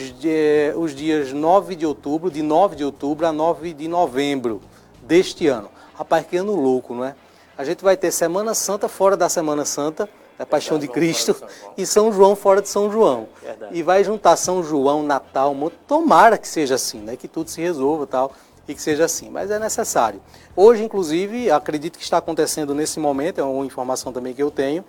os 0.77 0.93
dias 0.93 1.33
9 1.33 1.77
de 1.77 1.87
outubro, 1.87 2.33
de 2.33 2.43
9 2.43 2.75
de 2.75 2.85
outubro 2.85 3.27
a 3.29 3.33
9 3.33 3.75
de 3.75 3.87
novembro 3.87 4.61
deste 5.03 5.47
ano. 5.47 5.71
Rapaz, 5.95 6.27
que 6.27 6.37
ano 6.37 6.57
louco, 6.57 6.93
não 6.93 7.05
é? 7.05 7.15
A 7.57 7.65
gente 7.65 7.85
vai 7.85 7.97
ter 7.97 8.11
Semana 8.11 8.55
Santa 8.55 8.89
fora 8.89 9.17
da 9.17 9.29
Semana 9.29 9.65
Santa, 9.65 10.11
da 10.39 10.45
Paixão 10.45 10.79
de 10.79 10.89
Cristo, 10.89 11.37
e 11.77 11.87
São 11.87 12.13
João 12.13 12.35
fora 12.35 12.61
de 12.61 12.69
São 12.69 12.91
João. 12.91 13.29
E 13.71 13.83
vai 13.83 14.03
juntar 14.03 14.37
São 14.37 14.63
João, 14.63 15.03
Natal, 15.03 15.55
tomara 15.87 16.37
que 16.37 16.49
seja 16.49 16.75
assim, 16.75 16.99
né? 16.99 17.17
Que 17.17 17.29
tudo 17.29 17.49
se 17.51 17.61
resolva 17.61 18.07
tal 18.07 18.33
e 18.67 18.75
que 18.75 18.81
seja 18.81 19.05
assim, 19.05 19.29
mas 19.29 19.51
é 19.51 19.59
necessário. 19.59 20.21
Hoje, 20.57 20.83
inclusive, 20.83 21.51
acredito 21.51 21.99
que 21.99 22.05
está 22.05 22.19
acontecendo 22.19 22.75
nesse 22.75 22.99
momento, 22.99 23.41
é 23.41 23.45
uma 23.45 23.67
informação 23.67 24.13
também 24.13 24.33
que 24.33 24.43
eu 24.43 24.51
tenho, 24.51 24.85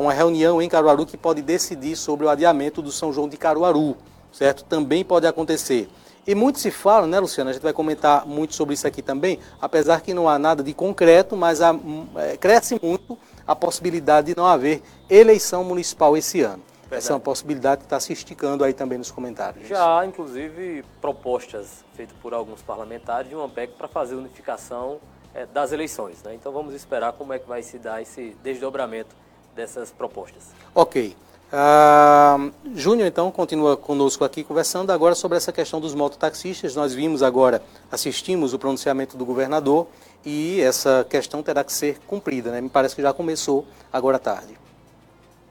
uma 0.00 0.12
reunião 0.12 0.60
em 0.60 0.68
Caruaru 0.68 1.04
que 1.06 1.16
pode 1.16 1.42
decidir 1.42 1.96
sobre 1.96 2.26
o 2.26 2.28
adiamento 2.28 2.80
do 2.80 2.92
São 2.92 3.12
João 3.12 3.28
de 3.28 3.36
Caruaru, 3.36 3.96
certo? 4.32 4.64
Também 4.64 5.04
pode 5.04 5.26
acontecer. 5.26 5.88
E 6.26 6.34
muito 6.34 6.58
se 6.58 6.70
fala, 6.70 7.06
né, 7.06 7.20
Luciana? 7.20 7.50
A 7.50 7.52
gente 7.52 7.62
vai 7.62 7.72
comentar 7.72 8.26
muito 8.26 8.54
sobre 8.54 8.74
isso 8.74 8.86
aqui 8.86 9.02
também, 9.02 9.38
apesar 9.60 10.00
que 10.00 10.14
não 10.14 10.28
há 10.28 10.38
nada 10.38 10.62
de 10.62 10.72
concreto, 10.72 11.36
mas 11.36 11.60
há, 11.60 11.74
é, 12.16 12.36
cresce 12.36 12.78
muito 12.82 13.18
a 13.46 13.54
possibilidade 13.54 14.28
de 14.28 14.36
não 14.36 14.46
haver 14.46 14.82
eleição 15.08 15.64
municipal 15.64 16.16
esse 16.16 16.40
ano. 16.40 16.62
Verdade. 16.82 16.98
Essa 16.98 17.12
é 17.12 17.14
uma 17.14 17.20
possibilidade 17.20 17.78
que 17.80 17.86
está 17.86 17.98
se 17.98 18.12
esticando 18.12 18.62
aí 18.62 18.72
também 18.72 18.98
nos 18.98 19.10
comentários. 19.10 19.66
Já 19.66 20.00
há, 20.00 20.06
inclusive, 20.06 20.84
propostas 21.00 21.84
feitas 21.94 22.16
por 22.20 22.34
alguns 22.34 22.62
parlamentares 22.62 23.28
de 23.28 23.34
uma 23.34 23.48
PEC 23.48 23.74
para 23.74 23.88
fazer 23.88 24.14
unificação 24.14 24.98
é, 25.34 25.46
das 25.46 25.72
eleições. 25.72 26.22
Né? 26.22 26.34
Então 26.34 26.52
vamos 26.52 26.74
esperar 26.74 27.12
como 27.12 27.32
é 27.32 27.38
que 27.38 27.48
vai 27.48 27.62
se 27.62 27.78
dar 27.78 28.00
esse 28.00 28.36
desdobramento 28.42 29.14
dessas 29.54 29.90
propostas. 29.90 30.50
Ok. 30.74 31.16
Uh, 31.54 32.52
Júnior, 32.74 33.06
então, 33.06 33.30
continua 33.30 33.76
conosco 33.76 34.24
aqui 34.24 34.42
conversando 34.42 34.90
agora 34.90 35.14
sobre 35.14 35.36
essa 35.36 35.52
questão 35.52 35.80
dos 35.80 35.94
mototaxistas. 35.94 36.74
Nós 36.74 36.92
vimos 36.92 37.22
agora, 37.22 37.62
assistimos 37.92 38.52
o 38.52 38.58
pronunciamento 38.58 39.16
do 39.16 39.24
governador 39.24 39.86
e 40.24 40.60
essa 40.60 41.06
questão 41.08 41.42
terá 41.42 41.62
que 41.62 41.72
ser 41.72 41.98
cumprida, 42.06 42.50
né? 42.50 42.60
Me 42.60 42.68
parece 42.68 42.96
que 42.96 43.02
já 43.02 43.12
começou 43.12 43.66
agora 43.92 44.16
à 44.16 44.20
tarde. 44.20 44.54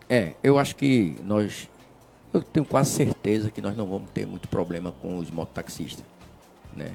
É, 0.09 0.33
eu 0.43 0.57
acho 0.57 0.75
que 0.75 1.15
nós. 1.23 1.69
Eu 2.33 2.41
tenho 2.41 2.65
quase 2.65 2.91
certeza 2.91 3.51
que 3.51 3.61
nós 3.61 3.77
não 3.77 3.85
vamos 3.85 4.09
ter 4.11 4.25
muito 4.25 4.47
problema 4.47 4.91
com 5.01 5.17
os 5.17 5.29
mototaxistas. 5.29 6.03
Né? 6.75 6.93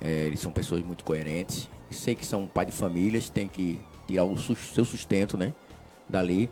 É, 0.00 0.26
eles 0.26 0.40
são 0.40 0.52
pessoas 0.52 0.82
muito 0.82 1.02
coerentes. 1.02 1.68
Sei 1.90 2.14
que 2.14 2.26
são 2.26 2.46
pai 2.46 2.66
de 2.66 2.72
famílias, 2.72 3.30
tem 3.30 3.48
que 3.48 3.80
tirar 4.06 4.24
o 4.24 4.36
seu 4.36 4.84
sustento 4.84 5.38
né, 5.38 5.54
dali. 6.08 6.50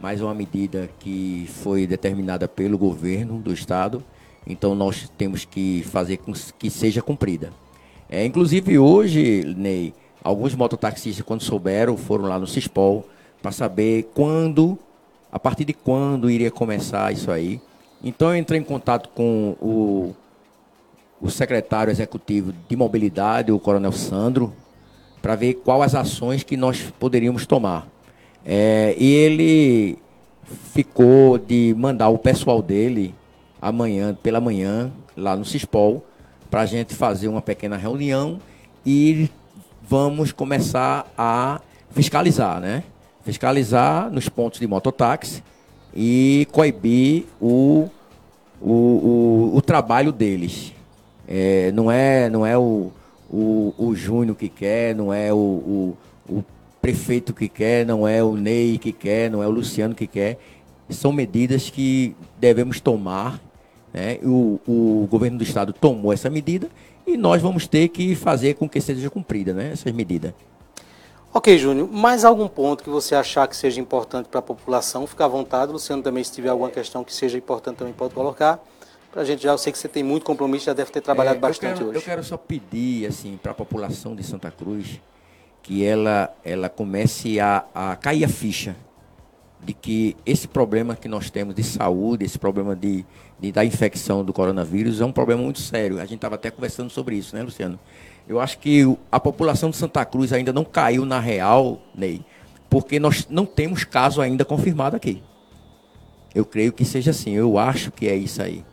Mas 0.00 0.20
é 0.20 0.24
uma 0.24 0.34
medida 0.34 0.88
que 0.98 1.48
foi 1.62 1.86
determinada 1.86 2.48
pelo 2.48 2.78
governo 2.78 3.38
do 3.38 3.52
estado. 3.52 4.02
Então 4.46 4.74
nós 4.74 5.10
temos 5.18 5.44
que 5.44 5.82
fazer 5.82 6.18
com 6.18 6.32
que 6.32 6.70
seja 6.70 7.02
cumprida. 7.02 7.52
É, 8.08 8.24
inclusive 8.24 8.78
hoje, 8.78 9.42
Ney, 9.56 9.92
alguns 10.22 10.54
mototaxistas, 10.54 11.24
quando 11.24 11.42
souberam, 11.42 11.96
foram 11.96 12.24
lá 12.24 12.38
no 12.38 12.46
CISPOL 12.46 13.06
para 13.40 13.52
saber 13.52 14.10
quando 14.14 14.78
a 15.30 15.38
partir 15.38 15.64
de 15.64 15.72
quando 15.72 16.30
iria 16.30 16.50
começar 16.50 17.12
isso 17.12 17.30
aí. 17.30 17.60
Então 18.02 18.30
eu 18.30 18.36
entrei 18.36 18.60
em 18.60 18.64
contato 18.64 19.10
com 19.10 19.56
o, 19.60 20.14
o 21.20 21.30
secretário 21.30 21.90
executivo 21.90 22.54
de 22.68 22.76
mobilidade, 22.76 23.52
o 23.52 23.58
Coronel 23.58 23.92
Sandro, 23.92 24.52
para 25.20 25.34
ver 25.34 25.54
quais 25.54 25.94
as 25.94 26.06
ações 26.06 26.42
que 26.42 26.56
nós 26.56 26.92
poderíamos 26.98 27.46
tomar. 27.46 27.86
É, 28.44 28.94
e 28.98 29.12
ele 29.12 29.98
ficou 30.72 31.36
de 31.36 31.74
mandar 31.76 32.08
o 32.08 32.18
pessoal 32.18 32.62
dele 32.62 33.14
amanhã, 33.60 34.16
pela 34.22 34.40
manhã, 34.40 34.90
lá 35.16 35.36
no 35.36 35.44
CISPOL, 35.44 36.04
para 36.50 36.60
a 36.60 36.66
gente 36.66 36.94
fazer 36.94 37.28
uma 37.28 37.42
pequena 37.42 37.76
reunião 37.76 38.40
e 38.84 39.28
vamos 39.88 40.32
começar 40.32 41.06
a 41.16 41.60
fiscalizar, 41.90 42.60
né? 42.60 42.82
fiscalizar 43.24 44.10
nos 44.10 44.28
pontos 44.28 44.60
de 44.60 44.66
mototáxi 44.66 45.42
e 45.94 46.46
coibir 46.52 47.24
o, 47.40 47.88
o, 48.60 48.72
o, 48.72 49.52
o 49.54 49.62
trabalho 49.62 50.12
deles. 50.12 50.72
É, 51.26 51.72
não 51.72 51.90
é, 51.90 52.28
não 52.30 52.46
é 52.46 52.56
o, 52.56 52.92
o, 53.28 53.74
o 53.76 53.94
Júnior 53.96 54.36
que 54.36 54.48
quer, 54.48 54.94
não 54.94 55.12
é 55.12 55.32
o, 55.32 55.36
o, 55.36 55.96
o 56.28 56.44
prefeito 56.80 57.34
que 57.34 57.48
quer, 57.48 57.84
não 57.84 58.06
é 58.06 58.22
o 58.22 58.36
Ney 58.36 58.78
que 58.78 58.92
quer, 58.92 59.30
não 59.30 59.42
é 59.42 59.46
o 59.46 59.50
Luciano 59.50 59.94
que 59.94 60.06
quer. 60.06 60.38
São 60.88 61.12
medidas 61.12 61.68
que 61.68 62.14
devemos 62.38 62.78
tomar. 62.78 63.40
Né? 63.92 64.18
O, 64.22 64.60
o 64.68 65.08
governo 65.10 65.38
do 65.38 65.44
estado 65.44 65.72
tomou 65.72 66.12
essa 66.12 66.30
medida 66.30 66.68
e 67.06 67.16
nós 67.16 67.40
vamos 67.40 67.66
ter 67.66 67.88
que 67.88 68.14
fazer 68.14 68.54
com 68.54 68.68
que 68.68 68.80
seja 68.80 69.08
cumprida 69.08 69.52
né? 69.52 69.72
essas 69.72 69.92
medidas. 69.92 70.32
Ok, 71.32 71.58
Júnior, 71.58 71.86
mais 71.92 72.24
algum 72.24 72.48
ponto 72.48 72.82
que 72.82 72.88
você 72.88 73.14
achar 73.14 73.46
que 73.46 73.54
seja 73.54 73.78
importante 73.80 74.26
para 74.26 74.38
a 74.38 74.42
população, 74.42 75.06
fica 75.06 75.26
à 75.26 75.28
vontade. 75.28 75.70
Luciano 75.70 76.02
também, 76.02 76.24
se 76.24 76.32
tiver 76.32 76.48
alguma 76.48 76.70
questão 76.70 77.04
que 77.04 77.12
seja 77.12 77.36
importante, 77.36 77.76
também 77.76 77.92
pode 77.92 78.14
colocar. 78.14 78.58
Para 79.12 79.22
a 79.22 79.24
gente 79.24 79.42
já, 79.42 79.50
eu 79.50 79.58
sei 79.58 79.70
que 79.70 79.78
você 79.78 79.86
tem 79.86 80.02
muito 80.02 80.24
compromisso, 80.24 80.64
já 80.64 80.72
deve 80.72 80.90
ter 80.90 81.02
trabalhado 81.02 81.36
é, 81.36 81.40
bastante 81.40 81.72
eu 81.72 81.76
quero, 81.76 81.88
hoje. 81.90 81.98
Eu 81.98 82.02
quero 82.02 82.24
só 82.24 82.36
pedir, 82.38 83.06
assim, 83.06 83.38
para 83.42 83.52
a 83.52 83.54
população 83.54 84.14
de 84.16 84.22
Santa 84.22 84.50
Cruz, 84.50 85.00
que 85.62 85.84
ela, 85.84 86.34
ela 86.42 86.70
comece 86.70 87.38
a, 87.38 87.66
a 87.74 87.96
cair 87.96 88.24
a 88.24 88.28
ficha 88.28 88.74
de 89.62 89.74
que 89.74 90.16
esse 90.24 90.46
problema 90.46 90.96
que 90.96 91.08
nós 91.08 91.28
temos 91.28 91.54
de 91.54 91.64
saúde, 91.64 92.24
esse 92.24 92.38
problema 92.38 92.74
de, 92.74 93.04
de, 93.38 93.52
da 93.52 93.64
infecção 93.64 94.24
do 94.24 94.32
coronavírus 94.32 95.00
é 95.00 95.04
um 95.04 95.12
problema 95.12 95.42
muito 95.42 95.60
sério. 95.60 95.98
A 95.98 96.02
gente 96.02 96.16
estava 96.16 96.34
até 96.34 96.50
conversando 96.50 96.90
sobre 96.90 97.16
isso, 97.16 97.34
né, 97.34 97.42
Luciano? 97.42 97.78
Eu 98.28 98.40
acho 98.40 98.58
que 98.58 98.82
a 99.10 99.20
população 99.20 99.70
de 99.70 99.76
Santa 99.76 100.04
Cruz 100.04 100.32
ainda 100.32 100.52
não 100.52 100.64
caiu 100.64 101.04
na 101.04 101.20
real, 101.20 101.80
Ney, 101.94 102.24
porque 102.68 102.98
nós 102.98 103.26
não 103.30 103.46
temos 103.46 103.84
caso 103.84 104.20
ainda 104.20 104.44
confirmado 104.44 104.96
aqui. 104.96 105.22
Eu 106.34 106.44
creio 106.44 106.72
que 106.72 106.84
seja 106.84 107.12
assim, 107.12 107.32
eu 107.32 107.56
acho 107.56 107.90
que 107.92 108.08
é 108.08 108.16
isso 108.16 108.42
aí. 108.42 108.64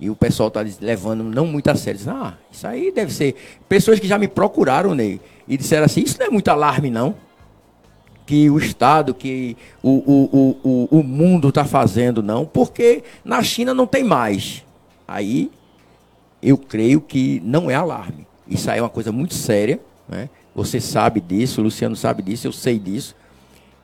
E 0.00 0.10
o 0.10 0.16
pessoal 0.16 0.48
está 0.48 0.64
levando 0.80 1.22
não 1.22 1.46
muito 1.46 1.68
a 1.68 1.76
sério. 1.76 2.00
Ah, 2.08 2.34
isso 2.50 2.66
aí 2.66 2.90
deve 2.90 3.12
ser. 3.12 3.36
Pessoas 3.68 4.00
que 4.00 4.08
já 4.08 4.18
me 4.18 4.26
procuraram, 4.26 4.94
Ney, 4.94 5.20
e 5.46 5.56
disseram 5.56 5.84
assim: 5.84 6.00
isso 6.00 6.18
não 6.18 6.26
é 6.26 6.30
muito 6.30 6.48
alarme, 6.48 6.90
não. 6.90 7.14
Que 8.24 8.48
o 8.48 8.58
Estado, 8.58 9.12
que 9.12 9.56
o, 9.82 9.90
o, 9.90 10.58
o, 10.62 10.98
o, 10.98 11.02
mundo 11.02 11.48
está 11.48 11.64
fazendo, 11.64 12.22
não. 12.22 12.46
Porque 12.46 13.02
na 13.24 13.42
China 13.42 13.74
não 13.74 13.86
tem 13.86 14.04
mais. 14.04 14.64
Aí 15.06 15.50
eu 16.42 16.56
creio 16.56 17.00
que 17.00 17.40
não 17.44 17.70
é 17.70 17.74
alarme. 17.74 18.26
Isso 18.46 18.70
aí 18.70 18.78
é 18.78 18.82
uma 18.82 18.88
coisa 18.88 19.10
muito 19.10 19.34
séria, 19.34 19.80
né? 20.08 20.28
Você 20.54 20.80
sabe 20.80 21.20
disso, 21.20 21.60
o 21.60 21.64
Luciano 21.64 21.96
sabe 21.96 22.22
disso, 22.22 22.46
eu 22.46 22.52
sei 22.52 22.78
disso. 22.78 23.16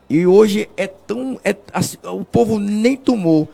E 0.09 0.27
hoje 0.27 0.69
é 0.77 0.87
tão. 0.87 1.39
É, 1.45 1.55
assim, 1.73 1.97
o 2.05 2.25
povo 2.25 2.59
nem 2.59 2.97
tomou 2.97 3.49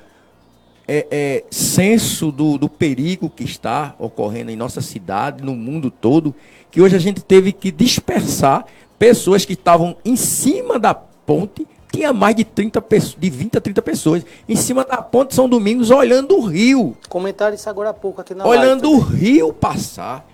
é, 0.87 1.07
é, 1.11 1.45
senso 1.51 2.31
do, 2.31 2.59
do 2.59 2.69
perigo 2.69 3.31
que 3.31 3.45
está 3.45 3.95
ocorrendo 3.99 4.51
em 4.51 4.57
nossa 4.57 4.81
cidade, 4.81 5.43
no 5.43 5.55
mundo 5.55 5.91
todo, 5.91 6.35
que 6.71 6.81
hoje 6.81 6.95
a 6.95 6.99
gente 6.99 7.23
teve 7.23 7.53
que 7.53 7.71
dispersar 7.73 8.67
pessoas 8.99 9.45
que 9.45 9.53
estavam 9.53 9.97
em 10.05 10.17
cima 10.17 10.79
da 10.79 10.95
ponte. 10.95 11.67
Tinha 11.93 12.13
mais 12.13 12.35
de 12.35 12.45
30 12.45 12.83
pessoas, 12.83 13.17
de 13.21 13.31
20 13.31 13.59
a 13.59 13.61
30 13.61 13.83
pessoas 13.83 14.27
em 14.49 14.57
cima 14.57 14.85
da 14.85 14.97
ponte 14.97 15.33
São 15.33 15.49
Domingos 15.49 15.91
olhando 15.91 16.37
o 16.37 16.45
rio. 16.45 16.97
Comentaram 17.09 17.55
isso 17.55 17.71
agora 17.71 17.91
há 17.91 17.95
pouco 17.95 18.21
aqui 18.21 18.35
na 18.35 18.45
Olhando 18.45 18.91
o 18.91 18.99
rio 18.99 19.53
passar. 19.53 20.27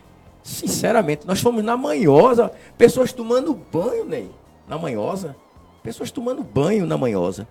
Sinceramente, 0.42 1.26
nós 1.26 1.40
fomos 1.40 1.62
na 1.62 1.76
Manhosa, 1.76 2.50
pessoas 2.78 3.12
tomando 3.12 3.52
banho, 3.70 4.06
Ney, 4.06 4.30
na 4.66 4.78
Manhosa. 4.78 5.36
Pessoas 5.82 6.10
tomando 6.10 6.42
banho 6.42 6.86
na 6.86 6.96
Manhosa. 6.96 7.46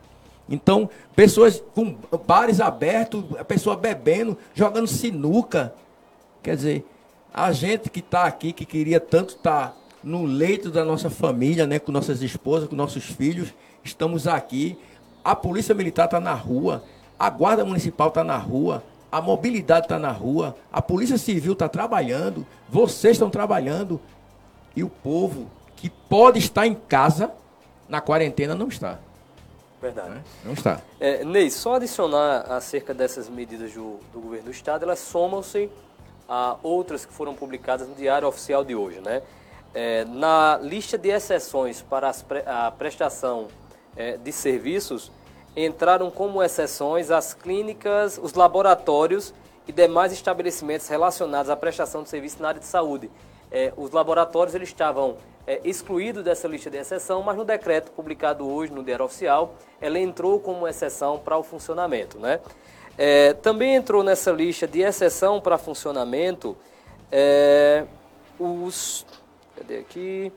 Então, 0.50 0.90
pessoas 1.16 1.64
com 1.76 1.96
bares 2.26 2.60
abertos, 2.60 3.24
a 3.38 3.46
pessoa 3.46 3.76
bebendo, 3.76 4.36
jogando 4.56 4.88
sinuca. 4.88 5.74
Quer 6.42 6.56
dizer, 6.56 6.86
A 7.32 7.52
gente 7.52 7.92
que 7.92 8.00
está 8.00 8.24
aqui, 8.24 8.52
que 8.52 8.66
queria 8.66 9.00
tanto 9.00 9.36
estar 9.36 9.68
tá 9.68 9.79
no 10.04 10.26
leito 10.26 10.70
da 10.70 10.86
nossa 10.86 11.10
família, 11.10 11.68
né, 11.68 11.80
com 11.80 11.92
nossas 11.92 12.22
esposas, 12.22 12.70
com 12.70 12.76
nossos 12.76 13.04
filhos, 13.04 13.54
estamos 13.84 14.28
aqui. 14.28 14.78
A 15.24 15.36
Polícia 15.36 15.76
Militar 15.76 16.06
está 16.06 16.20
na 16.20 16.34
rua, 16.34 16.84
a 17.18 17.30
Guarda 17.30 17.66
Municipal 17.66 18.08
está 18.10 18.24
na 18.24 18.38
rua, 18.38 18.84
a 19.12 19.22
mobilidade 19.22 19.86
está 19.86 20.00
na 20.00 20.12
rua, 20.12 20.56
a 20.72 20.82
Polícia 20.82 21.18
Civil 21.18 21.54
está 21.54 21.68
trabalhando, 21.68 22.46
vocês 22.70 23.14
estão 23.14 23.30
trabalhando 23.30 24.00
e 24.76 24.84
o 24.84 24.90
povo 24.90 25.48
que 25.76 25.90
pode 25.90 26.40
estar 26.40 26.68
em 26.68 26.76
casa 26.76 27.32
na 27.88 28.00
quarentena 28.00 28.54
não 28.54 28.68
está. 28.68 29.00
Verdade. 29.82 30.10
Né? 30.10 30.24
Não 30.44 30.54
está. 30.54 30.82
É, 31.00 31.24
Ney, 31.24 31.50
só 31.50 31.76
adicionar 31.76 32.42
acerca 32.52 32.94
dessas 32.94 33.30
medidas 33.30 33.74
do, 33.74 33.98
do 34.14 34.20
governo 34.20 34.46
do 34.46 34.52
Estado, 34.52 34.84
elas 34.84 35.00
somam-se 35.00 35.70
a 36.28 36.58
outras 36.62 37.06
que 37.06 37.14
foram 37.14 37.34
publicadas 37.34 37.88
no 37.88 37.96
Diário 37.96 38.28
Oficial 38.28 38.64
de 38.64 38.76
hoje. 38.76 39.00
Né? 39.00 39.22
É, 39.74 40.06
na 40.06 40.60
lista 40.62 40.98
de 40.98 41.10
exceções 41.10 41.82
para 41.82 42.12
pre, 42.28 42.44
a 42.46 42.72
prestação 42.72 43.48
é, 43.96 44.18
de 44.18 44.32
serviços, 44.32 45.12
entraram 45.56 46.10
como 46.10 46.42
exceções 46.42 47.12
as 47.12 47.34
clínicas, 47.34 48.20
os 48.22 48.34
laboratórios 48.34 49.34
e 49.68 49.72
demais 49.72 50.12
estabelecimentos 50.12 50.88
relacionados 50.88 51.50
à 51.50 51.56
prestação 51.56 52.04
de 52.04 52.10
serviço 52.10 52.42
na 52.42 52.50
área 52.50 52.60
de 52.60 52.66
saúde. 52.66 53.10
É, 53.52 53.74
os 53.78 53.92
laboratórios 53.92 54.56
eles 54.56 54.70
estavam 54.70 55.18
é, 55.46 55.60
excluídos 55.64 56.24
dessa 56.24 56.48
lista 56.48 56.70
de 56.70 56.78
exceção, 56.78 57.24
mas 57.24 57.36
no 57.36 57.44
decreto 57.44 57.92
publicado 57.92 58.48
hoje 58.48 58.72
no 58.72 58.84
Diário 58.84 59.06
Oficial, 59.06 59.56
ela 59.82 60.00
entrou 60.00 60.40
como 60.40 60.68
exceção 60.68 61.18
para 61.18 61.38
o 61.38 61.44
funcionamento. 61.44 62.20
Né? 62.20 62.40
É, 62.98 63.34
também 63.34 63.76
entrou 63.76 64.04
nessa 64.04 64.32
lista 64.32 64.68
de 64.68 64.82
exceção 64.82 65.42
para 65.42 65.58
funcionamento 65.58 66.56
é, 67.12 67.86
os. 68.40 69.06
Cadê 69.60 69.80
aqui? 69.80 70.32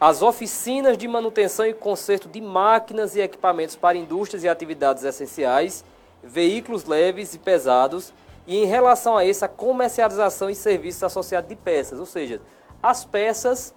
As 0.00 0.20
oficinas 0.20 0.98
de 0.98 1.06
manutenção 1.06 1.64
e 1.64 1.72
conserto 1.72 2.28
de 2.28 2.40
máquinas 2.40 3.14
e 3.14 3.20
equipamentos 3.20 3.76
para 3.76 3.96
indústrias 3.96 4.42
e 4.42 4.48
atividades 4.48 5.04
essenciais, 5.04 5.84
veículos 6.24 6.84
leves 6.84 7.34
e 7.34 7.38
pesados, 7.38 8.12
e 8.48 8.56
em 8.56 8.64
relação 8.64 9.16
a 9.16 9.24
isso, 9.24 9.44
a 9.44 9.48
comercialização 9.48 10.50
e 10.50 10.56
serviços 10.56 11.04
associados 11.04 11.48
de 11.48 11.54
peças, 11.54 12.00
ou 12.00 12.06
seja, 12.06 12.40
as 12.82 13.04
peças 13.04 13.72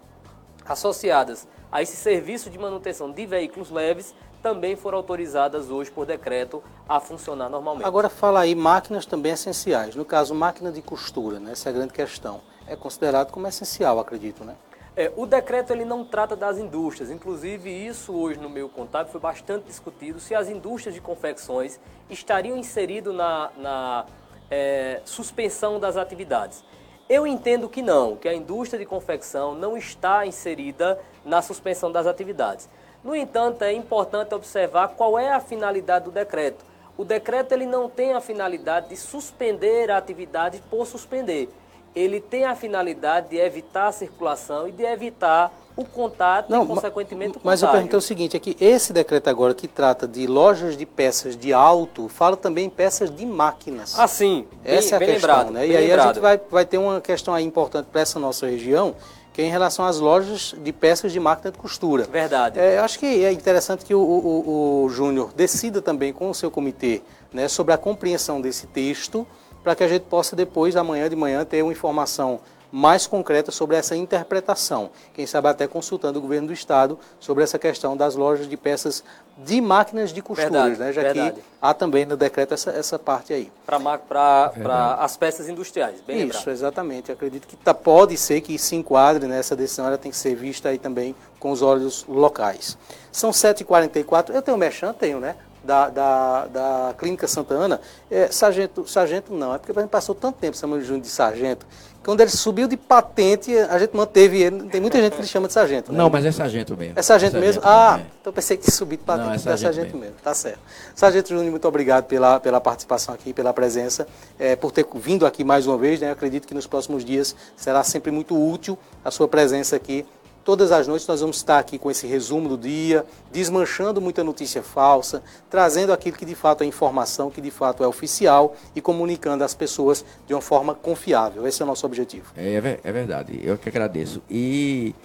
associadas 0.65 1.47
a 1.71 1.83
esse 1.83 1.95
serviço 1.95 2.49
de 2.49 2.57
manutenção 2.57 3.11
de 3.11 3.25
veículos 3.25 3.69
leves 3.69 4.15
também 4.41 4.75
foram 4.75 4.97
autorizadas 4.97 5.69
hoje 5.69 5.91
por 5.91 6.07
decreto 6.07 6.63
a 6.89 6.99
funcionar 6.99 7.49
normalmente. 7.49 7.85
Agora 7.85 8.09
fala 8.09 8.39
aí 8.39 8.55
máquinas 8.55 9.05
também 9.05 9.33
essenciais. 9.33 9.95
No 9.95 10.03
caso, 10.03 10.33
máquina 10.33 10.71
de 10.71 10.81
costura, 10.81 11.39
né? 11.39 11.51
essa 11.51 11.69
é 11.69 11.71
a 11.71 11.73
grande 11.73 11.93
questão. 11.93 12.41
É 12.65 12.75
considerado 12.75 13.31
como 13.31 13.47
essencial, 13.47 13.99
acredito, 13.99 14.43
né? 14.43 14.55
É, 14.95 15.09
o 15.15 15.25
decreto 15.25 15.71
ele 15.71 15.85
não 15.85 16.03
trata 16.03 16.35
das 16.35 16.57
indústrias, 16.57 17.09
inclusive 17.09 17.69
isso 17.69 18.13
hoje 18.13 18.37
no 18.39 18.49
meu 18.49 18.67
contato 18.67 19.07
foi 19.07 19.21
bastante 19.21 19.63
discutido 19.63 20.19
se 20.19 20.35
as 20.35 20.49
indústrias 20.49 20.93
de 20.93 20.99
confecções 20.99 21.79
estariam 22.09 22.57
inseridas 22.57 23.15
na, 23.15 23.51
na 23.55 24.05
é, 24.49 25.01
suspensão 25.05 25.79
das 25.79 25.95
atividades. 25.95 26.61
Eu 27.07 27.25
entendo 27.25 27.69
que 27.69 27.81
não, 27.81 28.17
que 28.17 28.27
a 28.27 28.33
indústria 28.33 28.79
de 28.79 28.85
confecção 28.85 29.55
não 29.55 29.77
está 29.77 30.25
inserida 30.25 30.99
na 31.23 31.41
suspensão 31.41 31.89
das 31.89 32.05
atividades. 32.05 32.67
No 33.01 33.15
entanto, 33.15 33.63
é 33.63 33.71
importante 33.71 34.35
observar 34.35 34.89
qual 34.89 35.17
é 35.17 35.31
a 35.31 35.39
finalidade 35.39 36.05
do 36.05 36.11
decreto. 36.11 36.65
O 36.97 37.05
decreto 37.05 37.53
ele 37.53 37.65
não 37.65 37.89
tem 37.89 38.13
a 38.13 38.21
finalidade 38.21 38.89
de 38.89 38.97
suspender 38.97 39.89
a 39.89 39.97
atividade 39.97 40.61
por 40.69 40.85
suspender. 40.85 41.49
Ele 41.95 42.19
tem 42.21 42.45
a 42.45 42.55
finalidade 42.55 43.29
de 43.29 43.37
evitar 43.37 43.87
a 43.87 43.91
circulação 43.91 44.67
e 44.67 44.71
de 44.71 44.83
evitar 44.83 45.51
o 45.75 45.85
contato 45.85 46.49
não, 46.49 46.63
e, 46.63 46.67
consequentemente, 46.67 47.37
o 47.37 47.41
Mas 47.43 47.61
eu 47.61 47.69
perguntei 47.69 47.97
o 47.97 48.01
seguinte, 48.01 48.35
é 48.35 48.39
que 48.39 48.55
esse 48.59 48.91
decreto 48.93 49.29
agora 49.29 49.53
que 49.53 49.67
trata 49.67 50.07
de 50.07 50.27
lojas 50.27 50.77
de 50.77 50.85
peças 50.85 51.35
de 51.35 51.53
auto, 51.53 52.07
fala 52.07 52.35
também 52.35 52.65
em 52.65 52.69
peças 52.69 53.13
de 53.13 53.25
máquinas. 53.25 53.97
Ah, 53.97 54.07
sim. 54.07 54.45
Essa 54.63 54.99
bem, 54.99 55.07
é 55.07 55.11
a 55.11 55.13
questão, 55.13 55.29
lembrado, 55.29 55.51
né? 55.51 55.67
E 55.67 55.75
aí 55.75 55.87
lembrado. 55.87 56.05
a 56.05 56.13
gente 56.13 56.21
vai, 56.21 56.41
vai 56.49 56.65
ter 56.65 56.77
uma 56.77 57.01
questão 57.01 57.33
aí 57.33 57.45
importante 57.45 57.87
para 57.91 58.01
essa 58.01 58.19
nossa 58.19 58.47
região, 58.47 58.95
que 59.33 59.41
é 59.41 59.45
em 59.45 59.49
relação 59.49 59.85
às 59.85 59.99
lojas 59.99 60.53
de 60.57 60.73
peças 60.73 61.11
de 61.11 61.19
máquina 61.19 61.51
de 61.51 61.57
costura. 61.57 62.03
Verdade. 62.03 62.59
É, 62.59 62.77
eu 62.77 62.83
acho 62.83 62.99
que 62.99 63.23
é 63.23 63.31
interessante 63.31 63.85
que 63.85 63.95
o, 63.95 64.01
o, 64.01 64.83
o 64.83 64.89
Júnior 64.89 65.31
decida 65.33 65.81
também 65.81 66.11
com 66.11 66.29
o 66.29 66.35
seu 66.35 66.51
comitê 66.51 67.01
né, 67.31 67.47
sobre 67.47 67.73
a 67.73 67.77
compreensão 67.77 68.41
desse 68.41 68.67
texto, 68.67 69.25
para 69.63 69.75
que 69.75 69.83
a 69.83 69.87
gente 69.87 70.03
possa 70.03 70.35
depois, 70.35 70.75
amanhã 70.75 71.09
de 71.09 71.15
manhã, 71.15 71.45
ter 71.45 71.61
uma 71.61 71.71
informação 71.71 72.39
mais 72.71 73.05
concreta 73.05 73.51
sobre 73.51 73.75
essa 73.75 73.95
interpretação. 73.95 74.89
Quem 75.13 75.27
sabe 75.27 75.49
até 75.49 75.67
consultando 75.67 76.19
o 76.19 76.21
governo 76.21 76.47
do 76.47 76.53
estado 76.53 76.97
sobre 77.19 77.43
essa 77.43 77.59
questão 77.59 77.97
das 77.97 78.15
lojas 78.15 78.47
de 78.47 78.55
peças 78.55 79.03
de 79.37 79.59
máquinas 79.59 80.11
de 80.13 80.21
costuras, 80.21 80.77
né? 80.77 80.93
já 80.93 81.01
verdade. 81.01 81.35
que 81.35 81.41
há 81.61 81.73
também 81.73 82.05
no 82.05 82.15
decreto 82.15 82.53
essa, 82.53 82.71
essa 82.71 82.97
parte 82.97 83.33
aí. 83.33 83.51
Para 83.65 84.97
as 84.99 85.17
peças 85.17 85.49
industriais, 85.49 85.99
bem 86.05 86.17
Isso, 86.17 86.25
lembrado. 86.27 86.47
exatamente. 86.49 87.11
Acredito 87.11 87.47
que 87.47 87.55
tá, 87.57 87.73
pode 87.73 88.15
ser 88.17 88.39
que 88.41 88.57
se 88.57 88.75
enquadre 88.75 89.27
nessa 89.27 89.55
decisão, 89.55 89.87
ela 89.87 89.97
tem 89.97 90.11
que 90.11 90.17
ser 90.17 90.35
vista 90.35 90.69
aí 90.69 90.77
também 90.77 91.15
com 91.39 91.51
os 91.51 91.61
olhos 91.61 92.05
locais. 92.07 92.77
São 93.11 93.31
7h44, 93.31 94.33
eu 94.33 94.41
tenho 94.41 94.57
mechan, 94.57 94.93
tenho, 94.93 95.19
né? 95.19 95.35
Da, 95.63 95.89
da, 95.89 96.45
da 96.47 96.95
Clínica 96.97 97.27
Santa 97.27 97.53
Ana, 97.53 97.81
é, 98.09 98.27
sargento, 98.31 98.87
sargento 98.87 99.33
não, 99.33 99.53
é 99.53 99.57
porque 99.57 99.77
a 99.77 99.81
gente 99.81 99.91
passou 99.91 100.15
tanto 100.15 100.37
tempo 100.37 100.57
chamando 100.57 100.81
Júnior 100.83 101.01
de 101.01 101.09
sargento, 101.09 101.65
quando 102.03 102.21
ele 102.21 102.31
subiu 102.31 102.67
de 102.67 102.75
patente, 102.75 103.55
a 103.55 103.77
gente 103.77 103.95
manteve 103.95 104.41
ele. 104.41 104.63
Tem 104.69 104.81
muita 104.81 104.99
gente 104.99 105.13
que 105.13 105.19
ele 105.19 105.27
chama 105.27 105.47
de 105.47 105.53
sargento. 105.53 105.91
Né? 105.91 105.97
Não, 105.99 106.09
mas 106.09 106.25
é 106.25 106.31
sargento 106.31 106.75
mesmo. 106.75 106.97
É 106.97 107.01
sargento, 107.03 107.37
é 107.37 107.39
sargento 107.39 107.61
mesmo? 107.61 107.61
Ah, 107.63 107.99
é. 107.99 108.05
então 108.19 108.33
pensei 108.33 108.57
que 108.57 108.71
subiu 108.71 108.97
de 108.97 109.03
patente, 109.03 109.27
não, 109.27 109.33
é 109.33 109.37
sargento, 109.37 109.53
é 109.53 109.73
sargento 109.73 109.97
mesmo. 109.97 109.99
mesmo. 109.99 110.15
Tá 110.23 110.33
certo. 110.33 110.59
Sargento 110.95 111.29
Júnior, 111.29 111.51
muito 111.51 111.67
obrigado 111.67 112.05
pela, 112.05 112.39
pela 112.39 112.59
participação 112.59 113.13
aqui, 113.13 113.33
pela 113.33 113.53
presença, 113.53 114.07
é, 114.39 114.55
por 114.55 114.71
ter 114.71 114.85
vindo 114.95 115.27
aqui 115.27 115.43
mais 115.43 115.67
uma 115.67 115.77
vez. 115.77 115.99
Né? 115.99 116.09
Acredito 116.09 116.47
que 116.47 116.55
nos 116.55 116.65
próximos 116.65 117.05
dias 117.05 117.35
será 117.55 117.83
sempre 117.83 118.09
muito 118.09 118.35
útil 118.35 118.77
a 119.05 119.11
sua 119.11 119.27
presença 119.27 119.75
aqui 119.75 120.03
Todas 120.43 120.71
as 120.71 120.87
noites 120.87 121.05
nós 121.05 121.21
vamos 121.21 121.37
estar 121.37 121.59
aqui 121.59 121.77
com 121.77 121.91
esse 121.91 122.07
resumo 122.07 122.49
do 122.49 122.57
dia, 122.57 123.05
desmanchando 123.31 124.01
muita 124.01 124.23
notícia 124.23 124.63
falsa, 124.63 125.21
trazendo 125.49 125.93
aquilo 125.93 126.17
que 126.17 126.25
de 126.25 126.33
fato 126.33 126.63
é 126.63 126.65
informação, 126.65 127.29
que 127.29 127.39
de 127.39 127.51
fato 127.51 127.83
é 127.83 127.87
oficial 127.87 128.55
e 128.75 128.81
comunicando 128.81 129.43
às 129.43 129.53
pessoas 129.53 130.03
de 130.25 130.33
uma 130.33 130.41
forma 130.41 130.73
confiável. 130.73 131.45
Esse 131.45 131.61
é 131.61 131.65
o 131.65 131.67
nosso 131.67 131.85
objetivo. 131.85 132.33
É, 132.35 132.55
é, 132.55 132.79
é 132.83 132.91
verdade, 132.91 133.39
eu 133.43 133.55
que 133.55 133.69
agradeço. 133.69 134.21
E 134.29 134.95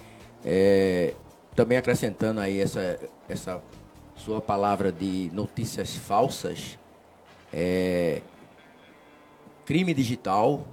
é, 0.42 1.12
também 1.54 1.76
acrescentando 1.76 2.40
aí 2.40 2.58
essa, 2.58 2.98
essa 3.28 3.62
sua 4.16 4.40
palavra 4.40 4.90
de 4.90 5.30
notícias 5.34 5.94
falsas, 5.94 6.78
é, 7.52 8.22
crime 9.66 9.92
digital 9.92 10.66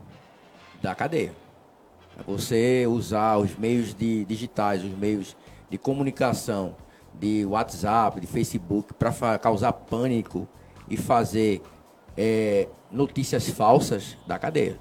da 0.81 0.95
cadeia. 0.95 1.42
Você 2.27 2.85
usar 2.87 3.37
os 3.37 3.55
meios 3.55 3.93
de, 3.93 4.25
digitais, 4.25 4.83
os 4.83 4.91
meios 4.91 5.35
de 5.69 5.77
comunicação, 5.77 6.75
de 7.13 7.45
WhatsApp, 7.45 8.19
de 8.19 8.27
Facebook, 8.27 8.93
para 8.93 9.37
causar 9.37 9.73
pânico 9.73 10.47
e 10.89 10.97
fazer 10.97 11.61
é, 12.17 12.67
notícias 12.91 13.47
falsas 13.49 14.17
da 14.27 14.37
cadeia. 14.37 14.79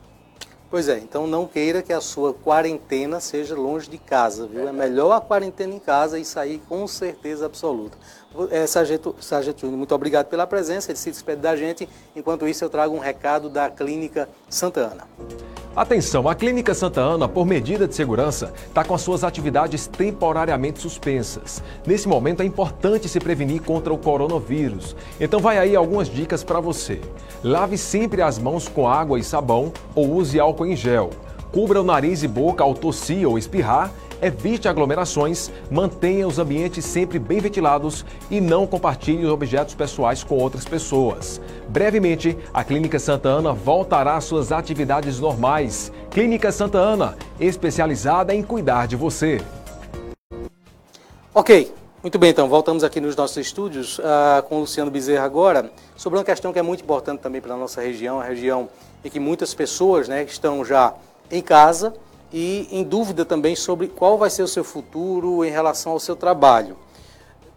Pois 0.73 0.89
é, 0.89 0.99
então 0.99 1.27
não 1.27 1.47
queira 1.47 1.83
que 1.83 1.93
a 1.93 2.01
sua 2.01 2.33
quarentena 2.33 3.21
seja 3.21 3.55
longe 3.55 3.91
de 3.91 3.99
casa, 3.99 4.47
viu? 4.47 4.67
É 4.67 4.73
melhor 4.73 5.13
a 5.13 5.21
quarentena 5.21 5.75
em 5.75 5.79
casa 5.79 6.19
e 6.19 6.25
sair 6.25 6.63
com 6.67 6.87
certeza 6.87 7.45
absoluta. 7.45 7.99
É, 8.51 8.67
Sargento, 8.67 9.15
Sargento 9.21 9.61
Júnior, 9.61 9.79
muito 9.79 9.95
obrigado 9.95 10.27
pela 10.27 10.47
presença, 10.47 10.91
ele 10.91 10.99
se 10.99 11.11
despede 11.11 11.41
da 11.41 11.55
gente. 11.55 11.89
Enquanto 12.17 12.49
isso, 12.49 12.65
eu 12.65 12.71
trago 12.71 12.95
um 12.95 12.99
recado 12.99 13.49
da 13.49 13.71
Clínica 13.71 14.29
Santa 14.49 14.81
Ana. 14.81 15.07
Atenção, 15.75 16.29
a 16.29 16.35
Clínica 16.35 16.75
Santa 16.75 17.01
Ana, 17.01 17.27
por 17.27 17.47
medida 17.47 17.89
de 17.89 17.95
segurança, 17.95 18.53
está 18.67 18.85
com 18.85 18.95
as 18.95 19.01
suas 19.01 19.25
atividades 19.25 19.87
temporariamente 19.87 20.79
suspensas. 20.81 21.63
Nesse 21.87 22.07
momento 22.07 22.43
é 22.43 22.45
importante 22.45 23.09
se 23.09 23.19
prevenir 23.19 23.63
contra 23.63 23.91
o 23.91 23.97
coronavírus. 23.97 24.95
Então 25.19 25.41
vai 25.41 25.57
aí 25.57 25.75
algumas 25.75 26.11
dicas 26.11 26.45
para 26.45 26.61
você. 26.61 27.01
Lave 27.43 27.79
sempre 27.79 28.21
as 28.21 28.39
mãos 28.39 28.69
com 28.69 28.87
água 28.87 29.19
e 29.19 29.25
sabão 29.25 29.73
ou 29.95 30.13
use 30.13 30.39
álcool 30.39 30.67
em 30.67 30.77
gel. 30.77 31.09
Cubra 31.51 31.81
o 31.81 31.85
nariz 31.85 32.23
e 32.23 32.29
boca 32.29 32.63
ao 32.63 32.75
tossir 32.75 33.27
ou 33.27 33.39
espirrar 33.39 33.91
evite 34.23 34.69
aglomerações, 34.69 35.51
mantenha 35.69 36.27
os 36.27 36.39
ambientes 36.39 36.85
sempre 36.85 37.19
bem 37.19 37.41
ventilados 37.41 38.07
e 38.31 38.41
não 38.41 38.67
compartilhe 38.67 39.27
os 39.27 39.33
objetos 39.33 39.75
pessoais 39.75 40.23
com 40.23 40.39
outras 40.39 40.65
pessoas. 40.65 41.41
Brevemente, 41.69 42.39
a 42.55 42.63
Clínica 42.63 43.01
Santa 43.01 43.29
Ana 43.29 43.53
voltará 43.53 44.17
às 44.17 44.25
suas 44.25 44.53
atividades 44.53 45.19
normais. 45.19 45.93
Clínica 46.11 46.53
Santa 46.53 46.79
Ana, 46.79 47.17
especializada 47.41 48.33
em 48.33 48.43
cuidar 48.43 48.87
de 48.87 48.95
você. 48.95 49.43
Ok, 51.35 51.75
muito 52.03 52.19
bem, 52.19 52.31
então 52.31 52.49
voltamos 52.49 52.85
aqui 52.85 53.01
nos 53.01 53.17
nossos 53.17 53.39
estúdios 53.39 53.99
uh, 53.99 54.43
com 54.49 54.57
o 54.57 54.61
Luciano 54.61 54.91
Bezerra 54.91 55.25
agora, 55.25 55.73
sobre 55.97 56.19
uma 56.19 56.25
questão 56.25 56.53
que 56.53 56.59
é 56.59 56.63
muito 56.63 56.83
importante 56.83 57.21
também 57.21 57.41
para 57.41 57.55
a 57.55 57.57
nossa 57.57 57.81
região, 57.81 58.21
a 58.21 58.25
região 58.25 58.69
em 59.05 59.09
que 59.09 59.19
muitas 59.19 59.55
pessoas 59.55 60.09
né, 60.09 60.23
estão 60.23 60.65
já 60.65 60.95
em 61.31 61.41
casa 61.41 61.95
e 62.33 62.69
em 62.71 62.83
dúvida 62.83 63.25
também 63.25 63.55
sobre 63.55 63.89
qual 63.89 64.17
vai 64.17 64.31
ser 64.31 64.43
o 64.43 64.49
seu 64.49 64.65
futuro 64.65 65.45
em 65.45 65.51
relação 65.51 65.93
ao 65.93 66.01
seu 66.01 66.17
trabalho. 66.17 66.77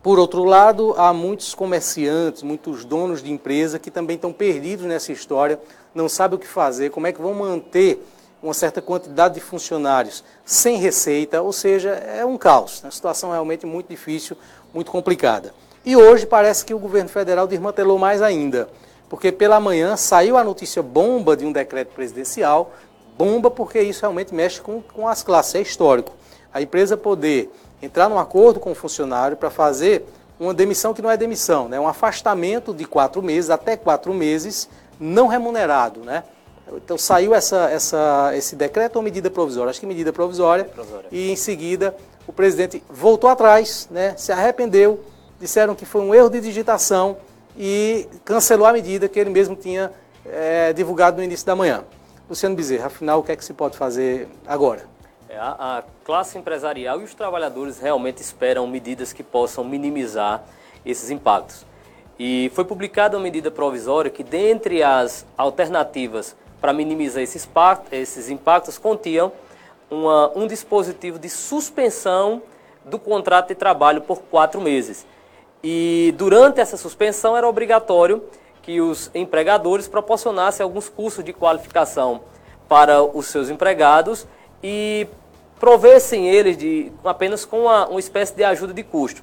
Por 0.04 0.20
outro 0.20 0.44
lado, 0.44 0.94
há 0.98 1.12
muitos 1.14 1.56
comerciantes, 1.56 2.44
muitos 2.44 2.86
donos 2.86 3.24
de 3.24 3.32
empresa 3.32 3.80
que 3.80 3.90
também 3.90 4.16
estão 4.16 4.32
perdidos 4.32 4.86
nessa 4.86 5.12
história, 5.12 5.60
não 5.96 6.08
sabem 6.08 6.38
o 6.38 6.40
que 6.40 6.48
fazer, 6.48 6.92
como 6.92 7.08
é 7.08 7.12
que 7.12 7.22
vão 7.22 7.34
manter 7.34 8.06
uma 8.44 8.54
certa 8.54 8.82
quantidade 8.82 9.36
de 9.36 9.40
funcionários 9.40 10.24
sem 10.46 10.78
receita, 10.78 11.42
ou 11.42 11.52
seja, 11.52 11.90
é 11.90 12.24
um 12.24 12.38
caos, 12.38 12.82
é 12.84 12.86
uma 12.86 12.92
situação 12.92 13.32
realmente 13.32 13.66
muito 13.66 13.88
difícil, 13.88 14.38
muito 14.72 14.92
complicada. 14.92 15.54
E 15.84 15.96
hoje 15.96 16.28
parece 16.28 16.64
que 16.64 16.74
o 16.74 16.80
governo 16.80 17.10
federal 17.10 17.48
desmantelou 17.48 17.98
mais 17.98 18.22
ainda, 18.22 18.70
porque 19.10 19.32
pela 19.32 19.60
manhã 19.60 19.96
saiu 19.98 20.38
a 20.38 20.44
notícia 20.44 20.84
bomba 20.84 21.36
de 21.36 21.46
um 21.46 21.52
decreto 21.52 21.94
presidencial, 21.96 22.72
bomba 23.18 23.50
porque 23.50 23.80
isso 23.82 24.02
realmente 24.02 24.34
mexe 24.34 24.62
com, 24.62 24.82
com 24.82 25.08
as 25.08 25.24
classes, 25.24 25.56
é 25.56 25.62
histórico. 25.62 26.14
A 26.54 26.62
empresa 26.62 26.96
poder 26.96 27.52
entrar 27.82 28.10
num 28.10 28.20
acordo 28.20 28.60
com 28.60 28.72
o 28.72 28.76
funcionário 28.76 29.38
para 29.38 29.50
fazer 29.50 30.06
uma 30.40 30.54
demissão 30.54 30.94
que 30.94 31.02
não 31.02 31.10
é 31.10 31.18
demissão, 31.18 31.70
né? 31.70 31.80
um 31.80 31.88
afastamento 31.88 32.74
de 32.74 32.86
quatro 32.86 33.22
meses, 33.22 33.50
até 33.50 33.78
quatro 33.78 34.14
meses, 34.14 34.70
não 35.00 35.28
remunerado. 35.28 36.02
Né? 36.02 36.24
Então 36.74 36.98
saiu 36.98 37.34
essa, 37.34 37.70
essa, 37.70 38.32
esse 38.36 38.56
decreto 38.56 38.98
ou 38.98 39.02
medida 39.02 39.30
provisória? 39.30 39.70
Acho 39.70 39.80
que 39.80 39.86
medida 39.86 40.12
provisória. 40.12 40.66
provisória. 40.66 41.08
E 41.12 41.32
em 41.32 41.36
seguida 41.36 41.96
o 42.28 42.34
presidente 42.34 42.84
voltou 42.90 43.30
atrás, 43.30 43.88
né? 43.90 44.16
se 44.18 44.32
arrependeu, 44.32 45.00
disseram 45.40 45.76
que 45.76 45.86
foi 45.86 46.02
um 46.02 46.14
erro 46.14 46.30
de 46.30 46.42
digitação 46.42 47.18
e 47.58 48.08
cancelou 48.26 48.68
a 48.68 48.74
medida 48.74 49.08
que 49.08 49.20
ele 49.20 49.30
mesmo 49.30 49.56
tinha 49.56 49.92
é, 50.26 50.74
divulgado 50.74 51.18
no 51.18 51.24
início 51.24 51.46
da 51.46 51.56
manhã. 51.56 51.84
Luciano 52.28 52.56
Bezerra, 52.56 52.88
afinal, 52.88 53.20
o 53.20 53.24
que 53.24 53.32
é 53.32 53.36
que 53.36 53.46
se 53.46 53.54
pode 53.54 53.78
fazer 53.78 54.28
agora? 54.48 54.88
É, 55.30 55.38
a, 55.38 55.78
a 55.78 55.84
classe 56.04 56.40
empresarial 56.40 57.00
e 57.00 57.04
os 57.04 57.14
trabalhadores 57.14 57.80
realmente 57.80 58.20
esperam 58.20 58.66
medidas 58.66 59.14
que 59.14 59.22
possam 59.22 59.64
minimizar 59.64 60.44
esses 60.84 61.12
impactos. 61.12 61.64
E 62.18 62.52
foi 62.56 62.66
publicada 62.66 63.16
uma 63.16 63.24
medida 63.24 63.52
provisória 63.52 64.10
que, 64.10 64.24
dentre 64.24 64.82
as 64.82 65.24
alternativas 65.38 66.36
para 66.60 66.74
minimizar 66.74 67.22
esses, 67.22 67.48
esses 67.92 68.30
impactos, 68.30 68.80
continham 68.80 69.32
uma, 69.92 70.36
um 70.36 70.48
dispositivo 70.48 71.20
de 71.20 71.30
suspensão 71.30 72.42
do 72.84 72.98
contrato 72.98 73.50
de 73.50 73.56
trabalho 73.56 74.02
por 74.02 74.20
quatro 74.24 74.60
meses. 74.60 75.06
E 75.64 76.12
durante 76.18 76.60
essa 76.60 76.76
suspensão 76.76 77.38
era 77.38 77.48
obrigatório 77.48 78.24
que 78.66 78.82
os 78.82 79.12
empregadores 79.14 79.88
proporcionassem 79.88 80.64
alguns 80.64 80.90
cursos 80.90 81.24
de 81.24 81.32
qualificação 81.32 82.22
para 82.68 83.04
os 83.04 83.28
seus 83.28 83.52
empregados 83.52 84.26
e 84.64 85.08
provessem 85.60 86.28
eles 86.28 86.58
de, 86.58 86.92
apenas 87.04 87.46
com 87.46 87.62
uma, 87.62 87.88
uma 87.88 88.00
espécie 88.00 88.34
de 88.34 88.44
ajuda 88.44 88.74
de 88.74 88.82
custo. 88.82 89.22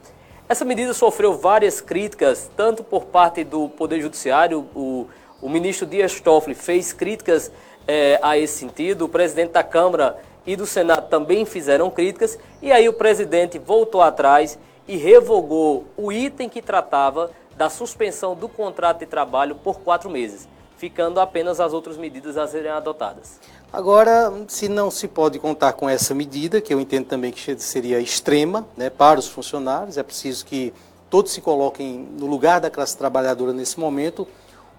Essa 0.49 0.65
medida 0.65 0.95
sofreu 0.95 1.35
várias 1.35 1.81
críticas, 1.81 2.49
tanto 2.57 2.85
por 2.85 3.07
parte 3.07 3.43
do 3.43 3.69
Poder 3.69 4.01
Judiciário, 4.01 4.69
o, 4.77 5.09
o 5.41 5.49
ministro 5.49 5.87
Dias 5.87 6.21
Toffoli 6.21 6.55
fez 6.55 6.93
críticas 6.93 7.51
é, 7.89 8.21
a 8.23 8.39
esse 8.39 8.59
sentido, 8.59 9.07
o 9.07 9.09
presidente 9.09 9.51
da 9.51 9.65
Câmara 9.65 10.19
e 10.47 10.55
do 10.55 10.67
Senado 10.67 11.09
também 11.09 11.45
fizeram 11.45 11.91
críticas, 11.91 12.39
e 12.61 12.71
aí 12.71 12.89
o 12.89 12.93
presidente 12.93 13.59
voltou 13.59 14.03
atrás 14.03 14.57
e 14.87 14.97
revogou 14.97 15.87
o 15.97 16.13
item 16.13 16.49
que 16.49 16.63
tratava 16.63 17.31
da 17.57 17.69
suspensão 17.69 18.35
do 18.35 18.49
contrato 18.49 19.01
de 19.01 19.07
trabalho 19.07 19.55
por 19.55 19.81
quatro 19.81 20.11
meses, 20.11 20.49
ficando 20.77 21.21
apenas 21.21 21.61
as 21.61 21.73
outras 21.73 21.97
medidas 21.97 22.37
a 22.37 22.47
serem 22.47 22.71
adotadas. 22.71 23.39
Agora, 23.73 24.33
se 24.49 24.69
não 24.69 24.91
se 24.91 25.09
pode 25.09 25.39
contar 25.39 25.73
com 25.73 25.89
essa 25.89 26.15
medida, 26.15 26.61
que 26.61 26.75
eu 26.75 26.81
entendo 26.81 27.07
também 27.07 27.33
que 27.33 27.57
seria 27.59 28.01
extrema 28.01 28.67
né, 28.77 28.91
para 28.91 29.19
os 29.19 29.29
funcionários, 29.29 29.97
é 29.97 30.03
preciso 30.03 30.45
que 30.45 30.75
todos 31.09 31.33
se 31.33 31.41
coloquem 31.41 32.09
no 32.19 32.27
lugar 32.27 32.61
da 32.61 32.71
classe 32.71 32.97
trabalhadora 32.97 33.53
nesse 33.53 33.79
momento, 33.79 34.27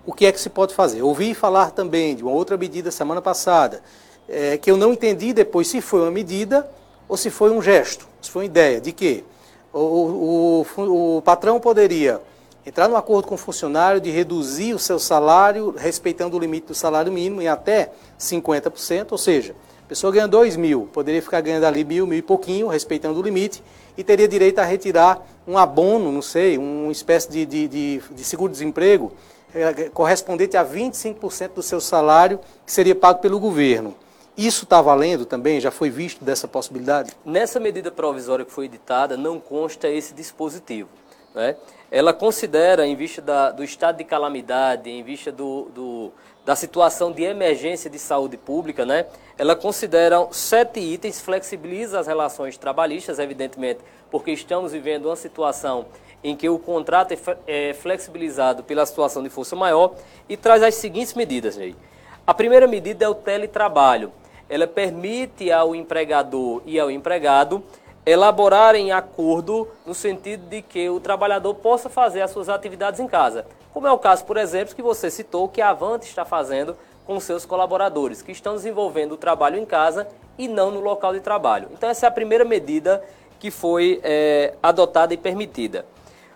o 0.05 0.13
que 0.13 0.25
é 0.25 0.31
que 0.31 0.39
se 0.39 0.49
pode 0.49 0.73
fazer? 0.73 1.01
Ouvi 1.01 1.33
falar 1.33 1.71
também 1.71 2.15
de 2.15 2.23
uma 2.23 2.31
outra 2.31 2.57
medida 2.57 2.91
semana 2.91 3.21
passada, 3.21 3.81
é, 4.27 4.57
que 4.57 4.69
eu 4.69 4.77
não 4.77 4.93
entendi 4.93 5.33
depois 5.33 5.67
se 5.67 5.81
foi 5.81 6.01
uma 6.01 6.11
medida 6.11 6.69
ou 7.07 7.17
se 7.17 7.29
foi 7.29 7.51
um 7.51 7.61
gesto, 7.61 8.07
se 8.21 8.29
foi 8.29 8.43
uma 8.43 8.47
ideia 8.47 8.81
de 8.81 8.91
que 8.91 9.23
o, 9.71 10.65
o, 10.77 11.17
o 11.17 11.21
patrão 11.21 11.59
poderia 11.59 12.21
entrar 12.65 12.87
num 12.87 12.95
acordo 12.95 13.27
com 13.27 13.35
o 13.35 13.37
funcionário 13.37 13.99
de 13.99 14.09
reduzir 14.09 14.73
o 14.73 14.79
seu 14.79 14.97
salário, 14.99 15.73
respeitando 15.77 16.37
o 16.37 16.39
limite 16.39 16.67
do 16.67 16.75
salário 16.75 17.11
mínimo, 17.11 17.41
em 17.41 17.47
até 17.47 17.91
50%, 18.19 19.11
ou 19.11 19.17
seja, 19.17 19.55
a 19.83 19.87
pessoa 19.87 20.13
ganha 20.13 20.27
2 20.27 20.55
mil, 20.55 20.87
poderia 20.93 21.21
ficar 21.21 21.41
ganhando 21.41 21.65
ali 21.65 21.83
mil, 21.83 22.07
mil 22.07 22.17
e 22.17 22.21
pouquinho, 22.21 22.67
respeitando 22.67 23.19
o 23.19 23.23
limite, 23.23 23.61
e 23.97 24.03
teria 24.03 24.27
direito 24.27 24.59
a 24.59 24.63
retirar 24.63 25.27
um 25.47 25.57
abono, 25.57 26.11
não 26.11 26.21
sei, 26.21 26.57
uma 26.57 26.91
espécie 26.91 27.29
de, 27.29 27.45
de, 27.45 27.67
de, 27.67 28.01
de 28.11 28.23
seguro-desemprego, 28.23 29.11
é, 29.53 29.89
correspondente 29.89 30.57
a 30.57 30.65
25% 30.65 31.53
do 31.55 31.61
seu 31.61 31.79
salário, 31.79 32.39
que 32.65 32.71
seria 32.71 32.95
pago 32.95 33.19
pelo 33.19 33.39
governo. 33.39 33.93
Isso 34.35 34.63
está 34.63 34.81
valendo 34.81 35.25
também? 35.25 35.59
Já 35.59 35.69
foi 35.69 35.91
visto 35.91 36.25
dessa 36.25 36.47
possibilidade? 36.47 37.11
Nessa 37.23 37.59
medida 37.59 37.91
provisória 37.91 38.43
que 38.43 38.51
foi 38.51 38.65
editada, 38.65 39.15
não 39.15 39.39
consta 39.39 39.87
esse 39.87 40.11
dispositivo. 40.13 40.89
Né? 41.35 41.55
Ela 41.93 42.11
considera, 42.11 42.87
em 42.87 42.95
vista 42.95 43.21
da, 43.21 43.51
do 43.51 43.63
estado 43.63 43.97
de 43.97 44.03
calamidade, 44.03 44.89
em 44.89 45.03
vista 45.03 45.31
do, 45.31 45.69
do, 45.75 46.11
da 46.43 46.55
situação 46.55 47.11
de 47.11 47.21
emergência 47.21 47.87
de 47.87 47.99
saúde 47.99 48.35
pública, 48.35 48.83
né? 48.83 49.05
ela 49.37 49.55
considera 49.55 50.27
sete 50.31 50.79
itens, 50.79 51.21
flexibiliza 51.21 51.99
as 51.99 52.07
relações 52.07 52.57
trabalhistas, 52.57 53.19
evidentemente, 53.19 53.81
porque 54.09 54.31
estamos 54.31 54.71
vivendo 54.71 55.05
uma 55.05 55.15
situação 55.15 55.85
em 56.23 56.35
que 56.35 56.49
o 56.49 56.57
contrato 56.57 57.13
é, 57.13 57.69
é 57.69 57.73
flexibilizado 57.75 58.63
pela 58.63 58.87
situação 58.87 59.21
de 59.21 59.29
força 59.29 59.55
maior 59.55 59.93
e 60.27 60.35
traz 60.35 60.63
as 60.63 60.73
seguintes 60.73 61.13
medidas. 61.13 61.57
Ney. 61.57 61.75
A 62.25 62.33
primeira 62.33 62.65
medida 62.65 63.05
é 63.05 63.07
o 63.07 63.13
teletrabalho. 63.13 64.11
Ela 64.49 64.65
permite 64.65 65.51
ao 65.51 65.75
empregador 65.75 66.63
e 66.65 66.79
ao 66.79 66.89
empregado 66.89 67.63
elaborarem 68.05 68.91
acordo 68.91 69.67
no 69.85 69.93
sentido 69.93 70.47
de 70.47 70.61
que 70.61 70.89
o 70.89 70.99
trabalhador 70.99 71.55
possa 71.55 71.89
fazer 71.89 72.21
as 72.21 72.31
suas 72.31 72.49
atividades 72.49 72.99
em 72.99 73.07
casa. 73.07 73.45
Como 73.73 73.87
é 73.87 73.91
o 73.91 73.97
caso, 73.97 74.25
por 74.25 74.37
exemplo, 74.37 74.75
que 74.75 74.81
você 74.81 75.09
citou 75.09 75.47
que 75.47 75.61
a 75.61 75.69
Avante 75.69 76.07
está 76.07 76.25
fazendo 76.25 76.75
com 77.05 77.19
seus 77.19 77.45
colaboradores, 77.45 78.21
que 78.21 78.31
estão 78.31 78.55
desenvolvendo 78.55 79.13
o 79.13 79.17
trabalho 79.17 79.57
em 79.57 79.65
casa 79.65 80.07
e 80.37 80.47
não 80.47 80.71
no 80.71 80.79
local 80.79 81.13
de 81.13 81.19
trabalho. 81.19 81.69
Então, 81.71 81.89
essa 81.89 82.05
é 82.05 82.09
a 82.09 82.11
primeira 82.11 82.45
medida 82.45 83.03
que 83.39 83.51
foi 83.51 83.99
é, 84.03 84.53
adotada 84.61 85.13
e 85.13 85.17
permitida. 85.17 85.85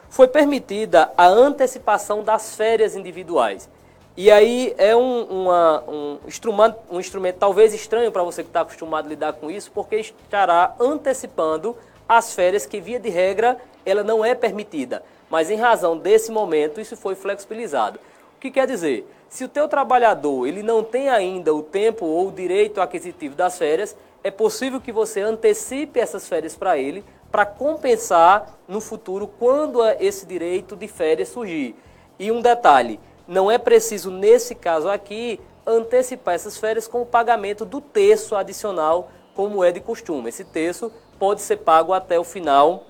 Foi 0.09 0.28
permitida 0.28 1.11
a 1.18 1.28
antecipação 1.28 2.24
das 2.24 2.55
férias 2.55 2.95
individuais. 2.95 3.70
E 4.18 4.32
aí 4.32 4.74
é 4.80 4.95
um, 4.95 5.26
uma, 5.26 5.84
um, 5.88 6.18
instrumento, 6.28 6.80
um 6.89 6.99
instrumento 6.99 7.38
talvez 7.38 7.72
estranho 7.72 8.11
para 8.11 8.24
você 8.24 8.41
que 8.41 8.49
está 8.49 8.61
acostumado 8.61 9.05
a 9.05 9.09
lidar 9.09 9.34
com 9.34 9.51
isso, 9.51 9.72
porque 9.72 9.97
estará 9.97 10.74
antecipando 10.80 11.78
as 12.09 12.34
férias 12.34 12.65
que, 12.65 12.82
via 12.82 12.99
de 12.99 13.09
regra, 13.09 13.59
ela 13.86 14.03
não 14.03 14.26
é 14.26 14.34
permitida. 14.34 15.03
Mas 15.30 15.51
em 15.51 15.55
razão 15.55 15.95
desse 15.95 16.32
momento, 16.32 16.82
isso 16.82 16.97
foi 16.97 17.13
flexibilizado. 17.13 17.99
O 18.36 18.39
que 18.39 18.49
quer 18.49 18.65
dizer? 18.65 19.07
Se 19.30 19.43
o 19.43 19.47
teu 19.47 19.68
trabalhador 19.68 20.47
ele 20.47 20.63
não 20.63 20.84
tem 20.84 21.09
ainda 21.09 21.53
o 21.53 21.61
tempo 21.61 22.03
ou 22.03 22.30
o 22.30 22.32
direito 22.32 22.82
aquisitivo 22.82 23.36
das 23.36 23.55
férias, 23.59 23.95
é 24.24 24.32
possível 24.32 24.82
que 24.82 24.91
você 24.91 25.22
antecipe 25.22 25.99
essas 25.99 26.28
férias 26.28 26.55
para 26.55 26.76
ele, 26.76 27.05
para 27.32 27.45
compensar 27.45 28.57
no 28.68 28.82
futuro 28.82 29.28
quando 29.38 29.86
esse 29.99 30.26
direito 30.26 30.76
de 30.76 30.88
férias 30.88 31.30
surgir. 31.30 31.76
E 32.18 32.32
um 32.32 32.41
detalhe, 32.41 32.99
não 33.28 33.51
é 33.51 33.57
preciso, 33.57 34.09
nesse 34.09 34.55
caso 34.55 34.89
aqui, 34.89 35.39
antecipar 35.65 36.36
essas 36.36 36.57
férias 36.57 36.88
com 36.88 37.01
o 37.01 37.05
pagamento 37.05 37.65
do 37.65 37.82
terço 37.82 38.36
adicional, 38.36 39.11
como 39.36 39.63
é 39.63 39.71
de 39.71 39.82
costume. 39.82 40.30
Esse 40.30 40.45
terço 40.45 40.91
pode 41.19 41.41
ser 41.41 41.57
pago 41.57 41.93
até 41.93 42.17
o 42.17 42.23
final 42.23 42.86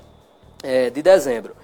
é, 0.64 0.90
de 0.90 1.02
dezembro. 1.02 1.56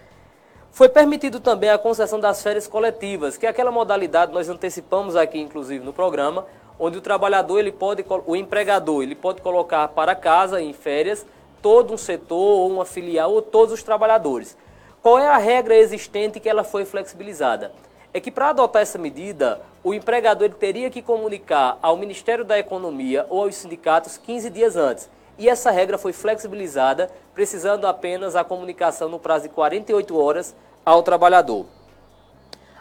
Foi 0.71 0.89
permitido 0.89 1.39
também 1.39 1.69
a 1.69 1.77
concessão 1.77 2.19
das 2.19 2.41
férias 2.41 2.67
coletivas, 2.67 3.37
que 3.37 3.45
é 3.45 3.49
aquela 3.49 3.71
modalidade 3.71 4.33
nós 4.33 4.49
antecipamos 4.49 5.15
aqui, 5.15 5.39
inclusive, 5.39 5.85
no 5.85 5.93
programa, 5.93 6.47
onde 6.79 6.97
o 6.97 7.01
trabalhador, 7.01 7.59
ele 7.59 7.71
pode, 7.71 8.03
o 8.25 8.35
empregador, 8.35 9.03
ele 9.03 9.13
pode 9.13 9.39
colocar 9.41 9.87
para 9.89 10.15
casa 10.15 10.59
em 10.59 10.73
férias 10.73 11.25
todo 11.61 11.93
um 11.93 11.97
setor 11.97 12.59
ou 12.59 12.71
uma 12.71 12.85
filial 12.85 13.31
ou 13.31 13.41
todos 13.41 13.73
os 13.73 13.83
trabalhadores. 13.83 14.57
Qual 15.01 15.19
é 15.19 15.27
a 15.27 15.37
regra 15.37 15.75
existente 15.75 16.39
que 16.39 16.49
ela 16.49 16.63
foi 16.63 16.85
flexibilizada? 16.85 17.71
É 18.13 18.19
que 18.19 18.29
para 18.29 18.49
adotar 18.49 18.81
essa 18.81 18.99
medida, 18.99 19.61
o 19.83 19.93
empregador 19.93 20.49
teria 20.51 20.89
que 20.89 21.01
comunicar 21.01 21.79
ao 21.81 21.97
Ministério 21.97 22.45
da 22.45 22.59
Economia 22.59 23.25
ou 23.29 23.43
aos 23.43 23.55
sindicatos 23.55 24.17
15 24.17 24.49
dias 24.51 24.75
antes. 24.75 25.09
E 25.37 25.49
essa 25.49 25.71
regra 25.71 25.97
foi 25.97 26.13
flexibilizada, 26.13 27.09
precisando 27.33 27.87
apenas 27.87 28.35
a 28.35 28.43
comunicação 28.43 29.09
no 29.09 29.17
prazo 29.17 29.43
de 29.43 29.49
48 29.49 30.15
horas 30.15 30.55
ao 30.85 31.01
trabalhador. 31.01 31.65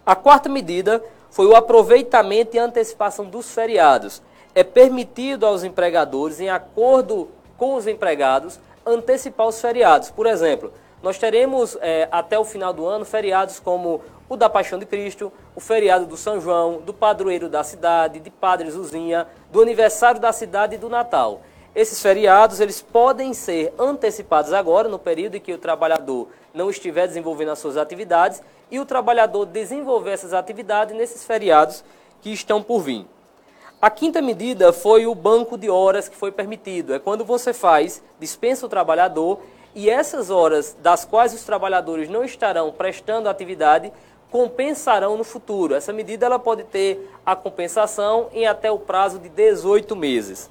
A 0.05 0.15
quarta 0.15 0.49
medida 0.49 1.03
foi 1.31 1.47
o 1.47 1.57
aproveitamento 1.57 2.57
e 2.57 2.59
antecipação 2.59 3.25
dos 3.25 3.51
feriados. 3.51 4.21
é 4.55 4.63
permitido 4.63 5.47
aos 5.47 5.65
empregadores, 5.65 6.39
em 6.39 6.51
acordo 6.51 7.31
com 7.57 7.75
os 7.75 7.87
empregados, 7.87 8.61
antecipar 8.85 9.47
os 9.47 9.59
feriados. 9.59 10.11
Por 10.11 10.27
exemplo, 10.27 10.71
nós 11.03 11.17
teremos 11.17 11.77
é, 11.81 12.07
até 12.13 12.39
o 12.39 12.45
final 12.45 12.73
do 12.73 12.87
ano 12.87 13.07
feriados 13.07 13.59
como 13.59 14.03
o 14.33 14.37
da 14.37 14.49
Paixão 14.49 14.79
de 14.79 14.87
Cristo, 14.87 15.31
o 15.55 15.61
feriado 15.61 16.07
do 16.07 16.17
São 16.17 16.41
João, 16.41 16.81
do 16.81 16.95
padroeiro 16.95 17.51
da 17.51 17.63
cidade, 17.63 18.19
de 18.19 18.31
Padre 18.31 18.71
Zuzinha, 18.71 19.27
do 19.51 19.61
aniversário 19.61 20.19
da 20.19 20.33
cidade 20.33 20.77
e 20.77 20.79
do 20.79 20.89
Natal. 20.89 21.43
Esses 21.75 22.01
feriados 22.01 22.59
eles 22.59 22.81
podem 22.81 23.35
ser 23.35 23.75
antecipados 23.79 24.55
agora, 24.55 24.89
no 24.89 24.99
período 24.99 25.37
em 25.37 25.41
que 25.41 25.53
o 25.53 25.59
trabalhador 25.59 26.29
não 26.55 26.71
estiver 26.71 27.07
desenvolvendo 27.07 27.51
as 27.51 27.59
suas 27.59 27.77
atividades, 27.77 28.43
e 28.71 28.81
o 28.81 28.87
trabalhador 28.87 29.45
desenvolver 29.45 30.13
essas 30.13 30.33
atividades 30.33 30.97
nesses 30.97 31.23
feriados 31.25 31.85
que 32.23 32.33
estão 32.33 32.63
por 32.63 32.81
vir. 32.81 33.05
A 33.83 33.91
quinta 33.91 34.23
medida 34.23 34.73
foi 34.73 35.07
o 35.07 35.15
banco 35.15 35.59
de 35.59 35.69
horas 35.69 36.09
que 36.09 36.17
foi 36.17 36.33
permitido. 36.33 36.95
É 36.95 36.99
quando 36.99 37.23
você 37.23 37.53
faz, 37.53 38.03
dispensa 38.19 38.65
o 38.65 38.69
trabalhador 38.69 39.41
e 39.75 39.89
essas 39.89 40.31
horas 40.31 40.77
das 40.83 41.05
quais 41.05 41.33
os 41.33 41.45
trabalhadores 41.45 42.09
não 42.09 42.25
estarão 42.25 42.71
prestando 42.71 43.29
atividade 43.29 43.93
compensarão 44.33 45.19
no 45.19 45.25
futuro. 45.25 45.75
Essa 45.75 45.93
medida 45.93 46.25
ela 46.25 46.39
pode 46.39 46.65
ter 46.65 47.07
a 47.25 47.37
compensação 47.37 48.29
em 48.33 48.47
até 48.47 48.73
o 48.73 48.79
prazo 48.79 49.19
de 49.19 49.29
18 49.29 49.95
meses. 49.95 50.51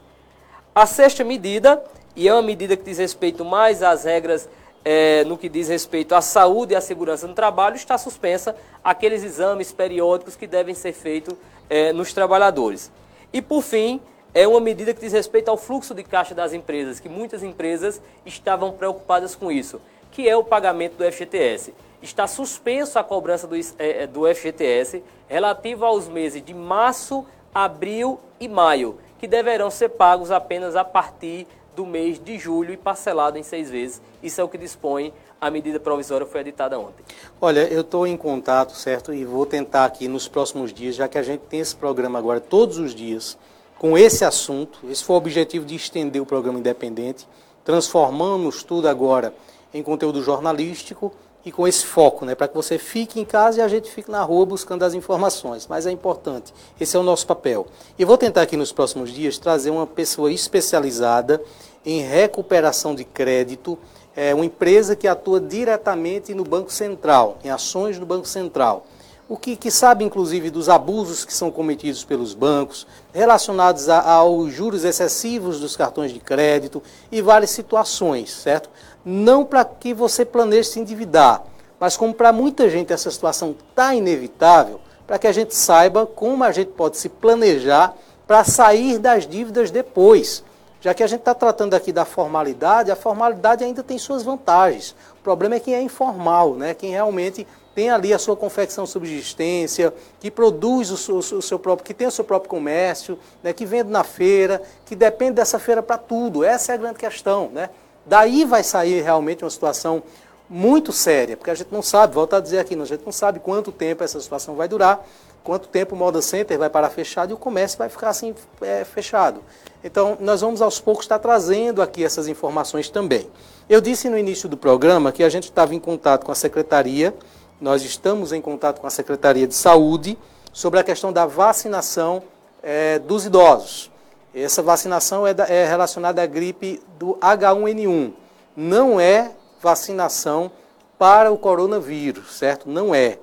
A 0.73 0.85
sexta 0.85 1.23
medida, 1.23 1.83
e 2.15 2.27
é 2.27 2.33
uma 2.33 2.43
medida 2.43 2.77
que 2.77 2.83
diz 2.83 2.99
respeito 2.99 3.43
mais 3.43 3.81
às 3.81 4.03
regras 4.03 4.47
é, 4.85 5.23
no 5.23 5.35
que 5.35 5.49
diz 5.49 5.67
respeito 5.67 6.13
à 6.13 6.21
saúde 6.21 6.73
e 6.73 6.75
à 6.75 6.81
segurança 6.81 7.27
no 7.27 7.33
trabalho, 7.33 7.75
está 7.75 7.97
suspensa 7.97 8.55
aqueles 8.83 9.23
exames 9.23 9.71
periódicos 9.71 10.35
que 10.35 10.45
devem 10.45 10.75
ser 10.75 10.93
feitos 10.93 11.35
é, 11.67 11.91
nos 11.91 12.13
trabalhadores. 12.13 12.91
E, 13.33 13.41
por 13.41 13.63
fim, 13.63 13.99
é 14.31 14.47
uma 14.47 14.59
medida 14.59 14.93
que 14.93 15.01
diz 15.01 15.11
respeito 15.11 15.49
ao 15.49 15.57
fluxo 15.57 15.95
de 15.95 16.03
caixa 16.03 16.35
das 16.35 16.53
empresas, 16.53 16.99
que 16.99 17.09
muitas 17.09 17.41
empresas 17.41 17.99
estavam 18.27 18.71
preocupadas 18.73 19.33
com 19.33 19.51
isso, 19.51 19.81
que 20.11 20.29
é 20.29 20.37
o 20.37 20.43
pagamento 20.43 20.97
do 20.97 21.11
FGTS. 21.11 21.73
Está 22.01 22.27
suspenso 22.27 22.97
a 22.97 23.03
cobrança 23.03 23.47
do, 23.47 23.55
é, 23.77 24.07
do 24.07 24.21
FGTS 24.33 25.03
relativo 25.27 25.85
aos 25.85 26.07
meses 26.07 26.43
de 26.43 26.53
março, 26.53 27.25
abril 27.53 28.19
e 28.39 28.47
maio, 28.47 28.97
que 29.19 29.27
deverão 29.27 29.69
ser 29.69 29.89
pagos 29.89 30.31
apenas 30.31 30.75
a 30.75 30.83
partir 30.83 31.47
do 31.75 31.85
mês 31.85 32.19
de 32.19 32.37
julho 32.37 32.73
e 32.73 32.77
parcelado 32.77 33.37
em 33.37 33.43
seis 33.43 33.69
vezes. 33.69 34.01
Isso 34.21 34.41
é 34.41 34.43
o 34.43 34.49
que 34.49 34.57
dispõe 34.57 35.13
a 35.41 35.49
medida 35.49 35.79
provisória 35.79 36.27
foi 36.27 36.41
editada 36.41 36.79
ontem. 36.79 37.03
Olha, 37.41 37.61
eu 37.61 37.81
estou 37.81 38.05
em 38.05 38.15
contato, 38.15 38.75
certo? 38.75 39.11
E 39.11 39.25
vou 39.25 39.43
tentar 39.43 39.85
aqui 39.85 40.07
nos 40.07 40.27
próximos 40.27 40.71
dias, 40.71 40.93
já 40.93 41.07
que 41.07 41.17
a 41.17 41.23
gente 41.23 41.41
tem 41.41 41.59
esse 41.59 41.75
programa 41.75 42.19
agora 42.19 42.39
todos 42.39 42.77
os 42.77 42.93
dias, 42.93 43.39
com 43.79 43.97
esse 43.97 44.23
assunto. 44.23 44.79
Esse 44.87 45.03
foi 45.03 45.15
o 45.15 45.17
objetivo 45.17 45.65
de 45.65 45.75
estender 45.75 46.21
o 46.21 46.27
programa 46.27 46.59
independente. 46.59 47.27
Transformamos 47.65 48.63
tudo 48.63 48.87
agora 48.87 49.33
em 49.73 49.81
conteúdo 49.81 50.21
jornalístico 50.21 51.11
e 51.45 51.51
com 51.51 51.67
esse 51.67 51.85
foco, 51.85 52.25
né, 52.25 52.35
para 52.35 52.47
que 52.47 52.55
você 52.55 52.77
fique 52.77 53.19
em 53.19 53.25
casa 53.25 53.59
e 53.59 53.61
a 53.61 53.67
gente 53.67 53.89
fique 53.89 54.11
na 54.11 54.21
rua 54.21 54.45
buscando 54.45 54.83
as 54.83 54.93
informações. 54.93 55.65
Mas 55.67 55.87
é 55.87 55.91
importante, 55.91 56.53
esse 56.79 56.95
é 56.95 56.99
o 56.99 57.03
nosso 57.03 57.25
papel. 57.25 57.67
E 57.97 58.05
vou 58.05 58.17
tentar 58.17 58.43
aqui 58.43 58.55
nos 58.55 58.71
próximos 58.71 59.11
dias 59.11 59.37
trazer 59.37 59.71
uma 59.71 59.87
pessoa 59.87 60.31
especializada 60.31 61.41
em 61.85 62.01
recuperação 62.01 62.93
de 62.93 63.03
crédito, 63.03 63.77
é 64.15 64.35
uma 64.35 64.45
empresa 64.45 64.95
que 64.95 65.07
atua 65.07 65.39
diretamente 65.39 66.33
no 66.33 66.43
Banco 66.43 66.71
Central, 66.71 67.37
em 67.43 67.49
ações 67.49 67.97
no 67.97 68.05
Banco 68.05 68.27
Central. 68.27 68.85
O 69.31 69.37
que, 69.37 69.55
que 69.55 69.71
sabe, 69.71 70.03
inclusive, 70.03 70.49
dos 70.49 70.67
abusos 70.67 71.23
que 71.23 71.33
são 71.33 71.49
cometidos 71.49 72.03
pelos 72.03 72.33
bancos, 72.33 72.85
relacionados 73.13 73.87
a, 73.87 74.01
aos 74.01 74.51
juros 74.51 74.83
excessivos 74.83 75.57
dos 75.57 75.77
cartões 75.77 76.11
de 76.11 76.19
crédito 76.19 76.83
e 77.09 77.21
várias 77.21 77.51
situações, 77.51 78.29
certo? 78.29 78.69
Não 79.03 79.43
para 79.43 79.65
que 79.65 79.93
você 79.93 80.23
planeje 80.23 80.69
se 80.69 80.79
endividar, 80.79 81.43
mas 81.79 81.97
como 81.97 82.13
para 82.13 82.31
muita 82.31 82.69
gente 82.69 82.93
essa 82.93 83.09
situação 83.09 83.55
está 83.69 83.95
inevitável, 83.95 84.79
para 85.07 85.17
que 85.17 85.27
a 85.27 85.31
gente 85.31 85.55
saiba 85.55 86.05
como 86.05 86.43
a 86.43 86.51
gente 86.51 86.71
pode 86.71 86.97
se 86.97 87.09
planejar 87.09 87.95
para 88.27 88.43
sair 88.43 88.97
das 88.99 89.27
dívidas 89.27 89.71
depois. 89.71 90.43
Já 90.79 90.93
que 90.93 91.03
a 91.03 91.07
gente 91.07 91.19
está 91.19 91.35
tratando 91.35 91.73
aqui 91.73 91.91
da 91.91 92.05
formalidade, 92.05 92.89
a 92.89 92.95
formalidade 92.95 93.63
ainda 93.63 93.83
tem 93.83 93.97
suas 93.97 94.23
vantagens. 94.23 94.95
O 95.19 95.23
problema 95.23 95.55
é 95.55 95.59
quem 95.59 95.75
é 95.75 95.81
informal, 95.81 96.55
né? 96.55 96.73
quem 96.73 96.91
realmente 96.91 97.45
tem 97.75 97.89
ali 97.89 98.13
a 98.13 98.17
sua 98.17 98.35
confecção 98.35 98.85
subsistência, 98.85 99.93
que 100.19 100.31
produz 100.31 100.89
o 100.89 100.97
seu, 100.97 101.17
o 101.17 101.41
seu, 101.41 101.59
próprio, 101.59 101.85
que 101.85 101.93
tem 101.93 102.07
o 102.07 102.11
seu 102.11 102.23
próprio 102.23 102.49
comércio, 102.49 103.19
né? 103.43 103.53
que 103.53 103.65
vende 103.65 103.89
na 103.89 104.03
feira, 104.03 104.61
que 104.85 104.95
depende 104.95 105.33
dessa 105.33 105.59
feira 105.59 105.83
para 105.83 105.97
tudo. 105.97 106.43
Essa 106.43 106.71
é 106.71 106.75
a 106.75 106.77
grande 106.77 106.97
questão. 106.97 107.49
Né? 107.53 107.69
Daí 108.05 108.45
vai 108.45 108.63
sair 108.63 109.01
realmente 109.01 109.43
uma 109.43 109.49
situação 109.49 110.01
muito 110.49 110.91
séria, 110.91 111.37
porque 111.37 111.49
a 111.49 111.55
gente 111.55 111.71
não 111.71 111.81
sabe, 111.81 112.13
volto 112.13 112.35
a 112.35 112.39
dizer 112.39 112.59
aqui, 112.59 112.75
a 112.75 112.85
gente 112.85 113.05
não 113.05 113.11
sabe 113.11 113.39
quanto 113.39 113.71
tempo 113.71 114.03
essa 114.03 114.19
situação 114.19 114.55
vai 114.55 114.67
durar, 114.67 115.05
quanto 115.43 115.67
tempo 115.69 115.95
o 115.95 115.97
Moda 115.97 116.21
Center 116.21 116.57
vai 116.57 116.69
parar 116.69 116.89
fechado 116.89 117.31
e 117.31 117.33
o 117.33 117.37
comércio 117.37 117.77
vai 117.77 117.87
ficar 117.87 118.09
assim 118.09 118.35
é, 118.61 118.83
fechado. 118.83 119.41
Então, 119.83 120.17
nós 120.19 120.41
vamos 120.41 120.61
aos 120.61 120.79
poucos 120.79 121.05
estar 121.05 121.19
trazendo 121.19 121.81
aqui 121.81 122.03
essas 122.03 122.27
informações 122.27 122.89
também. 122.89 123.29
Eu 123.69 123.79
disse 123.79 124.09
no 124.09 124.17
início 124.17 124.49
do 124.49 124.57
programa 124.57 125.11
que 125.11 125.23
a 125.23 125.29
gente 125.29 125.45
estava 125.45 125.73
em 125.73 125.79
contato 125.79 126.25
com 126.25 126.31
a 126.31 126.35
Secretaria, 126.35 127.15
nós 127.59 127.83
estamos 127.83 128.33
em 128.33 128.41
contato 128.41 128.81
com 128.81 128.87
a 128.87 128.89
Secretaria 128.89 129.47
de 129.47 129.55
Saúde 129.55 130.17
sobre 130.51 130.79
a 130.79 130.83
questão 130.83 131.13
da 131.13 131.25
vacinação 131.25 132.23
é, 132.61 132.99
dos 132.99 133.25
idosos. 133.25 133.90
Essa 134.33 134.61
vacinação 134.61 135.27
é, 135.27 135.33
da, 135.33 135.45
é 135.45 135.67
relacionada 135.67 136.21
à 136.21 136.25
gripe 136.25 136.81
do 136.97 137.17
H1N1. 137.21 138.13
Não 138.55 138.99
é 138.99 139.31
vacinação 139.61 140.51
para 140.97 141.31
o 141.31 141.37
coronavírus, 141.37 142.37
certo? 142.37 142.69
Não 142.69 142.93
é. 142.95 143.17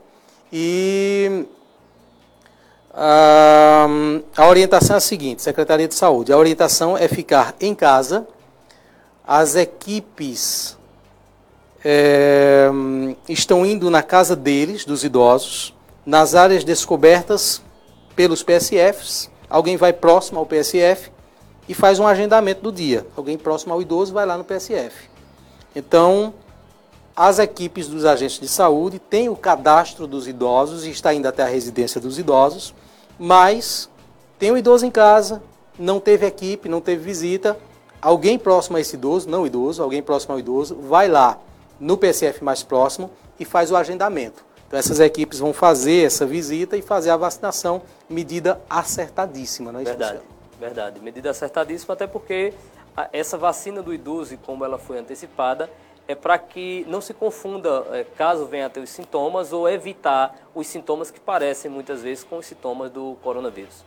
E 0.52 1.46
a 4.36 4.46
orientação 4.48 4.94
é 4.94 4.96
a 4.96 5.00
seguinte, 5.00 5.40
Secretaria 5.42 5.86
de 5.86 5.94
Saúde, 5.94 6.32
a 6.32 6.36
orientação 6.36 6.98
é 6.98 7.06
ficar 7.06 7.54
em 7.60 7.72
casa, 7.74 8.26
as 9.24 9.54
equipes 9.54 10.76
é, 11.84 12.68
estão 13.28 13.64
indo 13.64 13.88
na 13.88 14.02
casa 14.02 14.34
deles, 14.34 14.84
dos 14.84 15.04
idosos, 15.04 15.72
nas 16.04 16.34
áreas 16.34 16.64
descobertas 16.64 17.62
pelos 18.16 18.42
PSFs, 18.42 19.30
alguém 19.48 19.76
vai 19.76 19.92
próximo 19.92 20.38
ao 20.38 20.46
PSF 20.46 21.10
e 21.68 21.74
faz 21.74 21.98
um 21.98 22.06
agendamento 22.06 22.62
do 22.62 22.72
dia. 22.72 23.06
Alguém 23.16 23.36
próximo 23.36 23.72
ao 23.72 23.82
idoso 23.82 24.12
vai 24.12 24.26
lá 24.26 24.36
no 24.36 24.44
PSF. 24.44 25.08
Então, 25.74 26.34
as 27.14 27.38
equipes 27.38 27.88
dos 27.88 28.04
agentes 28.04 28.38
de 28.38 28.48
saúde 28.48 28.98
têm 28.98 29.28
o 29.28 29.36
cadastro 29.36 30.06
dos 30.06 30.26
idosos 30.26 30.86
e 30.86 30.90
está 30.90 31.12
indo 31.12 31.26
até 31.26 31.42
a 31.42 31.46
residência 31.46 32.00
dos 32.00 32.18
idosos 32.18 32.74
mas 33.18 33.90
tem 34.38 34.52
um 34.52 34.56
idoso 34.56 34.86
em 34.86 34.90
casa, 34.90 35.42
não 35.78 35.98
teve 35.98 36.26
equipe, 36.26 36.68
não 36.68 36.80
teve 36.80 37.02
visita, 37.02 37.58
alguém 38.00 38.38
próximo 38.38 38.76
a 38.76 38.80
esse 38.80 38.94
idoso, 38.94 39.28
não 39.28 39.46
idoso, 39.46 39.82
alguém 39.82 40.02
próximo 40.02 40.34
ao 40.34 40.38
idoso, 40.38 40.76
vai 40.76 41.08
lá 41.08 41.38
no 41.80 41.96
PSF 41.96 42.44
mais 42.44 42.62
próximo 42.62 43.10
e 43.40 43.44
faz 43.44 43.72
o 43.72 43.76
agendamento. 43.76 44.44
Então 44.68 44.78
essas 44.78 45.00
equipes 45.00 45.38
vão 45.38 45.54
fazer 45.54 46.04
essa 46.04 46.26
visita 46.26 46.76
e 46.76 46.82
fazer 46.82 47.08
a 47.08 47.16
vacinação, 47.16 47.82
medida 48.08 48.60
acertadíssima, 48.68 49.72
não 49.72 49.80
é 49.80 49.82
isso? 49.82 49.92
Verdade, 49.92 50.20
verdade. 50.60 51.00
Medida 51.00 51.30
acertadíssima, 51.30 51.94
até 51.94 52.06
porque 52.06 52.52
essa 53.10 53.38
vacina 53.38 53.82
do 53.82 53.94
idoso, 53.94 54.36
como 54.44 54.64
ela 54.64 54.78
foi 54.78 54.98
antecipada, 54.98 55.70
é 56.06 56.14
para 56.14 56.38
que 56.38 56.84
não 56.88 57.00
se 57.00 57.14
confunda, 57.14 57.86
é, 57.92 58.04
caso 58.04 58.46
venha 58.46 58.66
a 58.66 58.70
ter 58.70 58.80
os 58.80 58.90
sintomas, 58.90 59.52
ou 59.52 59.68
evitar 59.68 60.34
os 60.54 60.66
sintomas 60.66 61.10
que 61.10 61.20
parecem 61.20 61.70
muitas 61.70 62.02
vezes 62.02 62.22
com 62.24 62.36
os 62.36 62.46
sintomas 62.46 62.90
do 62.90 63.16
coronavírus. 63.22 63.84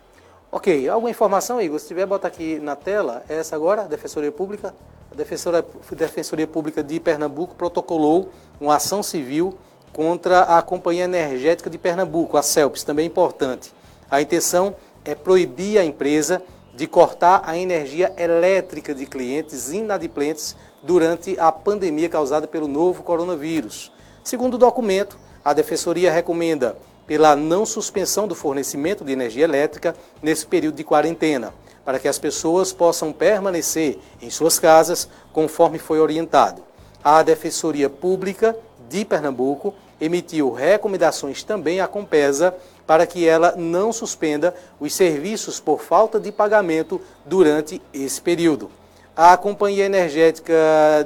Ok, 0.51 0.89
alguma 0.89 1.09
informação, 1.09 1.61
Igor? 1.61 1.79
Se 1.79 1.87
tiver, 1.87 2.05
bota 2.05 2.27
aqui 2.27 2.59
na 2.59 2.75
tela. 2.75 3.23
É 3.29 3.35
essa 3.35 3.55
agora, 3.55 3.83
a 3.83 3.87
Defensoria 3.87 4.31
Pública. 4.31 4.73
A 5.11 5.15
Defensoria, 5.15 5.65
Defensoria 5.91 6.47
Pública 6.47 6.83
de 6.83 6.99
Pernambuco 6.99 7.55
protocolou 7.55 8.29
uma 8.59 8.75
ação 8.75 9.01
civil 9.01 9.57
contra 9.93 10.41
a 10.43 10.61
Companhia 10.61 11.03
Energética 11.03 11.69
de 11.69 11.77
Pernambuco, 11.77 12.37
a 12.37 12.41
CELPS, 12.41 12.83
também 12.83 13.07
importante. 13.07 13.73
A 14.09 14.21
intenção 14.21 14.75
é 15.03 15.15
proibir 15.15 15.77
a 15.77 15.85
empresa 15.85 16.41
de 16.73 16.87
cortar 16.87 17.41
a 17.45 17.57
energia 17.57 18.13
elétrica 18.17 18.95
de 18.95 19.05
clientes 19.05 19.71
inadimplentes 19.71 20.55
durante 20.81 21.37
a 21.39 21.51
pandemia 21.51 22.09
causada 22.09 22.47
pelo 22.47 22.67
novo 22.67 23.03
coronavírus. 23.03 23.91
Segundo 24.23 24.55
o 24.55 24.57
documento, 24.57 25.17
a 25.43 25.53
Defensoria 25.53 26.11
recomenda 26.11 26.77
pela 27.05 27.35
não 27.35 27.65
suspensão 27.65 28.27
do 28.27 28.35
fornecimento 28.35 29.03
de 29.03 29.11
energia 29.11 29.43
elétrica 29.43 29.95
nesse 30.21 30.45
período 30.45 30.75
de 30.75 30.83
quarentena, 30.83 31.53
para 31.83 31.99
que 31.99 32.07
as 32.07 32.17
pessoas 32.17 32.71
possam 32.71 33.11
permanecer 33.11 33.99
em 34.21 34.29
suas 34.29 34.57
casas 34.59 35.09
conforme 35.33 35.77
foi 35.77 35.99
orientado. 35.99 36.63
A 37.03 37.21
Defensoria 37.23 37.89
Pública 37.89 38.55
de 38.91 39.05
Pernambuco 39.05 39.73
emitiu 40.01 40.51
recomendações 40.51 41.43
também 41.43 41.79
à 41.79 41.87
Compesa 41.87 42.53
para 42.85 43.07
que 43.07 43.25
ela 43.25 43.55
não 43.55 43.93
suspenda 43.93 44.53
os 44.79 44.93
serviços 44.93 45.61
por 45.61 45.79
falta 45.79 46.19
de 46.19 46.29
pagamento 46.29 46.99
durante 47.25 47.81
esse 47.93 48.21
período. 48.21 48.69
A 49.15 49.37
Companhia 49.37 49.85
Energética 49.85 50.53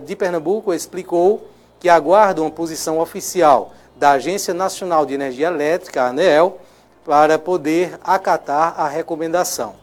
de 0.03 0.15
Pernambuco 0.15 0.73
explicou 0.73 1.47
que 1.79 1.87
aguarda 1.87 2.41
uma 2.41 2.49
posição 2.49 2.99
oficial 2.99 3.71
da 3.95 4.11
Agência 4.11 4.53
Nacional 4.53 5.05
de 5.05 5.13
Energia 5.13 5.47
Elétrica, 5.47 6.01
a 6.01 6.07
ANEEL, 6.07 6.57
para 7.05 7.37
poder 7.37 7.99
acatar 8.03 8.79
a 8.79 8.87
recomendação. 8.87 9.75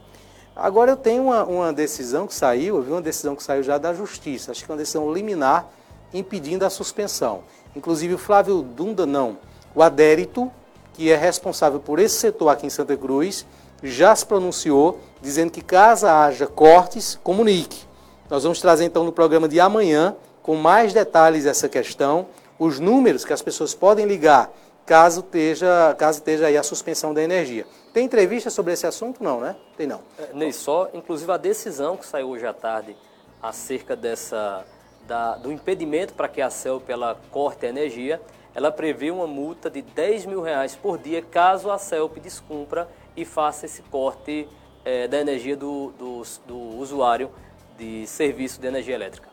Agora 0.55 0.91
eu 0.91 0.97
tenho 0.97 1.23
uma, 1.23 1.45
uma, 1.45 1.73
decisão 1.73 2.27
que 2.27 2.35
saiu, 2.35 2.75
eu 2.75 2.81
vi 2.81 2.91
uma 2.91 3.01
decisão 3.01 3.35
que 3.35 3.41
saiu 3.41 3.63
já 3.63 3.77
da 3.77 3.93
Justiça, 3.93 4.51
acho 4.51 4.63
que 4.63 4.69
é 4.69 4.73
uma 4.73 4.77
decisão 4.77 5.11
liminar 5.11 5.67
impedindo 6.13 6.65
a 6.65 6.69
suspensão. 6.69 7.43
Inclusive 7.75 8.13
o 8.13 8.17
Flávio 8.17 8.61
Dunda 8.61 9.05
não, 9.05 9.37
o 9.73 9.81
adérito, 9.81 10.51
que 10.93 11.11
é 11.11 11.15
responsável 11.15 11.79
por 11.79 11.99
esse 11.99 12.15
setor 12.15 12.49
aqui 12.49 12.67
em 12.67 12.69
Santa 12.69 12.95
Cruz, 12.95 13.45
já 13.81 14.15
se 14.15 14.25
pronunciou 14.25 14.99
dizendo 15.21 15.51
que 15.51 15.61
caso 15.61 16.07
haja 16.07 16.47
cortes, 16.47 17.19
comunique. 17.23 17.85
Nós 18.29 18.43
vamos 18.43 18.61
trazer 18.61 18.85
então 18.85 19.03
no 19.03 19.11
programa 19.11 19.47
de 19.47 19.59
amanhã, 19.59 20.15
com 20.41 20.55
mais 20.55 20.93
detalhes 20.93 21.45
essa 21.45 21.67
questão, 21.67 22.27
os 22.59 22.79
números 22.79 23.25
que 23.25 23.33
as 23.33 23.41
pessoas 23.41 23.73
podem 23.73 24.05
ligar 24.05 24.51
caso 24.85 25.21
esteja, 25.21 25.95
caso 25.97 26.19
esteja 26.19 26.47
aí 26.47 26.57
a 26.57 26.63
suspensão 26.63 27.13
da 27.13 27.21
energia. 27.21 27.65
Tem 27.93 28.05
entrevista 28.05 28.49
sobre 28.49 28.73
esse 28.73 28.85
assunto? 28.85 29.23
Não, 29.23 29.39
né? 29.39 29.55
Tem 29.77 29.87
não. 29.87 30.01
É, 30.17 30.33
Ney, 30.33 30.51
só, 30.51 30.89
inclusive 30.93 31.31
a 31.31 31.37
decisão 31.37 31.95
que 31.95 32.05
saiu 32.05 32.29
hoje 32.29 32.45
à 32.45 32.53
tarde 32.53 32.95
acerca 33.41 33.95
dessa, 33.95 34.65
da, 35.07 35.35
do 35.35 35.51
impedimento 35.51 36.13
para 36.13 36.27
que 36.27 36.41
a 36.41 36.49
CELP 36.49 36.89
ela 36.89 37.19
corte 37.31 37.65
a 37.65 37.69
energia, 37.69 38.21
ela 38.55 38.71
prevê 38.71 39.11
uma 39.11 39.27
multa 39.27 39.69
de 39.69 39.81
10 39.81 40.25
mil 40.25 40.41
reais 40.41 40.75
por 40.75 40.97
dia 40.97 41.21
caso 41.21 41.71
a 41.71 41.77
CELP 41.77 42.19
descumpra 42.19 42.87
e 43.15 43.25
faça 43.25 43.65
esse 43.65 43.81
corte 43.83 44.47
é, 44.85 45.07
da 45.07 45.19
energia 45.19 45.55
do, 45.55 45.91
do, 45.97 46.21
do 46.45 46.57
usuário 46.79 47.29
de 47.77 48.05
serviço 48.07 48.59
de 48.59 48.67
energia 48.67 48.95
elétrica. 48.95 49.29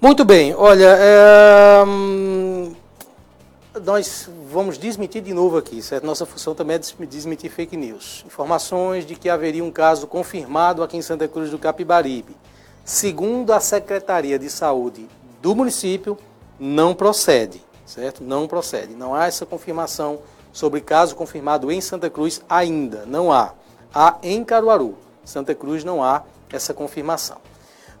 Muito 0.00 0.24
bem, 0.24 0.54
olha, 0.54 0.96
é, 0.98 1.84
nós 3.82 4.28
vamos 4.50 4.78
desmentir 4.78 5.22
de 5.22 5.34
novo 5.34 5.56
aqui, 5.56 5.82
certo? 5.82 6.04
Nossa 6.04 6.24
função 6.24 6.54
também 6.54 6.76
é 6.76 7.06
desmentir 7.06 7.50
fake 7.50 7.76
news. 7.76 8.24
Informações 8.26 9.06
de 9.06 9.14
que 9.14 9.28
haveria 9.28 9.64
um 9.64 9.70
caso 9.70 10.06
confirmado 10.06 10.82
aqui 10.82 10.96
em 10.96 11.02
Santa 11.02 11.26
Cruz 11.26 11.50
do 11.50 11.58
Capibaribe. 11.58 12.36
Segundo 12.86 13.52
a 13.52 13.58
Secretaria 13.58 14.38
de 14.38 14.48
Saúde 14.48 15.08
do 15.42 15.56
município, 15.56 16.16
não 16.56 16.94
procede, 16.94 17.60
certo? 17.84 18.22
Não 18.22 18.46
procede. 18.46 18.94
Não 18.94 19.12
há 19.12 19.26
essa 19.26 19.44
confirmação 19.44 20.20
sobre 20.52 20.80
caso 20.80 21.16
confirmado 21.16 21.72
em 21.72 21.80
Santa 21.80 22.08
Cruz 22.08 22.40
ainda. 22.48 23.04
Não 23.04 23.32
há. 23.32 23.54
Há 23.92 24.18
em 24.22 24.44
Caruaru. 24.44 24.94
Santa 25.24 25.52
Cruz 25.52 25.82
não 25.82 26.00
há 26.00 26.22
essa 26.52 26.72
confirmação. 26.72 27.38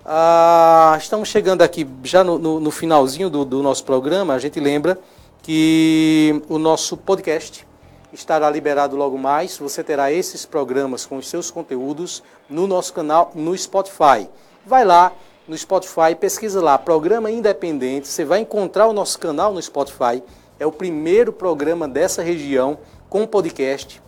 Ah, 0.04 0.94
estamos 0.96 1.28
chegando 1.30 1.62
aqui 1.62 1.84
já 2.04 2.22
no, 2.22 2.38
no, 2.38 2.60
no 2.60 2.70
finalzinho 2.70 3.28
do, 3.28 3.44
do 3.44 3.64
nosso 3.64 3.82
programa. 3.82 4.34
A 4.34 4.38
gente 4.38 4.60
lembra 4.60 4.96
que 5.42 6.40
o 6.48 6.58
nosso 6.58 6.96
podcast 6.96 7.66
estará 8.12 8.48
liberado 8.48 8.94
logo 8.94 9.18
mais. 9.18 9.58
Você 9.58 9.82
terá 9.82 10.12
esses 10.12 10.46
programas 10.46 11.04
com 11.04 11.16
os 11.16 11.28
seus 11.28 11.50
conteúdos 11.50 12.22
no 12.48 12.68
nosso 12.68 12.92
canal 12.92 13.32
no 13.34 13.58
Spotify. 13.58 14.28
Vai 14.66 14.84
lá 14.84 15.12
no 15.46 15.56
Spotify, 15.56 16.16
pesquisa 16.18 16.60
lá, 16.60 16.76
programa 16.76 17.30
independente. 17.30 18.08
Você 18.08 18.24
vai 18.24 18.40
encontrar 18.40 18.88
o 18.88 18.92
nosso 18.92 19.16
canal 19.16 19.54
no 19.54 19.62
Spotify. 19.62 20.20
É 20.58 20.66
o 20.66 20.72
primeiro 20.72 21.32
programa 21.32 21.86
dessa 21.86 22.20
região 22.20 22.76
com 23.08 23.24
podcast. 23.28 24.02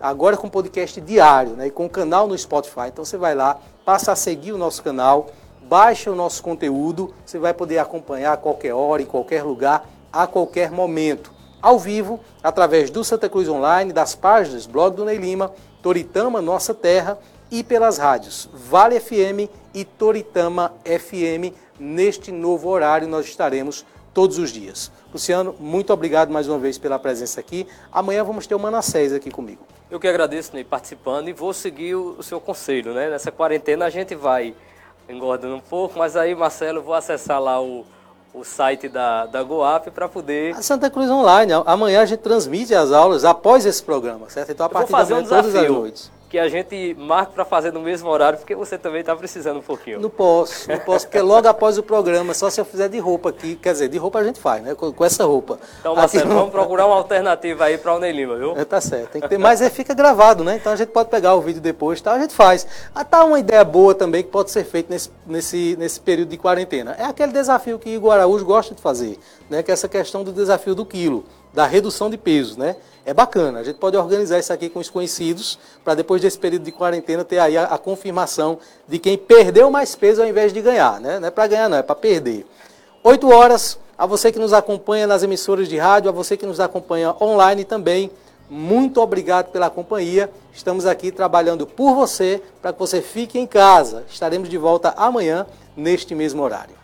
Agora 0.00 0.36
com 0.36 0.48
podcast 0.48 1.00
diário, 1.00 1.52
né? 1.52 1.68
E 1.68 1.70
com 1.70 1.88
canal 1.88 2.26
no 2.26 2.36
Spotify. 2.36 2.88
Então 2.88 3.04
você 3.04 3.16
vai 3.16 3.36
lá, 3.36 3.60
passa 3.84 4.10
a 4.10 4.16
seguir 4.16 4.50
o 4.50 4.58
nosso 4.58 4.82
canal, 4.82 5.28
baixa 5.62 6.10
o 6.10 6.16
nosso 6.16 6.42
conteúdo. 6.42 7.14
Você 7.24 7.38
vai 7.38 7.54
poder 7.54 7.78
acompanhar 7.78 8.32
a 8.32 8.36
qualquer 8.36 8.74
hora, 8.74 9.00
em 9.00 9.06
qualquer 9.06 9.44
lugar 9.44 9.88
a 10.12 10.26
qualquer 10.26 10.72
momento, 10.72 11.30
ao 11.62 11.78
vivo, 11.78 12.18
através 12.42 12.90
do 12.90 13.04
Santa 13.04 13.28
Cruz 13.28 13.48
Online, 13.48 13.92
das 13.92 14.16
páginas 14.16 14.66
Blog 14.66 14.96
do 14.96 15.04
Ney 15.04 15.18
Lima, 15.18 15.52
Toritama 15.80 16.42
Nossa 16.42 16.74
Terra 16.74 17.16
e 17.50 17.64
pelas 17.64 17.98
rádios 17.98 18.48
Vale 18.52 19.00
FM 19.00 19.50
e 19.74 19.84
Toritama 19.84 20.72
FM. 20.84 21.54
Neste 21.78 22.30
novo 22.30 22.68
horário 22.68 23.08
nós 23.08 23.26
estaremos 23.26 23.84
todos 24.14 24.38
os 24.38 24.52
dias. 24.52 24.90
Luciano, 25.12 25.54
muito 25.58 25.92
obrigado 25.92 26.30
mais 26.30 26.48
uma 26.48 26.58
vez 26.58 26.78
pela 26.78 26.98
presença 26.98 27.40
aqui. 27.40 27.66
Amanhã 27.92 28.22
vamos 28.22 28.46
ter 28.46 28.54
o 28.54 28.58
Manassés 28.58 29.12
aqui 29.12 29.30
comigo. 29.30 29.60
Eu 29.90 29.98
que 29.98 30.06
agradeço, 30.06 30.54
Ney, 30.54 30.64
participando 30.64 31.28
e 31.28 31.32
vou 31.32 31.52
seguir 31.52 31.94
o, 31.94 32.22
seu 32.22 32.40
conselho, 32.40 32.94
né? 32.94 33.10
Nessa 33.10 33.32
quarentena 33.32 33.86
a 33.86 33.90
gente 33.90 34.14
vai 34.14 34.54
engordando 35.08 35.56
um 35.56 35.60
pouco, 35.60 35.98
mas 35.98 36.16
aí, 36.16 36.34
Marcelo, 36.34 36.82
vou 36.82 36.94
acessar 36.94 37.40
lá 37.40 37.60
o 37.60 37.84
o 38.32 38.44
site 38.44 38.88
da, 38.88 39.26
da 39.26 39.42
GoApp 39.42 39.90
para 39.90 40.08
poder. 40.08 40.54
A 40.54 40.62
Santa 40.62 40.88
Cruz 40.88 41.10
Online. 41.10 41.52
Amanhã 41.66 42.02
a 42.02 42.06
gente 42.06 42.20
transmite 42.20 42.72
as 42.72 42.92
aulas 42.92 43.24
após 43.24 43.66
esse 43.66 43.82
programa, 43.82 44.30
certo? 44.30 44.52
Então 44.52 44.66
a 44.66 44.68
partir 44.68 44.92
fazer 44.92 45.14
da 45.14 45.20
manhã, 45.20 45.26
um 45.26 45.42
todas 45.42 45.54
as 45.56 45.68
noites 45.68 46.19
que 46.30 46.38
a 46.38 46.48
gente 46.48 46.94
marque 46.96 47.34
para 47.34 47.44
fazer 47.44 47.72
no 47.72 47.80
mesmo 47.80 48.08
horário, 48.08 48.38
porque 48.38 48.54
você 48.54 48.78
também 48.78 49.00
está 49.00 49.16
precisando 49.16 49.58
um 49.58 49.62
pouquinho. 49.62 49.98
Não 49.98 50.08
posso, 50.08 50.70
não 50.70 50.78
posso, 50.78 51.06
porque 51.06 51.20
logo 51.20 51.48
após 51.48 51.76
o 51.76 51.82
programa, 51.82 52.32
só 52.34 52.48
se 52.48 52.60
eu 52.60 52.64
fizer 52.64 52.88
de 52.88 53.00
roupa 53.00 53.30
aqui, 53.30 53.56
quer 53.56 53.72
dizer, 53.72 53.88
de 53.88 53.98
roupa 53.98 54.20
a 54.20 54.24
gente 54.24 54.38
faz, 54.38 54.62
né? 54.62 54.76
Com, 54.76 54.92
com 54.92 55.04
essa 55.04 55.24
roupa. 55.24 55.58
Então, 55.80 55.96
Marcelo, 55.96 56.26
aqui, 56.26 56.34
vamos 56.34 56.50
procurar 56.52 56.86
uma 56.86 56.94
alternativa 56.94 57.64
aí 57.64 57.76
para 57.76 57.96
o 57.96 57.98
Ney 57.98 58.12
Lima, 58.12 58.36
viu? 58.36 58.56
É, 58.56 58.64
tá 58.64 58.80
certo, 58.80 59.10
tem 59.10 59.20
que 59.20 59.28
ter, 59.28 59.38
mas 59.38 59.60
aí 59.60 59.68
fica 59.70 59.92
gravado, 59.92 60.44
né? 60.44 60.54
Então 60.54 60.72
a 60.72 60.76
gente 60.76 60.90
pode 60.90 61.08
pegar 61.08 61.34
o 61.34 61.40
vídeo 61.40 61.60
depois, 61.60 62.00
tá? 62.00 62.12
A 62.12 62.20
gente 62.20 62.32
faz. 62.32 62.64
Ah, 62.94 63.04
tá 63.04 63.24
uma 63.24 63.40
ideia 63.40 63.64
boa 63.64 63.92
também 63.92 64.22
que 64.22 64.30
pode 64.30 64.52
ser 64.52 64.62
feita 64.62 64.92
nesse, 64.92 65.10
nesse, 65.26 65.76
nesse 65.80 65.98
período 65.98 66.28
de 66.28 66.36
quarentena. 66.36 66.94
É 66.96 67.06
aquele 67.06 67.32
desafio 67.32 67.76
que 67.76 67.90
Igor 67.90 68.12
Araújo 68.12 68.44
gosta 68.44 68.72
de 68.72 68.80
fazer, 68.80 69.18
né? 69.48 69.64
Que 69.64 69.72
é 69.72 69.74
essa 69.74 69.88
questão 69.88 70.22
do 70.22 70.32
desafio 70.32 70.76
do 70.76 70.86
quilo, 70.86 71.24
da 71.52 71.66
redução 71.66 72.08
de 72.08 72.16
peso, 72.16 72.58
né? 72.58 72.76
é 73.04 73.14
bacana. 73.14 73.60
A 73.60 73.64
gente 73.64 73.76
pode 73.76 73.96
organizar 73.96 74.38
isso 74.38 74.52
aqui 74.52 74.68
com 74.68 74.78
os 74.78 74.88
conhecidos, 74.88 75.58
para 75.84 75.94
depois 75.94 76.22
desse 76.22 76.38
período 76.38 76.64
de 76.64 76.72
quarentena 76.72 77.24
ter 77.24 77.38
aí 77.38 77.56
a, 77.56 77.64
a, 77.64 77.78
confirmação 77.78 78.58
de 78.86 78.98
quem 78.98 79.16
perdeu 79.16 79.70
mais 79.70 79.94
peso 79.94 80.22
ao 80.22 80.28
invés 80.28 80.52
de 80.52 80.60
ganhar. 80.60 81.00
Né? 81.00 81.18
Não 81.18 81.28
é 81.28 81.30
para 81.30 81.46
ganhar, 81.46 81.68
não, 81.68 81.78
é 81.78 81.82
para 81.82 81.94
perder. 81.94 82.46
Oito 83.02 83.28
horas, 83.30 83.78
a 83.96 84.06
você 84.06 84.30
que 84.30 84.38
nos 84.38 84.52
acompanha 84.52 85.06
nas 85.06 85.22
emissoras 85.22 85.68
de 85.68 85.76
rádio, 85.76 86.08
a 86.08 86.12
você 86.12 86.36
que 86.36 86.46
nos 86.46 86.60
acompanha 86.60 87.14
online 87.20 87.64
também, 87.64 88.10
muito 88.48 89.00
obrigado 89.00 89.50
pela 89.50 89.70
companhia. 89.70 90.30
Estamos 90.52 90.86
aqui 90.86 91.10
trabalhando 91.10 91.66
por 91.66 91.94
você, 91.94 92.42
para 92.60 92.72
que 92.72 92.78
você 92.78 93.00
fique 93.00 93.38
em 93.38 93.46
casa. 93.46 94.04
Estaremos 94.10 94.48
de 94.48 94.58
volta 94.58 94.92
amanhã, 94.96 95.46
neste 95.76 96.14
mesmo 96.14 96.42
horário. 96.42 96.79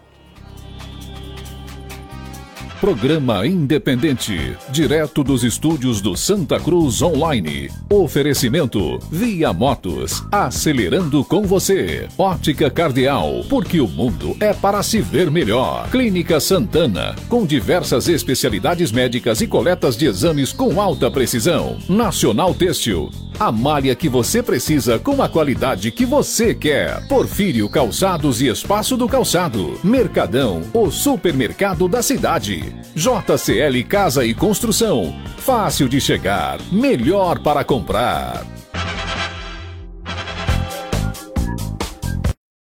Programa 2.86 3.44
independente, 3.44 4.56
direto 4.70 5.24
dos 5.24 5.42
estúdios 5.42 6.00
do 6.00 6.16
Santa 6.16 6.60
Cruz 6.60 7.02
Online. 7.02 7.68
Oferecimento 7.90 9.00
Via 9.10 9.52
Motos, 9.52 10.22
acelerando 10.30 11.24
com 11.24 11.42
você. 11.42 12.06
Ótica 12.16 12.70
Cardeal, 12.70 13.44
porque 13.48 13.80
o 13.80 13.88
mundo 13.88 14.36
é 14.38 14.52
para 14.52 14.84
se 14.84 15.00
ver 15.00 15.32
melhor. 15.32 15.90
Clínica 15.90 16.38
Santana, 16.38 17.16
com 17.28 17.44
diversas 17.44 18.06
especialidades 18.06 18.92
médicas 18.92 19.40
e 19.40 19.48
coletas 19.48 19.96
de 19.96 20.06
exames 20.06 20.52
com 20.52 20.80
alta 20.80 21.10
precisão. 21.10 21.78
Nacional 21.88 22.54
Têxtil, 22.54 23.10
a 23.36 23.50
malha 23.50 23.96
que 23.96 24.08
você 24.08 24.42
precisa 24.44 24.96
com 24.96 25.20
a 25.20 25.28
qualidade 25.28 25.90
que 25.90 26.06
você 26.06 26.54
quer. 26.54 27.04
Porfírio 27.08 27.68
Calçados 27.68 28.40
e 28.40 28.46
Espaço 28.46 28.96
do 28.96 29.08
Calçado. 29.08 29.76
Mercadão, 29.82 30.62
o 30.72 30.88
supermercado 30.88 31.88
da 31.88 32.00
cidade. 32.00 32.75
JCL 32.94 33.84
Casa 33.84 34.24
e 34.24 34.34
Construção. 34.34 35.14
Fácil 35.38 35.88
de 35.88 36.00
chegar, 36.00 36.58
melhor 36.72 37.38
para 37.38 37.64
comprar. 37.64 38.44